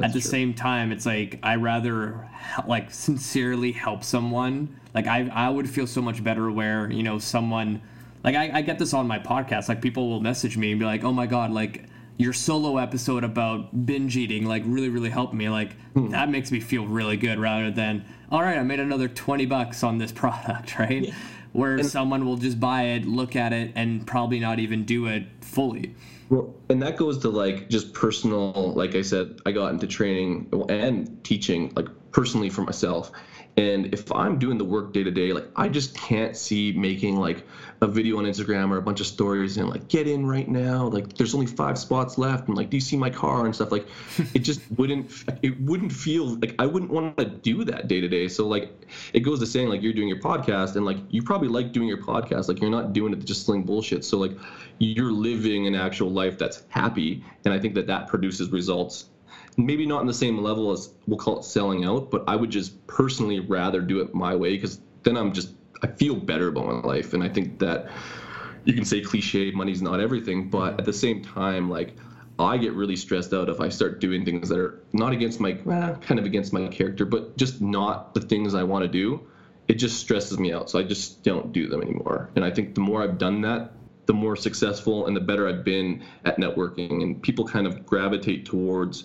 at 0.03 0.13
the 0.13 0.21
true. 0.21 0.31
same 0.31 0.55
time, 0.55 0.93
it's 0.93 1.07
like 1.07 1.39
I 1.43 1.57
rather 1.57 2.29
like 2.67 2.93
sincerely 2.93 3.73
help 3.73 4.05
someone. 4.05 4.79
Like 4.95 5.07
I, 5.07 5.29
I 5.33 5.49
would 5.49 5.69
feel 5.69 5.87
so 5.87 6.03
much 6.03 6.23
better 6.23 6.51
where 6.51 6.91
you 6.91 7.03
know 7.03 7.19
someone 7.19 7.81
like 8.25 8.37
I, 8.37 8.59
I 8.59 8.63
get 8.63 8.79
this 8.79 8.93
on 8.95 9.07
my 9.09 9.19
podcast. 9.19 9.69
Like 9.69 9.81
people 9.81 10.09
will 10.11 10.21
message 10.21 10.57
me 10.57 10.71
and 10.71 10.79
be 10.79 10.87
like, 10.87 11.03
oh 11.03 11.13
my 11.13 11.27
god, 11.27 11.51
like 11.51 11.85
your 12.23 12.33
solo 12.33 12.79
episode 12.79 13.25
about 13.25 13.85
binge 13.87 14.17
eating 14.17 14.47
like 14.47 14.63
really 14.67 14.89
really 14.89 15.11
helped 15.11 15.35
me 15.35 15.49
like 15.49 15.77
Hmm. 15.95 16.09
that 16.09 16.31
makes 16.31 16.51
me 16.51 16.61
feel 16.61 16.87
really 16.87 17.19
good 17.19 17.39
rather 17.39 17.71
than 17.71 18.05
all 18.31 18.41
right 18.41 18.57
i 18.57 18.63
made 18.63 18.81
another 18.81 19.09
20 19.09 19.45
bucks 19.47 19.83
on 19.83 19.99
this 19.99 20.11
product 20.23 20.79
right 20.79 21.13
where 21.53 21.83
someone 21.83 22.25
will 22.25 22.39
just 22.39 22.59
buy 22.59 22.83
it 22.95 23.05
look 23.05 23.37
at 23.37 23.53
it 23.53 23.73
and 23.75 24.07
probably 24.07 24.41
not 24.41 24.59
even 24.59 24.85
do 24.85 25.07
it 25.07 25.25
fully 25.43 25.95
Well, 26.31 26.55
and 26.71 26.81
that 26.81 26.97
goes 26.97 27.19
to 27.19 27.29
like 27.29 27.69
just 27.69 27.93
personal. 27.93 28.73
Like 28.75 28.95
I 28.95 29.03
said, 29.03 29.39
I 29.45 29.53
got 29.53 29.71
into 29.75 29.87
training 29.87 30.49
and 30.71 31.23
teaching 31.25 31.71
like 31.77 31.89
personally 32.13 32.51
for 32.51 32.63
myself. 32.63 33.11
And 33.57 33.93
if 33.93 34.11
I'm 34.13 34.39
doing 34.39 34.57
the 34.57 34.65
work 34.65 34.95
day 34.95 35.03
to 35.03 35.11
day, 35.11 35.35
like 35.35 35.47
I 35.57 35.69
just 35.69 35.95
can't 35.95 36.35
see 36.35 36.73
making 36.73 37.17
like 37.17 37.47
a 37.83 37.87
video 37.87 38.17
on 38.17 38.25
Instagram 38.25 38.71
or 38.71 38.79
a 38.79 38.83
bunch 38.83 39.01
of 39.01 39.07
stories 39.07 39.59
and 39.59 39.69
like 39.69 39.89
get 39.89 40.09
in 40.09 40.25
right 40.25 40.49
now. 40.49 40.87
Like 40.87 41.19
there's 41.19 41.35
only 41.35 41.47
five 41.47 41.77
spots 41.77 42.17
left, 42.17 42.49
and 42.49 42.57
like 42.57 42.71
do 42.71 42.79
you 42.79 42.81
see 42.81 42.97
my 42.97 43.11
car 43.11 43.45
and 43.45 43.55
stuff? 43.55 43.71
Like 43.71 43.87
it 44.35 44.39
just 44.39 44.61
wouldn't. 44.79 45.25
It 45.43 45.61
wouldn't 45.61 45.93
feel 45.93 46.37
like 46.37 46.55
I 46.59 46.65
wouldn't 46.65 46.91
want 46.91 47.19
to 47.19 47.27
do 47.27 47.63
that 47.65 47.89
day 47.89 48.01
to 48.01 48.09
day. 48.09 48.29
So 48.29 48.47
like 48.49 48.73
it 49.13 49.21
goes 49.21 49.39
to 49.41 49.47
saying 49.47 49.69
like 49.69 49.83
you're 49.83 49.93
doing 49.93 50.09
your 50.09 50.21
podcast 50.21 50.77
and 50.77 50.87
like 50.87 50.99
you 51.11 51.23
probably 51.23 51.49
like 51.49 51.73
doing 51.73 51.89
your 51.89 52.03
podcast. 52.03 52.49
Like 52.49 52.63
you're 52.63 52.71
not 52.71 52.95
doing 52.95 53.13
it 53.13 53.21
to 53.21 53.27
just 53.27 53.45
sling 53.45 53.65
bullshit. 53.65 54.03
So 54.03 54.17
like 54.17 54.33
you're 54.79 55.13
living 55.13 55.67
an 55.67 55.75
actual 55.75 56.11
life 56.11 56.39
that's 56.39 56.63
happy, 56.69 57.23
and 57.45 57.53
I 57.53 57.59
think 57.59 57.75
that 57.75 57.87
that 57.89 58.09
produces 58.09 58.51
results 58.51 59.11
maybe 59.57 59.87
not 59.87 60.01
in 60.01 60.07
the 60.07 60.15
same 60.15 60.39
level 60.39 60.73
as 60.73 60.91
we'll 61.07 61.19
call 61.19 61.39
it 61.39 61.45
selling 61.45 61.85
out, 61.85 62.11
but 62.11 62.25
I 62.27 62.37
would 62.37 62.51
just 62.51 62.87
personally 62.87 63.41
rather 63.41 63.81
do 63.81 64.01
it 64.01 64.15
my 64.15 64.35
way 64.35 64.55
because 64.55 64.81
then 65.03 65.17
I'm 65.17 65.33
just 65.33 65.51
I 65.83 65.89
feel 65.89 66.15
better 66.15 66.49
about 66.49 66.67
my 66.67 66.89
life, 66.89 67.13
and 67.13 67.23
I 67.23 67.29
think 67.29 67.59
that 67.59 67.89
you 68.65 68.75
can 68.75 68.85
say 68.85 69.01
cliche, 69.01 69.51
money's 69.51 69.83
not 69.83 70.01
everything, 70.01 70.49
but 70.49 70.79
at 70.79 70.85
the 70.85 70.93
same 70.93 71.23
time, 71.23 71.69
like 71.69 71.97
I 72.39 72.57
get 72.57 72.75
really 72.75 72.97
stressed 72.97 73.33
out 73.35 73.49
if 73.49 73.61
I 73.61 73.69
start 73.69 74.01
doing 74.01 74.25
things 74.25 74.49
that 74.49 74.59
are 74.59 74.81
not 74.93 75.13
against 75.13 75.41
my 75.41 75.53
kind 75.53 76.19
of 76.19 76.25
against 76.25 76.53
my 76.53 76.69
character, 76.69 77.05
but 77.05 77.37
just 77.37 77.61
not 77.61 78.15
the 78.15 78.21
things 78.21 78.55
I 78.55 78.63
want 78.63 78.85
to 78.85 78.89
do. 78.89 79.27
It 79.69 79.75
just 79.75 79.99
stresses 79.99 80.39
me 80.39 80.53
out, 80.53 80.71
so 80.71 80.79
I 80.79 80.83
just 80.83 81.23
don't 81.23 81.53
do 81.53 81.69
them 81.69 81.83
anymore. 81.83 82.31
And 82.37 82.45
I 82.45 82.51
think 82.51 82.75
the 82.75 82.81
more 82.81 83.03
I've 83.03 83.19
done 83.19 83.43
that, 83.43 83.73
the 84.07 84.13
more 84.13 84.35
successful 84.37 85.07
and 85.07 85.17
the 85.17 85.21
better 85.21 85.49
I've 85.49 85.65
been 85.65 86.03
at 86.25 86.37
networking, 86.37 87.03
and 87.03 87.23
people 87.23 87.47
kind 87.47 87.67
of 87.67 87.87
gravitate 87.87 88.45
towards 88.45 89.05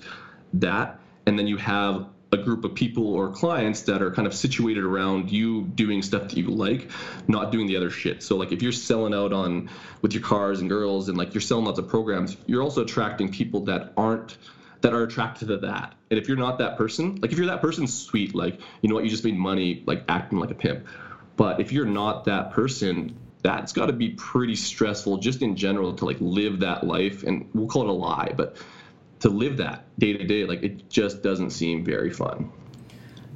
that 0.53 0.99
and 1.25 1.37
then 1.37 1.47
you 1.47 1.57
have 1.57 2.07
a 2.31 2.37
group 2.37 2.65
of 2.65 2.75
people 2.75 3.07
or 3.07 3.29
clients 3.31 3.83
that 3.83 4.01
are 4.01 4.11
kind 4.11 4.27
of 4.27 4.33
situated 4.33 4.83
around 4.83 5.31
you 5.31 5.61
doing 5.61 6.01
stuff 6.01 6.29
that 6.29 6.37
you 6.37 6.47
like 6.47 6.89
not 7.27 7.51
doing 7.51 7.67
the 7.67 7.77
other 7.77 7.89
shit. 7.89 8.21
So 8.21 8.35
like 8.35 8.51
if 8.51 8.61
you're 8.61 8.73
selling 8.73 9.13
out 9.13 9.31
on 9.31 9.69
with 10.01 10.13
your 10.13 10.23
cars 10.23 10.59
and 10.59 10.69
girls 10.69 11.07
and 11.07 11.17
like 11.17 11.33
you're 11.33 11.41
selling 11.41 11.65
lots 11.65 11.79
of 11.79 11.87
programs 11.87 12.35
you're 12.45 12.61
also 12.61 12.81
attracting 12.81 13.31
people 13.31 13.61
that 13.65 13.93
aren't 13.95 14.37
that 14.81 14.93
are 14.93 15.03
attracted 15.03 15.47
to 15.47 15.57
that. 15.57 15.95
And 16.11 16.19
if 16.19 16.27
you're 16.27 16.37
not 16.37 16.59
that 16.59 16.77
person 16.77 17.15
like 17.21 17.31
if 17.31 17.37
you're 17.37 17.47
that 17.47 17.61
person 17.61 17.87
sweet. 17.87 18.35
Like 18.35 18.59
you 18.81 18.89
know 18.89 18.95
what? 18.95 19.05
You 19.05 19.09
just 19.09 19.23
made 19.23 19.37
money 19.37 19.83
like 19.85 20.03
acting 20.09 20.39
like 20.39 20.51
a 20.51 20.55
pimp. 20.55 20.85
But 21.37 21.61
if 21.61 21.71
you're 21.71 21.85
not 21.85 22.25
that 22.25 22.51
person 22.51 23.17
that's 23.41 23.71
got 23.71 23.85
to 23.85 23.93
be 23.93 24.09
pretty 24.09 24.55
stressful 24.55 25.17
just 25.17 25.41
in 25.41 25.55
general 25.55 25.93
to 25.93 26.05
like 26.05 26.17
live 26.19 26.59
that 26.59 26.85
life 26.85 27.23
and 27.23 27.49
we'll 27.53 27.67
call 27.67 27.83
it 27.83 27.89
a 27.89 27.93
lie 27.93 28.33
but 28.35 28.57
to 29.19 29.29
live 29.29 29.57
that 29.57 29.85
day 29.99 30.13
to 30.13 30.25
day 30.25 30.45
like 30.45 30.63
it 30.63 30.89
just 30.89 31.21
doesn't 31.23 31.51
seem 31.51 31.83
very 31.83 32.11
fun 32.11 32.51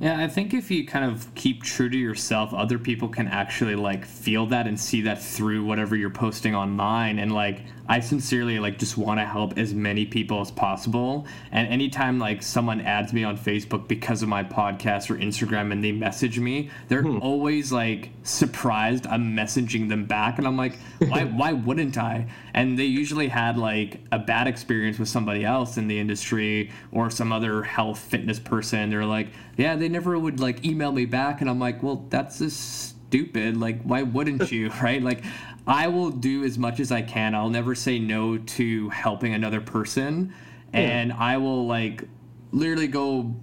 yeah 0.02 0.22
i 0.22 0.28
think 0.28 0.54
if 0.54 0.70
you 0.70 0.86
kind 0.86 1.10
of 1.10 1.34
keep 1.36 1.64
true 1.64 1.90
to 1.90 1.98
yourself 1.98 2.54
other 2.54 2.78
people 2.78 3.08
can 3.08 3.28
actually 3.28 3.76
like 3.76 4.06
feel 4.06 4.46
that 4.48 4.68
and 4.68 4.80
see 4.80 5.02
that 5.02 5.22
through 5.22 5.64
whatever 5.64 5.96
you're 5.96 6.10
posting 6.10 6.56
online. 6.56 7.20
And 7.20 7.32
like 7.32 7.64
i 7.90 8.00
sincerely 8.00 8.60
like 8.60 8.78
just 8.78 8.98
want 8.98 9.20
to 9.20 9.26
help 9.26 9.58
as 9.58 9.74
many 9.74 10.06
people 10.06 10.40
as 10.40 10.52
possible. 10.52 11.26
And 11.52 11.68
anytime 11.68 12.20
like 12.20 12.42
someone 12.42 12.82
adds 12.82 13.12
me 13.14 13.24
on 13.24 13.38
facebook 13.38 13.88
because 13.88 14.22
of 14.24 14.30
my 14.30 14.44
podcast 14.44 15.10
or 15.10 15.18
instagram 15.18 15.72
and 15.72 15.84
they 15.84 15.92
message 15.92 16.40
me 16.40 16.70
they're 16.88 17.02
hmm. 17.02 17.18
always 17.22 17.72
like 17.72 18.12
surprised 18.24 19.08
i'm 19.08 19.36
messaging 19.36 19.90
them 19.90 20.06
back. 20.06 20.38
And 20.38 20.48
i'm 20.48 20.58
like 20.58 20.78
why 21.08 21.24
why 21.40 21.54
wouldn't 21.54 21.98
i? 21.98 22.28
And 22.54 22.78
they 22.78 22.86
usually 22.86 23.28
had 23.28 23.58
like 23.58 24.00
a 24.12 24.20
bad 24.20 24.48
experience 24.48 25.00
with 25.00 25.10
somebody 25.10 25.44
else 25.46 25.78
in 25.78 25.88
the 25.88 26.00
industry 26.00 26.72
or 26.92 27.10
some 27.10 27.32
other 27.32 27.64
health 27.64 28.00
fitness 28.00 28.40
person. 28.40 28.90
They're 28.90 29.06
like 29.06 29.28
yeah 29.58 29.76
they 29.76 29.90
never 29.92 30.18
would 30.18 30.40
like 30.40 30.66
email 30.66 30.92
me 30.92 31.06
back 31.06 31.42
and 31.42 31.50
i'm 31.50 31.60
like 31.60 31.84
well 31.84 32.08
that's 32.10 32.40
just 32.40 32.92
stupid. 33.12 33.58
Like 33.58 33.82
why 33.84 34.04
wouldn't 34.04 34.52
you? 34.52 34.72
Right? 34.82 35.04
Like 35.04 35.24
i 35.68 35.88
will 35.88 36.10
do 36.10 36.44
as 36.44 36.58
much 36.58 36.80
as 36.80 36.92
i 36.92 37.02
can. 37.02 37.36
I'll 37.36 37.50
never 37.50 37.76
say 37.76 38.00
no 38.00 38.38
to 38.38 38.90
helping 38.90 39.34
another 39.34 39.60
person. 39.62 40.34
And 40.74 41.12
i 41.12 41.36
will 41.38 41.68
like 41.68 42.06
literally 42.52 42.88
go 42.88 43.36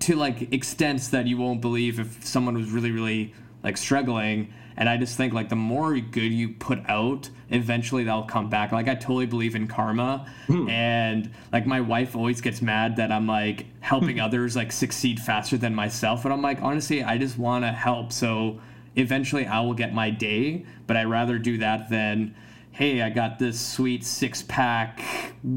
to 0.00 0.14
like 0.14 0.52
extents 0.52 1.08
that 1.08 1.26
you 1.26 1.36
won't 1.38 1.60
believe 1.60 1.98
if 1.98 2.24
someone 2.24 2.54
was 2.54 2.70
really 2.70 2.92
really 2.92 3.34
like 3.64 3.76
struggling. 3.76 4.52
And 4.76 4.88
i 4.88 4.96
just 4.96 5.16
think 5.16 5.32
like 5.32 5.48
the 5.48 5.56
more 5.56 5.98
good 5.98 6.32
you 6.32 6.50
put 6.50 6.78
out 6.88 7.30
eventually 7.50 8.04
that'll 8.04 8.22
come 8.24 8.48
back. 8.48 8.72
Like 8.72 8.88
i 8.88 8.94
totally 8.94 9.26
believe 9.26 9.54
in 9.54 9.66
karma. 9.66 10.26
Hmm. 10.46 10.68
And 10.68 11.30
like 11.52 11.66
my 11.66 11.80
wife 11.80 12.16
always 12.16 12.40
gets 12.40 12.62
mad 12.62 12.96
that 12.96 13.10
i'm 13.12 13.26
like 13.26 13.66
helping 13.80 14.16
hmm. 14.16 14.24
others 14.24 14.56
like 14.56 14.72
succeed 14.72 15.20
faster 15.20 15.56
than 15.56 15.74
myself. 15.74 16.22
But 16.22 16.32
i'm 16.32 16.42
like 16.42 16.62
honestly 16.62 17.02
i 17.02 17.18
just 17.18 17.38
want 17.38 17.64
to 17.64 17.72
help. 17.72 18.12
So 18.12 18.60
eventually 18.96 19.46
i 19.46 19.60
will 19.60 19.74
get 19.74 19.94
my 19.94 20.10
day 20.10 20.64
but 20.86 20.96
i 20.96 21.04
rather 21.04 21.38
do 21.38 21.58
that 21.58 21.88
than 21.88 22.34
hey, 22.78 23.02
I 23.02 23.10
got 23.10 23.40
this 23.40 23.60
sweet 23.60 24.04
six 24.04 24.42
pack 24.42 25.02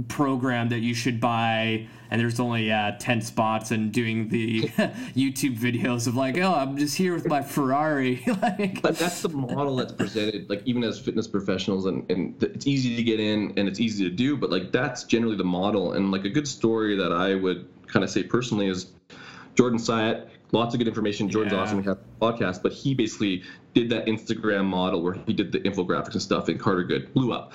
program 0.07 0.69
that 0.69 0.79
you 0.79 0.95
should 0.95 1.21
buy. 1.21 1.87
And 2.11 2.19
there's 2.19 2.39
only 2.39 2.71
uh, 2.71 2.91
10 2.99 3.21
spots 3.21 3.71
and 3.71 3.91
doing 3.91 4.27
the 4.27 4.63
YouTube 5.15 5.57
videos 5.57 6.07
of 6.07 6.15
like, 6.15 6.37
oh, 6.37 6.53
I'm 6.53 6.77
just 6.77 6.97
here 6.97 7.13
with 7.13 7.25
my 7.25 7.41
Ferrari. 7.41 8.21
like, 8.41 8.81
but 8.81 8.97
that's 8.97 9.21
the 9.21 9.29
model 9.29 9.77
that's 9.77 9.93
presented, 9.93 10.49
like 10.49 10.61
even 10.65 10.83
as 10.83 10.99
fitness 10.99 11.27
professionals, 11.27 11.85
and, 11.85 12.09
and 12.11 12.41
it's 12.43 12.67
easy 12.67 12.95
to 12.97 13.03
get 13.03 13.19
in 13.19 13.53
and 13.57 13.67
it's 13.67 13.79
easy 13.79 14.03
to 14.03 14.09
do, 14.09 14.35
but 14.35 14.51
like 14.51 14.71
that's 14.71 15.05
generally 15.05 15.37
the 15.37 15.43
model. 15.43 15.93
And 15.93 16.11
like 16.11 16.25
a 16.25 16.29
good 16.29 16.47
story 16.47 16.97
that 16.97 17.13
I 17.13 17.35
would 17.35 17.67
kind 17.87 18.03
of 18.03 18.09
say 18.09 18.23
personally 18.23 18.67
is 18.67 18.91
Jordan 19.55 19.79
Syatt 19.79 20.27
lots 20.51 20.73
of 20.75 20.79
good 20.79 20.87
information. 20.87 21.29
Jordan's 21.29 21.53
yeah. 21.53 21.59
awesome. 21.59 21.77
We 21.77 21.83
have 21.85 21.97
a 21.97 22.31
podcast, 22.31 22.61
but 22.61 22.71
he 22.71 22.93
basically 22.93 23.43
did 23.73 23.89
that 23.89 24.05
Instagram 24.05 24.65
model 24.65 25.01
where 25.01 25.13
he 25.13 25.33
did 25.33 25.51
the 25.51 25.59
infographics 25.59 26.13
and 26.13 26.21
stuff, 26.21 26.47
and 26.49 26.59
Carter 26.59 26.83
Good 26.83 27.13
blew 27.13 27.31
up. 27.31 27.53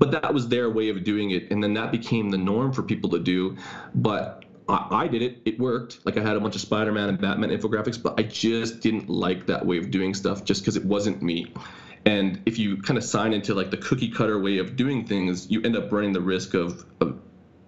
But 0.00 0.10
that 0.12 0.32
was 0.32 0.48
their 0.48 0.70
way 0.70 0.88
of 0.88 1.04
doing 1.04 1.30
it, 1.30 1.46
and 1.50 1.62
then 1.62 1.74
that 1.74 1.92
became 1.92 2.30
the 2.30 2.38
norm 2.38 2.72
for 2.72 2.82
people 2.82 3.10
to 3.10 3.18
do. 3.18 3.54
But 3.94 4.42
I, 4.66 5.06
did 5.08 5.20
it; 5.22 5.36
it 5.44 5.58
worked. 5.58 6.00
Like 6.04 6.16
I 6.16 6.22
had 6.22 6.36
a 6.36 6.40
bunch 6.40 6.54
of 6.54 6.62
Spider-Man 6.62 7.10
and 7.10 7.18
Batman 7.18 7.50
infographics, 7.50 8.02
but 8.02 8.14
I 8.18 8.22
just 8.22 8.80
didn't 8.80 9.10
like 9.10 9.46
that 9.46 9.66
way 9.66 9.76
of 9.76 9.90
doing 9.90 10.14
stuff, 10.14 10.44
just 10.44 10.62
because 10.62 10.76
it 10.76 10.84
wasn't 10.84 11.20
me. 11.22 11.52
And 12.06 12.40
if 12.46 12.58
you 12.58 12.78
kind 12.78 12.96
of 12.96 13.04
sign 13.04 13.34
into 13.34 13.52
like 13.52 13.70
the 13.70 13.76
cookie 13.76 14.08
cutter 14.08 14.38
way 14.40 14.56
of 14.56 14.74
doing 14.74 15.06
things, 15.06 15.50
you 15.50 15.60
end 15.62 15.76
up 15.76 15.92
running 15.92 16.12
the 16.12 16.20
risk 16.20 16.54
of, 16.54 16.82
of 17.00 17.18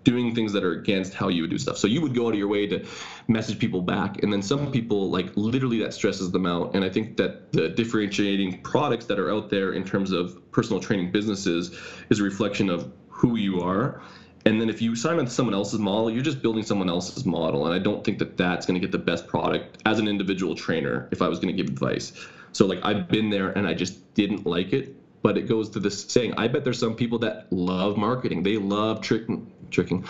doing 0.05 0.35
things 0.35 0.53
that 0.53 0.65
are 0.65 0.73
against 0.73 1.15
how 1.15 1.29
you 1.29 1.43
would 1.43 1.51
do 1.51 1.59
stuff. 1.59 1.77
So 1.77 1.87
you 1.87 2.01
would 2.01 2.15
go 2.15 2.27
out 2.27 2.33
of 2.33 2.39
your 2.39 2.49
way 2.49 2.67
to 2.67 2.85
message 3.29 3.59
people 3.59 3.83
back, 3.83 4.23
and 4.23 4.33
then 4.33 4.43
some 4.43 4.71
people 4.71 5.11
like 5.11 5.37
literally 5.37 5.79
that 5.81 5.95
stresses 5.95 6.31
them 6.31 6.47
out. 6.47 6.75
And 6.75 6.85
I 6.85 6.91
think 6.91 7.17
that 7.19 7.53
the 7.53 7.69
differentiating 7.69 8.63
products 8.63 9.07
that 9.07 9.19
are 9.19 9.31
out 9.31 9.51
there 9.51 9.73
in 9.73 9.85
terms 9.85 10.13
of 10.13 10.51
personal 10.53 10.81
training 10.81 11.13
businesses 11.13 11.77
is 12.11 12.21
a 12.21 12.23
reflection 12.23 12.69
of 12.69 12.93
who 13.09 13.37
you 13.37 13.61
are. 13.61 14.03
And 14.45 14.61
then 14.61 14.69
if 14.69 14.83
you 14.83 14.97
sign 14.97 15.21
on 15.21 15.27
to 15.27 15.31
someone 15.31 15.55
else's 15.55 15.79
model, 15.79 16.11
you're 16.11 16.23
just 16.23 16.43
building 16.43 16.65
someone 16.65 16.89
else's 16.89 17.25
model. 17.25 17.67
And 17.67 17.75
I 17.75 17.79
don't 17.79 18.03
think 18.03 18.19
that 18.19 18.37
that's 18.37 18.67
going 18.67 18.75
to 18.75 18.81
get 18.81 18.91
the 18.91 18.99
best 18.99 19.29
product 19.29 19.81
as 19.87 20.01
an 20.01 20.09
individual 20.09 20.57
trainer 20.57 21.09
if 21.13 21.23
I 21.23 21.29
was 21.29 21.39
going 21.39 21.57
to 21.57 21.63
give 21.63 21.71
advice. 21.71 22.13
So 22.51 22.67
like 22.67 22.81
I've 22.83 23.09
been 23.09 23.31
there 23.31 23.51
and 23.51 23.69
I 23.69 23.75
just 23.75 24.15
didn't 24.15 24.45
like 24.45 24.73
it 24.73 24.97
but 25.23 25.39
it 25.39 25.43
goes 25.43 25.71
to 25.71 25.81
this 25.81 26.03
saying 26.03 26.35
i 26.37 26.49
bet 26.49 26.65
there's 26.65 26.79
some 26.79 26.95
people 26.95 27.19
that 27.19 27.47
love 27.51 27.97
marketing 27.97 28.43
they 28.43 28.57
love 28.57 29.01
tricking 29.01 29.51
tricking. 29.73 30.05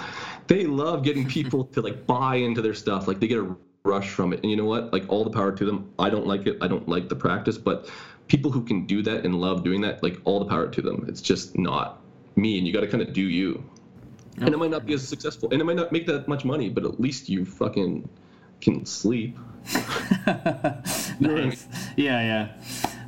They 0.47 0.65
love 0.65 1.03
getting 1.03 1.27
people 1.27 1.65
to 1.73 1.81
like 1.81 2.07
buy 2.07 2.37
into 2.37 2.61
their 2.63 2.75
stuff. 2.75 3.09
Like 3.09 3.21
they 3.21 3.29
get 3.29 3.39
a 3.39 3.57
rush 3.85 4.11
from 4.11 4.33
it. 4.33 4.41
And 4.43 4.51
you 4.51 4.57
know 4.57 4.65
what? 4.65 4.93
Like 4.93 5.05
all 5.09 5.25
the 5.25 5.31
power 5.31 5.53
to 5.53 5.65
them. 5.65 5.93
I 5.99 6.11
don't 6.11 6.27
like 6.27 6.47
it. 6.47 6.59
I 6.61 6.69
don't 6.69 6.89
like 6.89 7.09
the 7.09 7.17
practice. 7.17 7.59
But 7.59 7.91
people 8.29 8.51
who 8.51 8.63
can 8.63 8.87
do 8.87 9.03
that 9.03 9.25
and 9.25 9.41
love 9.41 9.65
doing 9.65 9.81
that 9.83 10.03
like 10.03 10.21
all 10.25 10.39
the 10.39 10.47
power 10.47 10.69
to 10.69 10.83
them. 10.83 11.05
It's 11.09 11.21
just 11.21 11.57
not 11.57 12.01
me. 12.37 12.59
And 12.59 12.67
you 12.67 12.73
got 12.73 12.81
to 12.81 12.89
kind 12.89 13.03
of 13.03 13.13
do 13.13 13.23
you. 13.23 13.65
And 14.39 14.49
it 14.49 14.57
might 14.57 14.71
not 14.71 14.87
be 14.87 14.95
as 14.95 15.07
successful. 15.07 15.51
And 15.53 15.61
it 15.61 15.65
might 15.65 15.77
not 15.77 15.93
make 15.93 16.07
that 16.07 16.27
much 16.27 16.45
money 16.45 16.69
but 16.71 16.85
at 16.85 17.01
least 17.01 17.29
you 17.29 17.45
fucking 17.45 18.09
can 18.61 18.87
sleep. 18.87 19.39
Nice. 21.21 21.67
yeah 21.97 22.51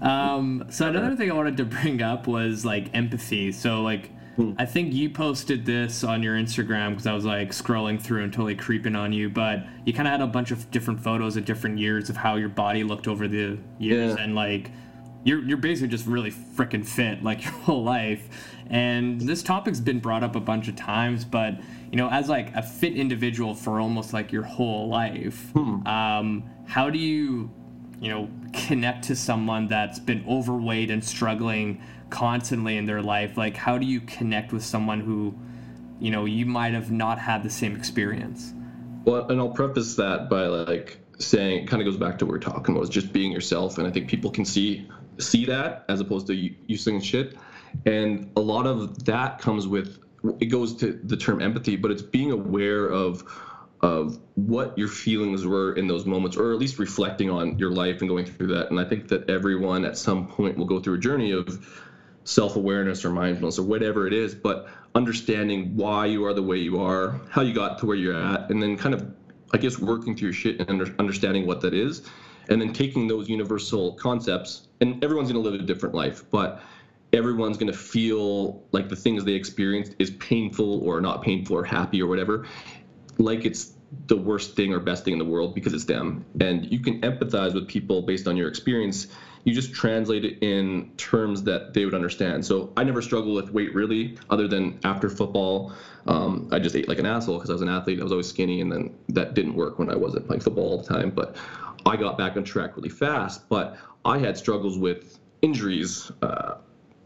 yeah. 0.02 0.34
Um, 0.34 0.66
so 0.70 0.86
another 0.88 1.16
thing 1.16 1.30
I 1.30 1.34
wanted 1.34 1.56
to 1.56 1.64
bring 1.64 2.02
up 2.02 2.26
was 2.26 2.64
like 2.64 2.94
empathy. 2.94 3.50
So 3.52 3.82
like 3.82 4.10
hmm. 4.36 4.52
I 4.58 4.66
think 4.66 4.92
you 4.92 5.10
posted 5.10 5.64
this 5.64 6.04
on 6.04 6.22
your 6.22 6.36
Instagram 6.36 6.90
because 6.90 7.06
I 7.06 7.12
was 7.12 7.24
like 7.24 7.50
scrolling 7.50 8.00
through 8.00 8.22
and 8.22 8.32
totally 8.32 8.54
creeping 8.54 8.96
on 8.96 9.12
you, 9.12 9.28
but 9.28 9.64
you 9.84 9.92
kind 9.92 10.08
of 10.08 10.12
had 10.12 10.20
a 10.20 10.26
bunch 10.26 10.50
of 10.50 10.70
different 10.70 11.00
photos 11.00 11.36
of 11.36 11.44
different 11.44 11.78
years 11.78 12.10
of 12.10 12.16
how 12.16 12.36
your 12.36 12.48
body 12.48 12.84
looked 12.84 13.08
over 13.08 13.28
the 13.28 13.58
years, 13.78 14.16
yeah. 14.16 14.22
and 14.22 14.34
like 14.34 14.70
you're 15.24 15.42
you're 15.42 15.56
basically 15.56 15.88
just 15.88 16.06
really 16.06 16.30
freaking 16.30 16.86
fit 16.86 17.22
like 17.22 17.44
your 17.44 17.52
whole 17.52 17.82
life. 17.82 18.28
And 18.70 19.20
this 19.20 19.42
topic's 19.42 19.80
been 19.80 20.00
brought 20.00 20.22
up 20.22 20.36
a 20.36 20.40
bunch 20.40 20.68
of 20.68 20.76
times, 20.76 21.24
but 21.24 21.60
you 21.90 21.96
know, 21.96 22.08
as 22.08 22.28
like 22.28 22.54
a 22.54 22.62
fit 22.62 22.94
individual 22.94 23.54
for 23.54 23.80
almost 23.80 24.12
like 24.12 24.32
your 24.32 24.42
whole 24.42 24.88
life, 24.88 25.50
hmm. 25.52 25.86
um, 25.86 26.44
how 26.66 26.90
do 26.90 26.98
you 26.98 27.50
you 28.00 28.10
know, 28.10 28.28
connect 28.52 29.04
to 29.04 29.16
someone 29.16 29.66
that's 29.66 29.98
been 29.98 30.24
overweight 30.28 30.90
and 30.90 31.02
struggling 31.02 31.80
constantly 32.10 32.76
in 32.76 32.86
their 32.86 33.02
life? 33.02 33.36
Like, 33.36 33.56
how 33.56 33.78
do 33.78 33.86
you 33.86 34.00
connect 34.00 34.52
with 34.52 34.64
someone 34.64 35.00
who, 35.00 35.34
you 36.00 36.10
know, 36.10 36.24
you 36.24 36.46
might 36.46 36.74
have 36.74 36.90
not 36.90 37.18
had 37.18 37.42
the 37.42 37.50
same 37.50 37.76
experience? 37.76 38.52
Well, 39.04 39.28
and 39.28 39.40
I'll 39.40 39.50
preface 39.50 39.96
that 39.96 40.30
by 40.30 40.46
like 40.46 40.98
saying, 41.18 41.64
it 41.64 41.68
kind 41.68 41.82
of 41.82 41.86
goes 41.86 41.96
back 41.96 42.18
to 42.18 42.26
what 42.26 42.32
we 42.32 42.36
are 42.38 42.40
talking 42.40 42.74
about, 42.74 42.84
is 42.84 42.90
just 42.90 43.12
being 43.12 43.32
yourself, 43.32 43.78
and 43.78 43.86
I 43.86 43.90
think 43.90 44.08
people 44.08 44.30
can 44.30 44.44
see 44.44 44.88
see 45.18 45.44
that 45.44 45.84
as 45.88 46.00
opposed 46.00 46.26
to 46.26 46.34
you, 46.34 46.76
shit, 47.00 47.36
and 47.86 48.30
a 48.36 48.40
lot 48.40 48.66
of 48.66 49.04
that 49.04 49.38
comes 49.38 49.68
with 49.68 49.98
it 50.40 50.46
goes 50.46 50.74
to 50.76 50.98
the 51.04 51.16
term 51.16 51.40
empathy, 51.42 51.76
but 51.76 51.90
it's 51.90 52.02
being 52.02 52.30
aware 52.32 52.86
of 52.86 53.24
of 53.80 54.18
what 54.34 54.76
your 54.78 54.88
feelings 54.88 55.46
were 55.46 55.74
in 55.74 55.86
those 55.86 56.06
moments, 56.06 56.38
or 56.38 56.52
at 56.52 56.58
least 56.58 56.78
reflecting 56.78 57.28
on 57.28 57.58
your 57.58 57.70
life 57.70 58.00
and 58.00 58.08
going 58.08 58.24
through 58.24 58.46
that. 58.46 58.70
And 58.70 58.80
I 58.80 58.84
think 58.84 59.08
that 59.08 59.28
everyone 59.28 59.84
at 59.84 59.98
some 59.98 60.26
point 60.26 60.56
will 60.56 60.64
go 60.64 60.80
through 60.80 60.94
a 60.94 60.98
journey 60.98 61.32
of 61.32 61.83
self 62.24 62.56
awareness 62.56 63.04
or 63.04 63.10
mindfulness 63.10 63.58
or 63.58 63.62
whatever 63.62 64.06
it 64.06 64.12
is, 64.12 64.34
but 64.34 64.68
understanding 64.94 65.76
why 65.76 66.06
you 66.06 66.24
are 66.24 66.34
the 66.34 66.42
way 66.42 66.56
you 66.56 66.80
are, 66.80 67.20
how 67.30 67.42
you 67.42 67.52
got 67.52 67.78
to 67.78 67.86
where 67.86 67.96
you're 67.96 68.14
at, 68.14 68.50
and 68.50 68.62
then 68.62 68.76
kind 68.76 68.94
of, 68.94 69.06
I 69.52 69.58
guess, 69.58 69.78
working 69.78 70.16
through 70.16 70.28
your 70.28 70.34
shit 70.34 70.60
and 70.60 70.68
under, 70.70 70.94
understanding 70.98 71.46
what 71.46 71.60
that 71.62 71.74
is. 71.74 72.02
And 72.48 72.60
then 72.60 72.72
taking 72.72 73.08
those 73.08 73.28
universal 73.28 73.94
concepts, 73.94 74.68
and 74.80 75.02
everyone's 75.02 75.30
going 75.30 75.42
to 75.42 75.50
live 75.50 75.58
a 75.58 75.64
different 75.64 75.94
life, 75.94 76.24
but 76.30 76.62
everyone's 77.12 77.56
going 77.56 77.72
to 77.72 77.78
feel 77.78 78.62
like 78.72 78.88
the 78.88 78.96
things 78.96 79.24
they 79.24 79.32
experienced 79.32 79.94
is 79.98 80.10
painful 80.12 80.80
or 80.80 81.00
not 81.00 81.22
painful 81.22 81.56
or 81.56 81.64
happy 81.64 82.02
or 82.02 82.06
whatever 82.06 82.46
like 83.18 83.44
it's 83.44 83.72
the 84.06 84.16
worst 84.16 84.56
thing 84.56 84.72
or 84.72 84.80
best 84.80 85.04
thing 85.04 85.12
in 85.12 85.18
the 85.18 85.24
world 85.24 85.54
because 85.54 85.72
it's 85.72 85.84
them. 85.84 86.24
And 86.40 86.70
you 86.70 86.80
can 86.80 87.00
empathize 87.02 87.54
with 87.54 87.68
people 87.68 88.02
based 88.02 88.26
on 88.26 88.36
your 88.36 88.48
experience. 88.48 89.06
You 89.44 89.54
just 89.54 89.74
translate 89.74 90.24
it 90.24 90.38
in 90.42 90.90
terms 90.96 91.42
that 91.44 91.74
they 91.74 91.84
would 91.84 91.94
understand. 91.94 92.44
So 92.44 92.72
I 92.76 92.84
never 92.84 93.02
struggled 93.02 93.36
with 93.36 93.52
weight 93.52 93.74
really, 93.74 94.16
other 94.30 94.48
than 94.48 94.78
after 94.84 95.08
football. 95.08 95.72
Um, 96.06 96.48
I 96.50 96.58
just 96.58 96.74
ate 96.76 96.88
like 96.88 96.98
an 96.98 97.06
asshole 97.06 97.36
because 97.36 97.50
I 97.50 97.52
was 97.52 97.62
an 97.62 97.68
athlete. 97.68 98.00
I 98.00 98.02
was 98.02 98.12
always 98.12 98.26
skinny, 98.26 98.60
and 98.60 98.72
then 98.72 98.94
that 99.10 99.34
didn't 99.34 99.54
work 99.54 99.78
when 99.78 99.90
I 99.90 99.96
wasn't 99.96 100.26
playing 100.26 100.40
football 100.40 100.64
all 100.64 100.78
the 100.78 100.88
time. 100.94 101.10
But 101.10 101.36
I 101.86 101.96
got 101.96 102.16
back 102.18 102.36
on 102.36 102.44
track 102.44 102.76
really 102.76 102.88
fast. 102.88 103.48
But 103.48 103.76
I 104.04 104.18
had 104.18 104.36
struggles 104.36 104.78
with 104.78 105.18
injuries. 105.42 106.10
Uh, 106.22 106.56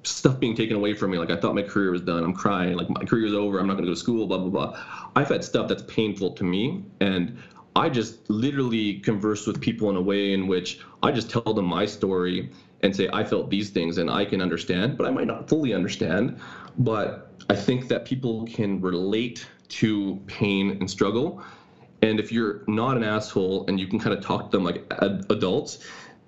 stuff 0.05 0.41
being 0.41 0.55
taken 0.55 0.77
away 0.77 0.95
from 0.95 1.11
me. 1.11 1.19
Like 1.19 1.31
I 1.31 1.37
thought 1.37 1.55
my 1.55 1.63
career 1.63 1.91
was 1.91 2.03
done. 2.03 2.25
I'm 2.25 2.33
crying. 2.33 2.77
Like 2.77 2.89
my 2.89 3.05
career 3.05 3.27
is 3.27 3.35
over. 3.35 3.59
I'm 3.59 3.67
not 3.67 3.75
going 3.75 3.85
to 3.85 3.91
go 3.91 3.95
to 3.95 4.01
school. 4.01 4.27
Blah 4.27 4.39
blah 4.39 4.49
blah. 4.49 5.11
I've 5.17 5.29
had 5.29 5.45
stuff 5.45 5.69
that's 5.69 5.83
painful 5.83 6.33
to 6.33 6.45
me, 6.45 6.85
and 7.01 7.37
I 7.79 7.89
just 7.89 8.29
literally 8.29 8.95
converse 8.95 9.47
with 9.47 9.61
people 9.61 9.89
in 9.89 9.95
a 9.95 10.03
way 10.03 10.33
in 10.33 10.49
which 10.49 10.81
I 11.01 11.13
just 11.13 11.31
tell 11.31 11.55
them 11.55 11.67
my 11.67 11.87
story 11.87 12.51
and 12.81 12.95
say 12.95 13.09
I 13.13 13.23
felt 13.23 13.51
these 13.51 13.71
things 13.71 13.99
and 13.99 14.11
I 14.11 14.25
can 14.25 14.43
understand, 14.43 14.99
but 14.99 15.07
I 15.07 15.11
might 15.11 15.29
not 15.29 15.49
fully 15.49 15.73
understand. 15.73 16.41
But 16.77 17.33
I 17.49 17.55
think 17.55 17.87
that 17.87 18.05
people 18.05 18.47
can 18.47 18.81
relate 18.81 19.47
to 19.81 20.21
pain 20.27 20.77
and 20.81 20.91
struggle. 20.91 21.41
And 22.03 22.19
if 22.19 22.33
you're 22.33 22.65
not 22.67 22.97
an 22.97 23.05
asshole 23.05 23.65
and 23.69 23.79
you 23.79 23.87
can 23.87 24.01
kind 24.01 24.17
of 24.17 24.25
talk 24.25 24.51
to 24.51 24.57
them 24.57 24.65
like 24.65 24.85
ad- 25.01 25.25
adults, 25.31 25.79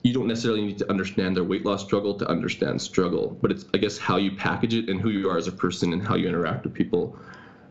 you 0.05 0.15
don't 0.15 0.29
necessarily 0.29 0.65
need 0.65 0.79
to 0.79 0.89
understand 0.89 1.37
their 1.37 1.45
weight 1.45 1.65
loss 1.65 1.85
struggle 1.85 2.15
to 2.15 2.29
understand 2.29 2.81
struggle, 2.81 3.37
but 3.43 3.51
it's 3.51 3.65
I 3.75 3.79
guess 3.79 3.99
how 3.99 4.17
you 4.17 4.37
package 4.37 4.75
it 4.75 4.89
and 4.89 5.01
who 5.01 5.11
you 5.11 5.29
are 5.29 5.37
as 5.37 5.49
a 5.49 5.53
person 5.53 5.93
and 5.93 6.01
how 6.01 6.15
you 6.15 6.29
interact 6.29 6.63
with 6.65 6.75
people. 6.75 7.19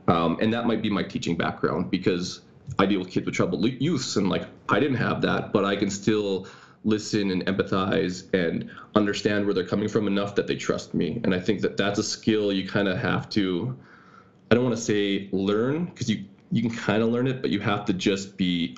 Um, 0.10 0.38
and 0.42 0.52
that 0.54 0.68
might 0.68 0.82
be 0.82 0.90
my 0.90 1.04
teaching 1.04 1.38
background 1.38 1.90
because 1.90 2.42
I 2.78 2.86
deal 2.86 3.00
with 3.00 3.10
kids 3.10 3.26
with 3.26 3.36
troubled 3.36 3.64
youths 3.66 4.16
and 4.16 4.30
like 4.30 4.46
I 4.70 4.80
didn't 4.80 4.98
have 4.98 5.22
that, 5.22 5.52
but 5.52 5.66
I 5.66 5.76
can 5.76 5.90
still 5.90 6.48
listen 6.84 7.32
and 7.32 7.46
empathize 7.46 8.34
and 8.34 8.70
understand 8.96 9.46
where 9.46 9.54
they're 9.54 9.68
coming 9.68 9.90
from 9.90 10.08
enough 10.08 10.36
that 10.36 10.48
they 10.48 10.56
trust 10.56 10.94
me. 10.94 11.20
And 11.24 11.34
I 11.34 11.40
think 11.40 11.62
that 11.62 11.78
that's 11.78 12.00
a 12.00 12.04
skill 12.04 12.54
you 12.54 12.68
kind 12.68 12.88
of 12.88 12.98
have 12.98 13.30
to. 13.32 13.78
I 14.52 14.56
don't 14.56 14.64
want 14.64 14.76
to 14.76 14.82
say 14.82 15.30
learn 15.32 15.86
because 15.86 16.10
you 16.10 16.26
you 16.52 16.62
can 16.62 16.72
kind 16.72 17.04
of 17.04 17.10
learn 17.10 17.28
it, 17.28 17.42
but 17.42 17.52
you 17.52 17.60
have 17.60 17.86
to 17.86 17.94
just 17.94 18.38
be 18.38 18.76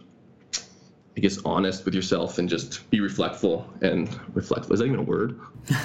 I 1.18 1.20
guess 1.20 1.40
honest 1.44 1.84
with 1.84 1.94
yourself 1.94 2.38
and 2.38 2.48
just 2.48 2.90
be 2.90 3.00
reflectful 3.00 3.66
and 3.84 4.08
reflectful. 4.34 4.74
Is 4.74 4.80
that 4.80 4.86
even 4.86 5.00
a 5.00 5.04
word? 5.04 5.40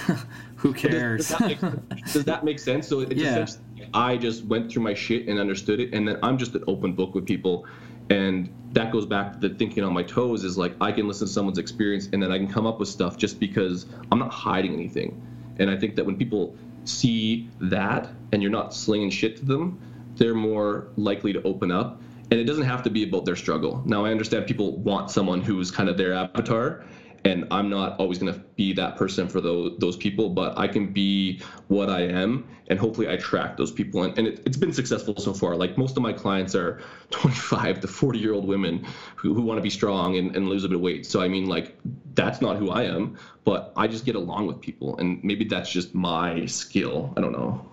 Who 0.56 0.72
cares? 0.72 1.28
Does, 1.28 1.38
does, 1.38 1.38
that 1.38 1.48
make, 1.48 2.12
does, 2.12 2.24
that 2.24 2.44
make, 2.44 2.58
sense? 2.60 2.86
So 2.86 3.00
it's 3.00 3.20
yeah. 3.20 3.46
I 3.92 4.16
just 4.16 4.44
went 4.44 4.70
through 4.70 4.82
my 4.82 4.94
shit 4.94 5.26
and 5.28 5.40
understood 5.40 5.80
it, 5.80 5.92
and 5.92 6.06
then 6.06 6.18
I'm 6.22 6.38
just 6.38 6.54
an 6.54 6.62
open 6.68 6.92
book 6.92 7.14
with 7.14 7.26
people, 7.26 7.66
and 8.10 8.52
that 8.72 8.92
goes 8.92 9.06
back 9.06 9.32
to 9.32 9.48
the 9.48 9.54
thinking 9.54 9.84
on 9.84 9.92
my 9.92 10.02
toes. 10.02 10.44
Is 10.44 10.58
like 10.58 10.74
I 10.80 10.92
can 10.92 11.08
listen 11.08 11.26
to 11.26 11.32
someone's 11.32 11.58
experience, 11.58 12.08
and 12.12 12.22
then 12.22 12.32
I 12.32 12.38
can 12.38 12.48
come 12.48 12.66
up 12.66 12.78
with 12.78 12.88
stuff 12.88 13.16
just 13.16 13.40
because 13.40 13.86
I'm 14.10 14.18
not 14.18 14.32
hiding 14.32 14.72
anything. 14.72 15.20
And 15.58 15.70
I 15.70 15.76
think 15.76 15.96
that 15.96 16.04
when 16.04 16.16
people 16.16 16.56
see 16.84 17.48
that, 17.60 18.10
and 18.32 18.42
you're 18.42 18.50
not 18.50 18.74
slinging 18.74 19.10
shit 19.10 19.36
to 19.38 19.44
them, 19.44 19.80
they're 20.16 20.34
more 20.34 20.88
likely 20.96 21.32
to 21.32 21.42
open 21.42 21.70
up 21.70 22.00
and 22.30 22.40
it 22.40 22.44
doesn't 22.44 22.64
have 22.64 22.82
to 22.82 22.90
be 22.90 23.04
about 23.04 23.24
their 23.24 23.36
struggle. 23.36 23.82
Now, 23.84 24.04
I 24.04 24.10
understand 24.10 24.46
people 24.46 24.76
want 24.78 25.10
someone 25.10 25.40
who's 25.40 25.70
kind 25.70 25.88
of 25.88 25.96
their 25.96 26.12
avatar, 26.12 26.84
and 27.26 27.44
I'm 27.50 27.68
not 27.68 27.98
always 27.98 28.18
going 28.18 28.32
to 28.32 28.38
be 28.54 28.72
that 28.74 28.96
person 28.96 29.28
for 29.28 29.40
those 29.40 29.76
those 29.78 29.96
people, 29.96 30.30
but 30.30 30.56
I 30.56 30.68
can 30.68 30.92
be 30.92 31.40
what 31.66 31.90
I 31.90 32.02
am, 32.02 32.48
and 32.68 32.78
hopefully 32.78 33.08
I 33.08 33.12
attract 33.12 33.56
those 33.56 33.72
people. 33.72 34.04
And, 34.04 34.16
and 34.16 34.28
it, 34.28 34.46
has 34.46 34.56
been 34.56 34.72
successful 34.72 35.16
so 35.18 35.34
far. 35.34 35.56
Like 35.56 35.76
most 35.76 35.96
of 35.96 36.02
my 36.04 36.12
clients 36.12 36.54
are 36.54 36.80
25 37.10 37.80
to 37.80 37.88
40 37.88 38.18
year 38.18 38.32
old 38.32 38.46
women 38.46 38.86
who, 39.16 39.34
who 39.34 39.42
want 39.42 39.58
to 39.58 39.62
be 39.62 39.70
strong 39.70 40.16
and, 40.16 40.36
and 40.36 40.48
lose 40.48 40.62
a 40.62 40.68
bit 40.68 40.76
of 40.76 40.80
weight. 40.80 41.04
So 41.04 41.20
I 41.20 41.26
mean, 41.26 41.46
like 41.46 41.76
that's 42.14 42.40
not 42.40 42.58
who 42.58 42.70
I 42.70 42.84
am, 42.84 43.18
but 43.44 43.72
I 43.76 43.88
just 43.88 44.04
get 44.04 44.14
along 44.14 44.46
with 44.46 44.60
people, 44.60 44.96
and 44.98 45.22
maybe 45.24 45.44
that's 45.44 45.70
just 45.70 45.94
my 45.94 46.46
skill. 46.46 47.12
I 47.16 47.20
don't 47.20 47.32
know. 47.32 47.66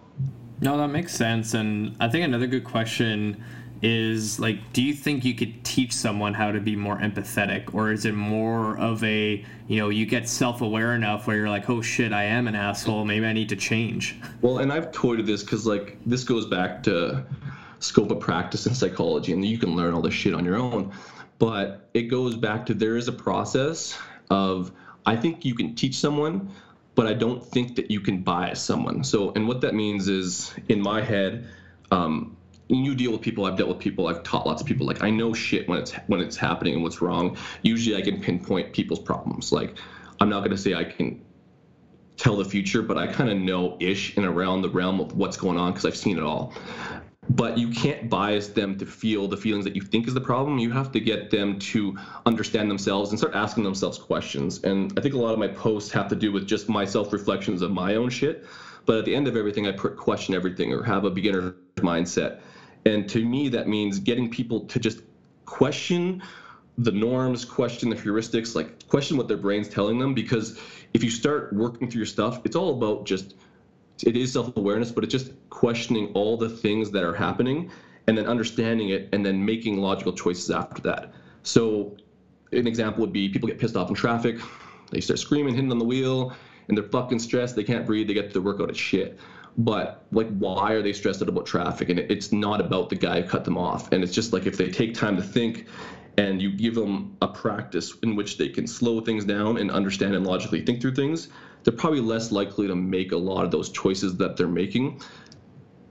No, 0.62 0.78
that 0.78 0.88
makes 0.88 1.14
sense, 1.14 1.54
and 1.54 1.96
I 2.00 2.08
think 2.10 2.26
another 2.26 2.48
good 2.48 2.64
question 2.64 3.44
is 3.84 4.40
like 4.40 4.72
do 4.72 4.82
you 4.82 4.94
think 4.94 5.26
you 5.26 5.36
could 5.36 5.62
teach 5.66 5.92
someone 5.92 6.34
how 6.34 6.52
to 6.52 6.62
be 6.62 6.76
more 6.76 6.98
empathetic? 6.98 7.76
Or 7.76 7.92
is 7.92 8.06
it 8.06 8.14
more 8.14 8.78
of 8.78 9.04
a 9.04 9.46
you 9.68 9.78
know 9.78 9.90
you 9.90 10.06
get 10.06 10.28
self-aware 10.28 10.96
enough 10.96 11.28
where 11.28 11.36
you're 11.36 11.50
like 11.50 11.70
oh 11.70 11.82
shit 11.82 12.14
i 12.14 12.24
am 12.24 12.48
an 12.48 12.56
asshole. 12.56 13.04
Maybe 13.04 13.26
i 13.26 13.34
need 13.34 13.50
to 13.50 13.58
change. 13.58 14.18
Well 14.42 14.60
and 14.60 14.72
i've 14.72 14.92
toyed 14.94 15.18
with 15.18 15.28
this 15.28 15.44
because 15.44 15.68
like 15.68 15.98
this 16.06 16.24
goes 16.24 16.46
back 16.46 16.82
to 16.84 17.26
scope 17.80 18.10
of 18.12 18.22
practice 18.22 18.66
in 18.66 18.74
psychology 18.74 19.34
and 19.34 19.44
you 19.44 19.58
can 19.58 19.76
learn 19.76 19.94
all 19.94 20.02
this 20.02 20.14
shit 20.14 20.34
on 20.34 20.46
your 20.46 20.56
own. 20.56 20.94
But 21.38 21.90
it 21.94 22.04
goes 22.04 22.38
back 22.38 22.66
to 22.68 22.74
there 22.74 22.96
is 22.96 23.10
a 23.10 23.14
process 23.14 24.00
of 24.30 24.72
i 25.06 25.18
think 25.18 25.44
you 25.44 25.54
can 25.54 25.76
teach 25.76 25.96
someone 25.96 26.50
but 26.96 27.06
i 27.06 27.14
don't 27.14 27.46
think 27.46 27.76
that 27.76 27.92
you 27.92 28.00
can 28.00 28.24
bias 28.24 28.62
someone. 28.62 29.04
So 29.04 29.34
and 29.36 29.46
what 29.46 29.60
that 29.60 29.76
means 29.76 30.08
is 30.08 30.56
in 30.70 30.82
my 30.82 31.02
head 31.02 31.50
um, 31.92 32.38
you 32.74 32.96
deal 32.96 33.12
with 33.12 33.22
people 33.22 33.46
i've 33.46 33.58
dealt 33.58 33.70
with 33.70 33.80
people 33.80 34.08
i've 34.08 34.24
taught 34.24 34.46
lots 34.46 34.62
of 34.62 34.68
people 34.68 34.86
like 34.88 35.04
i 35.04 35.10
know 35.10 35.34
shit 35.34 35.68
when 35.68 35.80
it's 35.80 35.92
when 36.08 36.20
it's 36.20 36.38
happening 36.38 36.76
and 36.76 36.84
what's 36.84 37.02
wrong. 37.02 37.38
Usually 37.62 37.96
i 37.96 38.02
can 38.02 38.22
pinpoint 38.22 38.74
people's 38.74 39.00
problems. 39.00 39.52
Like 39.52 39.78
i'm 40.20 40.30
not 40.30 40.40
going 40.40 40.52
to 40.52 40.58
say 40.58 40.74
i 40.74 40.84
can 40.84 41.22
tell 42.16 42.38
the 42.38 42.46
future 42.46 42.84
but 42.84 42.98
i 42.98 43.08
kind 43.08 43.30
of 43.30 43.38
know 43.38 43.76
ish 43.80 44.16
and 44.18 44.26
around 44.26 44.62
the 44.62 44.70
realm 44.70 45.00
of 45.00 45.18
what's 45.18 45.36
going 45.36 45.58
on 45.58 45.72
because 45.72 45.86
i've 45.86 45.98
seen 45.98 46.18
it 46.18 46.24
all. 46.24 46.54
But 47.30 47.58
you 47.58 47.70
can't 47.70 48.10
bias 48.10 48.50
them 48.50 48.78
to 48.80 48.86
feel 48.86 49.28
the 49.28 49.38
feelings 49.38 49.64
that 49.64 49.78
you 49.78 49.82
think 49.82 50.10
is 50.10 50.14
the 50.14 50.20
problem. 50.20 50.60
You 50.60 50.72
have 50.72 50.92
to 50.92 51.00
get 51.00 51.32
them 51.32 51.58
to 51.58 51.98
understand 52.26 52.70
themselves 52.70 53.12
and 53.12 53.18
start 53.18 53.34
asking 53.34 53.64
themselves 53.64 53.98
questions. 53.98 54.64
And 54.64 54.98
i 54.98 55.02
think 55.02 55.14
a 55.14 55.18
lot 55.18 55.34
of 55.34 55.40
my 55.40 55.48
posts 55.48 55.92
have 55.92 56.08
to 56.10 56.16
do 56.16 56.32
with 56.32 56.48
just 56.48 56.70
my 56.70 56.86
self 56.86 57.14
reflections 57.14 57.62
of 57.62 57.72
my 57.72 57.96
own 57.96 58.10
shit. 58.10 58.46
But 58.86 58.98
at 58.98 59.06
the 59.06 59.16
end 59.16 59.28
of 59.28 59.38
everything 59.38 59.68
i 59.68 59.72
question 59.72 60.36
everything 60.36 60.74
or 60.74 60.84
have 60.84 61.06
a 61.06 61.10
beginner 61.10 61.56
mindset 61.78 62.42
and 62.86 63.10
to 63.10 63.24
me, 63.24 63.50
that 63.50 63.68
means 63.68 64.00
getting 64.00 64.30
people 64.30 64.62
to 64.68 64.80
just 64.80 65.02
question 65.46 66.22
the 66.78 66.92
norms, 66.92 67.46
question 67.46 67.90
the 67.90 67.96
heuristics, 67.96 68.56
like 68.56 68.88
question 68.88 69.16
what 69.18 69.28
their 69.28 69.38
brain's 69.38 69.70
telling 69.70 70.00
them. 70.00 70.14
Because 70.14 70.60
if 70.94 71.04
you 71.04 71.10
start 71.10 71.54
working 71.54 71.90
through 71.90 72.00
your 72.00 72.06
stuff, 72.06 72.42
it's 72.46 72.56
all 72.56 72.78
about 72.78 73.06
just, 73.06 73.36
it 74.04 74.18
is 74.18 74.34
self 74.34 74.56
awareness, 74.58 74.92
but 74.92 75.04
it's 75.04 75.12
just 75.12 75.32
questioning 75.50 76.12
all 76.14 76.36
the 76.36 76.50
things 76.50 76.92
that 76.92 77.04
are 77.04 77.14
happening 77.14 77.72
and 78.08 78.18
then 78.18 78.26
understanding 78.26 78.90
it 78.90 79.08
and 79.14 79.26
then 79.26 79.44
making 79.46 79.78
logical 79.78 80.12
choices 80.12 80.52
after 80.52 80.82
that. 80.82 81.14
So, 81.44 81.96
an 82.52 82.68
example 82.68 83.02
would 83.02 83.14
be 83.14 83.30
people 83.30 83.48
get 83.48 83.60
pissed 83.60 83.76
off 83.76 83.90
in 83.90 83.96
traffic, 83.96 84.40
they 84.92 85.00
start 85.00 85.20
screaming, 85.20 85.56
hitting 85.56 85.72
on 85.72 85.80
the 85.80 85.86
wheel, 85.86 86.34
and 86.68 86.78
they're 86.78 86.90
fucking 86.90 87.20
stressed, 87.20 87.56
they 87.56 87.64
can't 87.64 87.86
breathe, 87.86 88.08
they 88.08 88.14
get 88.14 88.34
their 88.34 88.42
workout 88.42 88.70
as 88.70 88.78
shit 88.78 89.20
but 89.58 90.06
like 90.12 90.30
why 90.38 90.74
are 90.74 90.82
they 90.82 90.94
stressed 90.94 91.22
out 91.22 91.30
about 91.30 91.46
traffic? 91.46 91.90
And 91.90 92.00
it's 92.00 92.32
not 92.32 92.62
about 92.62 92.90
the 92.90 92.96
guy 92.96 93.22
who 93.22 93.28
cut 93.28 93.46
them 93.46 93.58
off. 93.58 93.92
And 93.92 94.04
it's 94.04 94.14
just 94.14 94.34
like 94.34 94.46
if 94.46 94.58
they 94.58 94.70
take 94.70 94.94
time 94.94 95.16
to 95.16 95.24
think 95.24 95.68
and 96.18 96.42
you 96.42 96.52
give 96.52 96.76
them 96.76 97.16
a 97.22 97.28
practice 97.28 97.94
in 98.04 98.16
which 98.16 98.38
they 98.38 98.50
can 98.50 98.68
slow 98.68 99.02
things 99.02 99.26
down 99.26 99.58
and 99.58 99.72
understand 99.72 100.16
and 100.16 100.26
logically 100.26 100.64
think 100.64 100.82
through 100.82 100.96
things 100.96 101.30
they're 101.64 101.74
probably 101.74 102.02
less 102.02 102.32
likely 102.32 102.68
to 102.68 102.76
make 102.76 103.14
a 103.14 103.18
lot 103.18 103.46
of 103.46 103.52
those 103.52 103.70
choices 103.70 104.18
that 104.18 104.36
they're 104.36 104.48
making. 104.48 105.02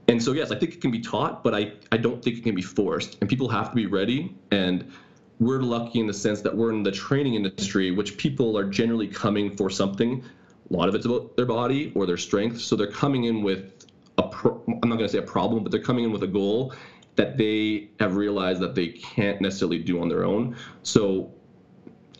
And 0.07 0.21
so 0.21 0.33
yes 0.33 0.51
i 0.51 0.55
think 0.55 0.73
it 0.73 0.81
can 0.81 0.91
be 0.91 0.99
taught 0.99 1.43
but 1.43 1.55
i, 1.55 1.73
I 1.91 1.97
don't 1.97 2.23
think 2.23 2.37
it 2.37 2.43
can 2.43 2.55
be 2.55 2.61
forced. 2.61 3.17
And 3.21 3.29
people 3.29 3.49
have 3.49 3.69
to 3.69 3.75
be 3.75 3.85
ready. 3.85 4.35
And 4.51 4.91
we're 5.39 5.61
lucky 5.61 5.99
in 5.99 6.07
the 6.07 6.13
sense 6.13 6.41
that 6.41 6.55
we're 6.55 6.71
in 6.71 6.83
the 6.83 6.91
training 6.91 7.35
industry 7.35 7.91
which 7.91 8.17
people 8.17 8.57
are 8.57 8.65
generally 8.65 9.07
coming 9.07 9.55
for 9.55 9.69
something 9.69 10.23
a 10.69 10.73
lot 10.73 10.89
of 10.89 10.95
it's 10.95 11.05
about 11.05 11.35
their 11.35 11.45
body 11.45 11.91
or 11.95 12.05
their 12.05 12.17
strength. 12.17 12.59
So 12.59 12.75
they're 12.75 12.91
coming 12.91 13.25
in 13.25 13.43
with 13.43 13.85
a 14.17 14.23
pro- 14.23 14.61
I'm 14.67 14.89
not 14.89 14.97
going 14.97 15.07
to 15.07 15.09
say 15.09 15.17
a 15.19 15.21
problem, 15.21 15.63
but 15.63 15.71
they're 15.71 15.81
coming 15.81 16.05
in 16.05 16.11
with 16.11 16.23
a 16.23 16.27
goal 16.27 16.73
that 17.15 17.37
they 17.37 17.89
have 17.99 18.15
realized 18.15 18.61
that 18.61 18.75
they 18.75 18.87
can't 18.87 19.39
necessarily 19.41 19.79
do 19.79 20.01
on 20.01 20.09
their 20.09 20.25
own. 20.25 20.55
So 20.81 21.31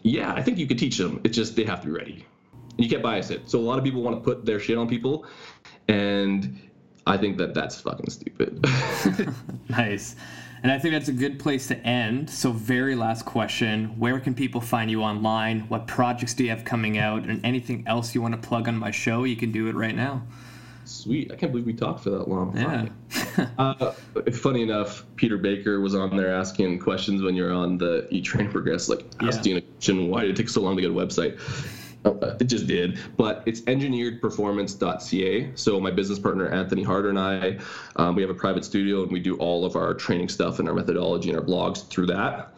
yeah, 0.03 0.33
I 0.33 0.41
think 0.41 0.57
you 0.57 0.67
could 0.67 0.77
teach 0.77 0.97
them. 0.97 1.21
It's 1.23 1.35
just 1.35 1.55
they 1.55 1.63
have 1.63 1.81
to 1.81 1.87
be 1.87 1.93
ready. 1.93 2.25
And 2.53 2.79
you 2.79 2.89
can't 2.89 3.01
bias 3.01 3.29
it. 3.29 3.49
So 3.49 3.59
a 3.59 3.61
lot 3.61 3.77
of 3.77 3.83
people 3.83 4.01
want 4.01 4.17
to 4.17 4.21
put 4.21 4.45
their 4.45 4.59
shit 4.59 4.77
on 4.77 4.87
people, 4.87 5.25
and 5.87 6.59
I 7.05 7.17
think 7.17 7.37
that 7.37 7.53
that's 7.53 7.79
fucking 7.79 8.09
stupid. 8.09 8.65
nice. 9.69 10.15
And 10.63 10.71
I 10.71 10.79
think 10.79 10.93
that's 10.93 11.09
a 11.09 11.13
good 11.13 11.39
place 11.39 11.67
to 11.67 11.77
end. 11.85 12.29
So, 12.29 12.53
very 12.53 12.95
last 12.95 13.25
question 13.25 13.99
Where 13.99 14.19
can 14.19 14.33
people 14.33 14.61
find 14.61 14.89
you 14.89 15.03
online? 15.03 15.61
What 15.67 15.87
projects 15.87 16.33
do 16.33 16.45
you 16.45 16.49
have 16.51 16.63
coming 16.63 16.97
out? 16.97 17.23
And 17.23 17.45
anything 17.45 17.83
else 17.85 18.15
you 18.15 18.21
want 18.21 18.41
to 18.41 18.47
plug 18.47 18.69
on 18.69 18.77
my 18.77 18.89
show, 18.89 19.25
you 19.25 19.35
can 19.35 19.51
do 19.51 19.67
it 19.67 19.75
right 19.75 19.95
now. 19.95 20.23
Sweet. 20.85 21.31
I 21.31 21.35
can't 21.35 21.51
believe 21.51 21.65
we 21.65 21.73
talked 21.73 22.03
for 22.03 22.09
that 22.11 22.27
long. 22.27 22.57
Yeah. 22.57 23.47
uh, 23.57 23.91
funny 24.31 24.61
enough, 24.61 25.05
Peter 25.15 25.37
Baker 25.37 25.79
was 25.79 25.95
on 25.95 26.15
there 26.15 26.33
asking 26.33 26.79
questions 26.79 27.21
when 27.21 27.35
you're 27.35 27.53
on 27.53 27.77
the 27.77 28.07
E 28.13 28.21
Train 28.21 28.49
Progress, 28.49 28.89
like 28.89 29.05
asking 29.21 29.53
yeah. 29.53 29.57
a 29.59 29.61
question, 29.61 30.09
why 30.09 30.21
did 30.21 30.31
it 30.31 30.35
take 30.35 30.49
so 30.49 30.61
long 30.61 30.75
to 30.75 30.81
get 30.81 30.91
a 30.91 30.93
website? 30.93 31.39
Uh, 32.05 32.35
it 32.39 32.45
just 32.45 32.67
did, 32.67 32.99
but 33.17 33.43
it's 33.45 33.61
engineeredperformance.ca. 33.61 35.51
So 35.55 35.79
my 35.79 35.91
business 35.91 36.19
partner 36.19 36.49
Anthony 36.49 36.83
Harder 36.83 37.09
and 37.09 37.19
I, 37.19 37.59
um, 37.95 38.15
we 38.15 38.21
have 38.21 38.31
a 38.31 38.35
private 38.35 38.65
studio 38.65 39.03
and 39.03 39.11
we 39.11 39.19
do 39.19 39.37
all 39.37 39.63
of 39.63 39.75
our 39.75 39.93
training 39.93 40.29
stuff 40.29 40.59
and 40.59 40.67
our 40.67 40.75
methodology 40.75 41.29
and 41.29 41.39
our 41.39 41.45
blogs 41.45 41.87
through 41.87 42.07
that. 42.07 42.53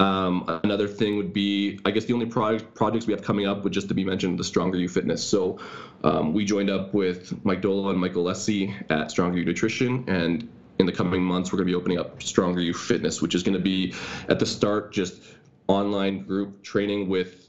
Um, 0.00 0.60
another 0.64 0.88
thing 0.88 1.16
would 1.16 1.32
be, 1.32 1.78
I 1.84 1.90
guess 1.90 2.04
the 2.04 2.14
only 2.14 2.26
project, 2.26 2.74
projects 2.74 3.06
we 3.06 3.12
have 3.12 3.22
coming 3.22 3.46
up 3.46 3.62
would 3.62 3.72
just 3.72 3.88
to 3.88 3.94
be 3.94 4.04
mentioned 4.04 4.38
the 4.38 4.44
Stronger 4.44 4.78
U 4.78 4.88
Fitness. 4.88 5.22
So 5.22 5.58
um, 6.02 6.32
we 6.32 6.44
joined 6.44 6.70
up 6.70 6.92
with 6.92 7.44
Mike 7.44 7.62
Doehla 7.62 7.90
and 7.90 7.98
Michael 7.98 8.24
Lessie 8.24 8.74
at 8.90 9.10
Stronger 9.10 9.38
U 9.38 9.44
Nutrition, 9.44 10.04
and 10.08 10.48
in 10.78 10.86
the 10.86 10.92
coming 10.92 11.22
months 11.22 11.52
we're 11.52 11.58
going 11.58 11.68
to 11.68 11.72
be 11.72 11.76
opening 11.76 11.98
up 11.98 12.22
Stronger 12.22 12.60
U 12.60 12.74
Fitness, 12.74 13.22
which 13.22 13.34
is 13.34 13.44
going 13.44 13.56
to 13.56 13.62
be 13.62 13.94
at 14.28 14.40
the 14.40 14.46
start 14.46 14.92
just 14.92 15.22
online 15.68 16.24
group 16.24 16.62
training 16.62 17.08
with 17.08 17.43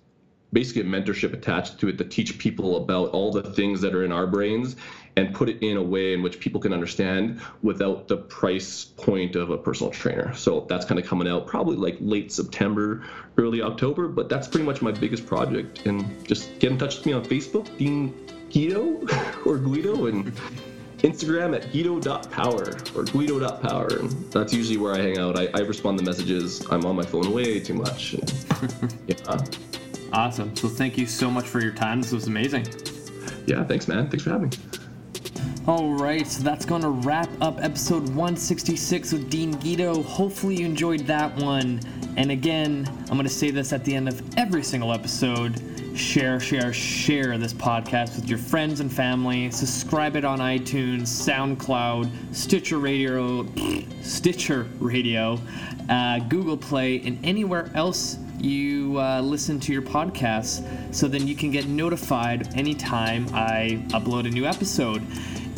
basically 0.53 0.81
a 0.81 0.85
mentorship 0.85 1.33
attached 1.33 1.79
to 1.79 1.87
it 1.87 1.97
to 1.97 2.05
teach 2.05 2.37
people 2.37 2.77
about 2.77 3.09
all 3.09 3.31
the 3.31 3.43
things 3.43 3.81
that 3.81 3.93
are 3.93 4.03
in 4.03 4.11
our 4.11 4.27
brains 4.27 4.75
and 5.17 5.33
put 5.33 5.49
it 5.49 5.61
in 5.61 5.77
a 5.77 5.81
way 5.81 6.13
in 6.13 6.21
which 6.21 6.39
people 6.39 6.59
can 6.59 6.73
understand 6.73 7.39
without 7.61 8.07
the 8.07 8.17
price 8.17 8.85
point 8.85 9.35
of 9.35 9.49
a 9.49 9.57
personal 9.57 9.91
trainer. 9.91 10.33
So 10.33 10.65
that's 10.67 10.85
kind 10.85 10.99
of 10.99 11.05
coming 11.05 11.27
out 11.27 11.47
probably 11.47 11.77
like 11.77 11.97
late 11.99 12.31
September, 12.31 13.03
early 13.37 13.61
October, 13.61 14.07
but 14.07 14.29
that's 14.29 14.47
pretty 14.47 14.65
much 14.65 14.81
my 14.81 14.91
biggest 14.91 15.25
project. 15.25 15.85
And 15.85 16.27
just 16.27 16.59
get 16.59 16.71
in 16.71 16.77
touch 16.77 16.97
with 16.97 17.05
me 17.05 17.13
on 17.13 17.23
Facebook, 17.23 17.77
Dean 17.77 18.13
Guedo 18.49 19.05
or 19.45 19.57
Guido, 19.57 20.07
and 20.07 20.33
Instagram 20.99 21.55
at 21.55 21.71
guido.power 21.71 22.75
or 22.95 23.03
guido.power. 23.03 23.87
And 23.99 24.31
that's 24.31 24.53
usually 24.53 24.77
where 24.77 24.93
I 24.93 24.99
hang 24.99 25.17
out. 25.17 25.37
I, 25.37 25.47
I 25.53 25.59
respond 25.59 25.99
to 25.99 26.03
messages. 26.03 26.65
I'm 26.71 26.85
on 26.85 26.95
my 26.95 27.05
phone 27.05 27.31
way 27.31 27.59
too 27.59 27.75
much. 27.75 28.15
yeah. 29.07 29.37
Awesome. 30.13 30.55
So 30.55 30.67
thank 30.67 30.97
you 30.97 31.05
so 31.05 31.29
much 31.29 31.45
for 31.45 31.61
your 31.61 31.73
time. 31.73 32.01
This 32.01 32.11
was 32.11 32.27
amazing. 32.27 32.65
Yeah, 33.45 33.63
thanks, 33.63 33.87
man. 33.87 34.09
Thanks 34.09 34.23
for 34.23 34.31
having 34.31 34.49
me. 34.49 34.57
All 35.67 35.93
right, 35.93 36.27
so 36.27 36.43
that's 36.43 36.63
going 36.63 36.83
to 36.83 36.89
wrap 36.89 37.29
up 37.41 37.57
episode 37.59 38.03
166 38.09 39.13
with 39.13 39.29
Dean 39.31 39.51
Guedo. 39.53 40.03
Hopefully, 40.03 40.57
you 40.57 40.65
enjoyed 40.65 41.01
that 41.01 41.35
one. 41.37 41.79
And 42.17 42.29
again, 42.29 42.85
I'm 43.09 43.17
going 43.17 43.23
to 43.23 43.29
say 43.29 43.49
this 43.49 43.73
at 43.73 43.83
the 43.83 43.95
end 43.95 44.07
of 44.07 44.21
every 44.37 44.61
single 44.61 44.93
episode 44.93 45.59
share, 45.97 46.39
share, 46.39 46.71
share 46.71 47.37
this 47.37 47.53
podcast 47.53 48.15
with 48.15 48.29
your 48.29 48.37
friends 48.37 48.79
and 48.79 48.91
family. 48.91 49.49
Subscribe 49.49 50.15
it 50.15 50.25
on 50.25 50.39
iTunes, 50.39 51.03
SoundCloud, 51.03 52.35
Stitcher 52.35 52.77
Radio, 52.77 53.45
Stitcher 54.01 54.67
Radio, 54.79 55.39
uh, 55.89 56.19
Google 56.19 56.57
Play, 56.57 57.01
and 57.01 57.17
anywhere 57.25 57.71
else 57.73 58.17
you 58.45 58.99
uh, 58.99 59.21
listen 59.21 59.59
to 59.61 59.73
your 59.73 59.81
podcasts 59.81 60.63
so 60.93 61.07
then 61.07 61.27
you 61.27 61.35
can 61.35 61.51
get 61.51 61.67
notified 61.67 62.55
anytime 62.55 63.27
I 63.33 63.83
upload 63.89 64.27
a 64.27 64.29
new 64.29 64.45
episode. 64.45 65.05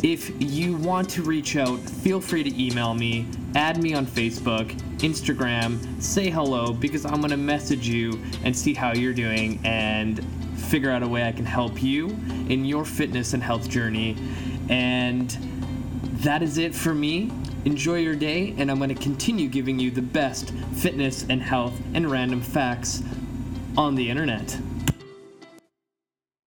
If 0.02 0.30
you 0.40 0.76
want 0.76 1.10
to 1.10 1.22
reach 1.22 1.56
out, 1.56 1.78
feel 1.80 2.20
free 2.20 2.42
to 2.44 2.62
email 2.62 2.94
me, 2.94 3.26
add 3.54 3.82
me 3.82 3.94
on 3.94 4.06
Facebook, 4.06 4.72
Instagram, 4.98 6.00
say 6.00 6.30
hello 6.30 6.72
because 6.72 7.04
I'm 7.04 7.18
going 7.18 7.30
to 7.30 7.36
message 7.36 7.88
you 7.88 8.20
and 8.44 8.56
see 8.56 8.74
how 8.74 8.92
you're 8.92 9.12
doing 9.12 9.60
and 9.64 10.24
figure 10.56 10.90
out 10.90 11.02
a 11.02 11.08
way 11.08 11.24
I 11.26 11.32
can 11.32 11.44
help 11.44 11.82
you 11.82 12.08
in 12.48 12.64
your 12.64 12.84
fitness 12.84 13.34
and 13.34 13.42
health 13.42 13.68
journey. 13.68 14.16
And 14.68 15.30
that 16.20 16.42
is 16.42 16.58
it 16.58 16.74
for 16.74 16.94
me. 16.94 17.32
Enjoy 17.68 17.96
your 17.96 18.16
day, 18.16 18.54
and 18.56 18.70
I'm 18.70 18.78
going 18.78 18.88
to 18.88 18.94
continue 18.94 19.46
giving 19.46 19.78
you 19.78 19.90
the 19.90 20.00
best 20.00 20.52
fitness 20.76 21.26
and 21.28 21.42
health 21.42 21.78
and 21.92 22.10
random 22.10 22.40
facts 22.40 23.02
on 23.76 23.94
the 23.94 24.08
internet. 24.08 24.58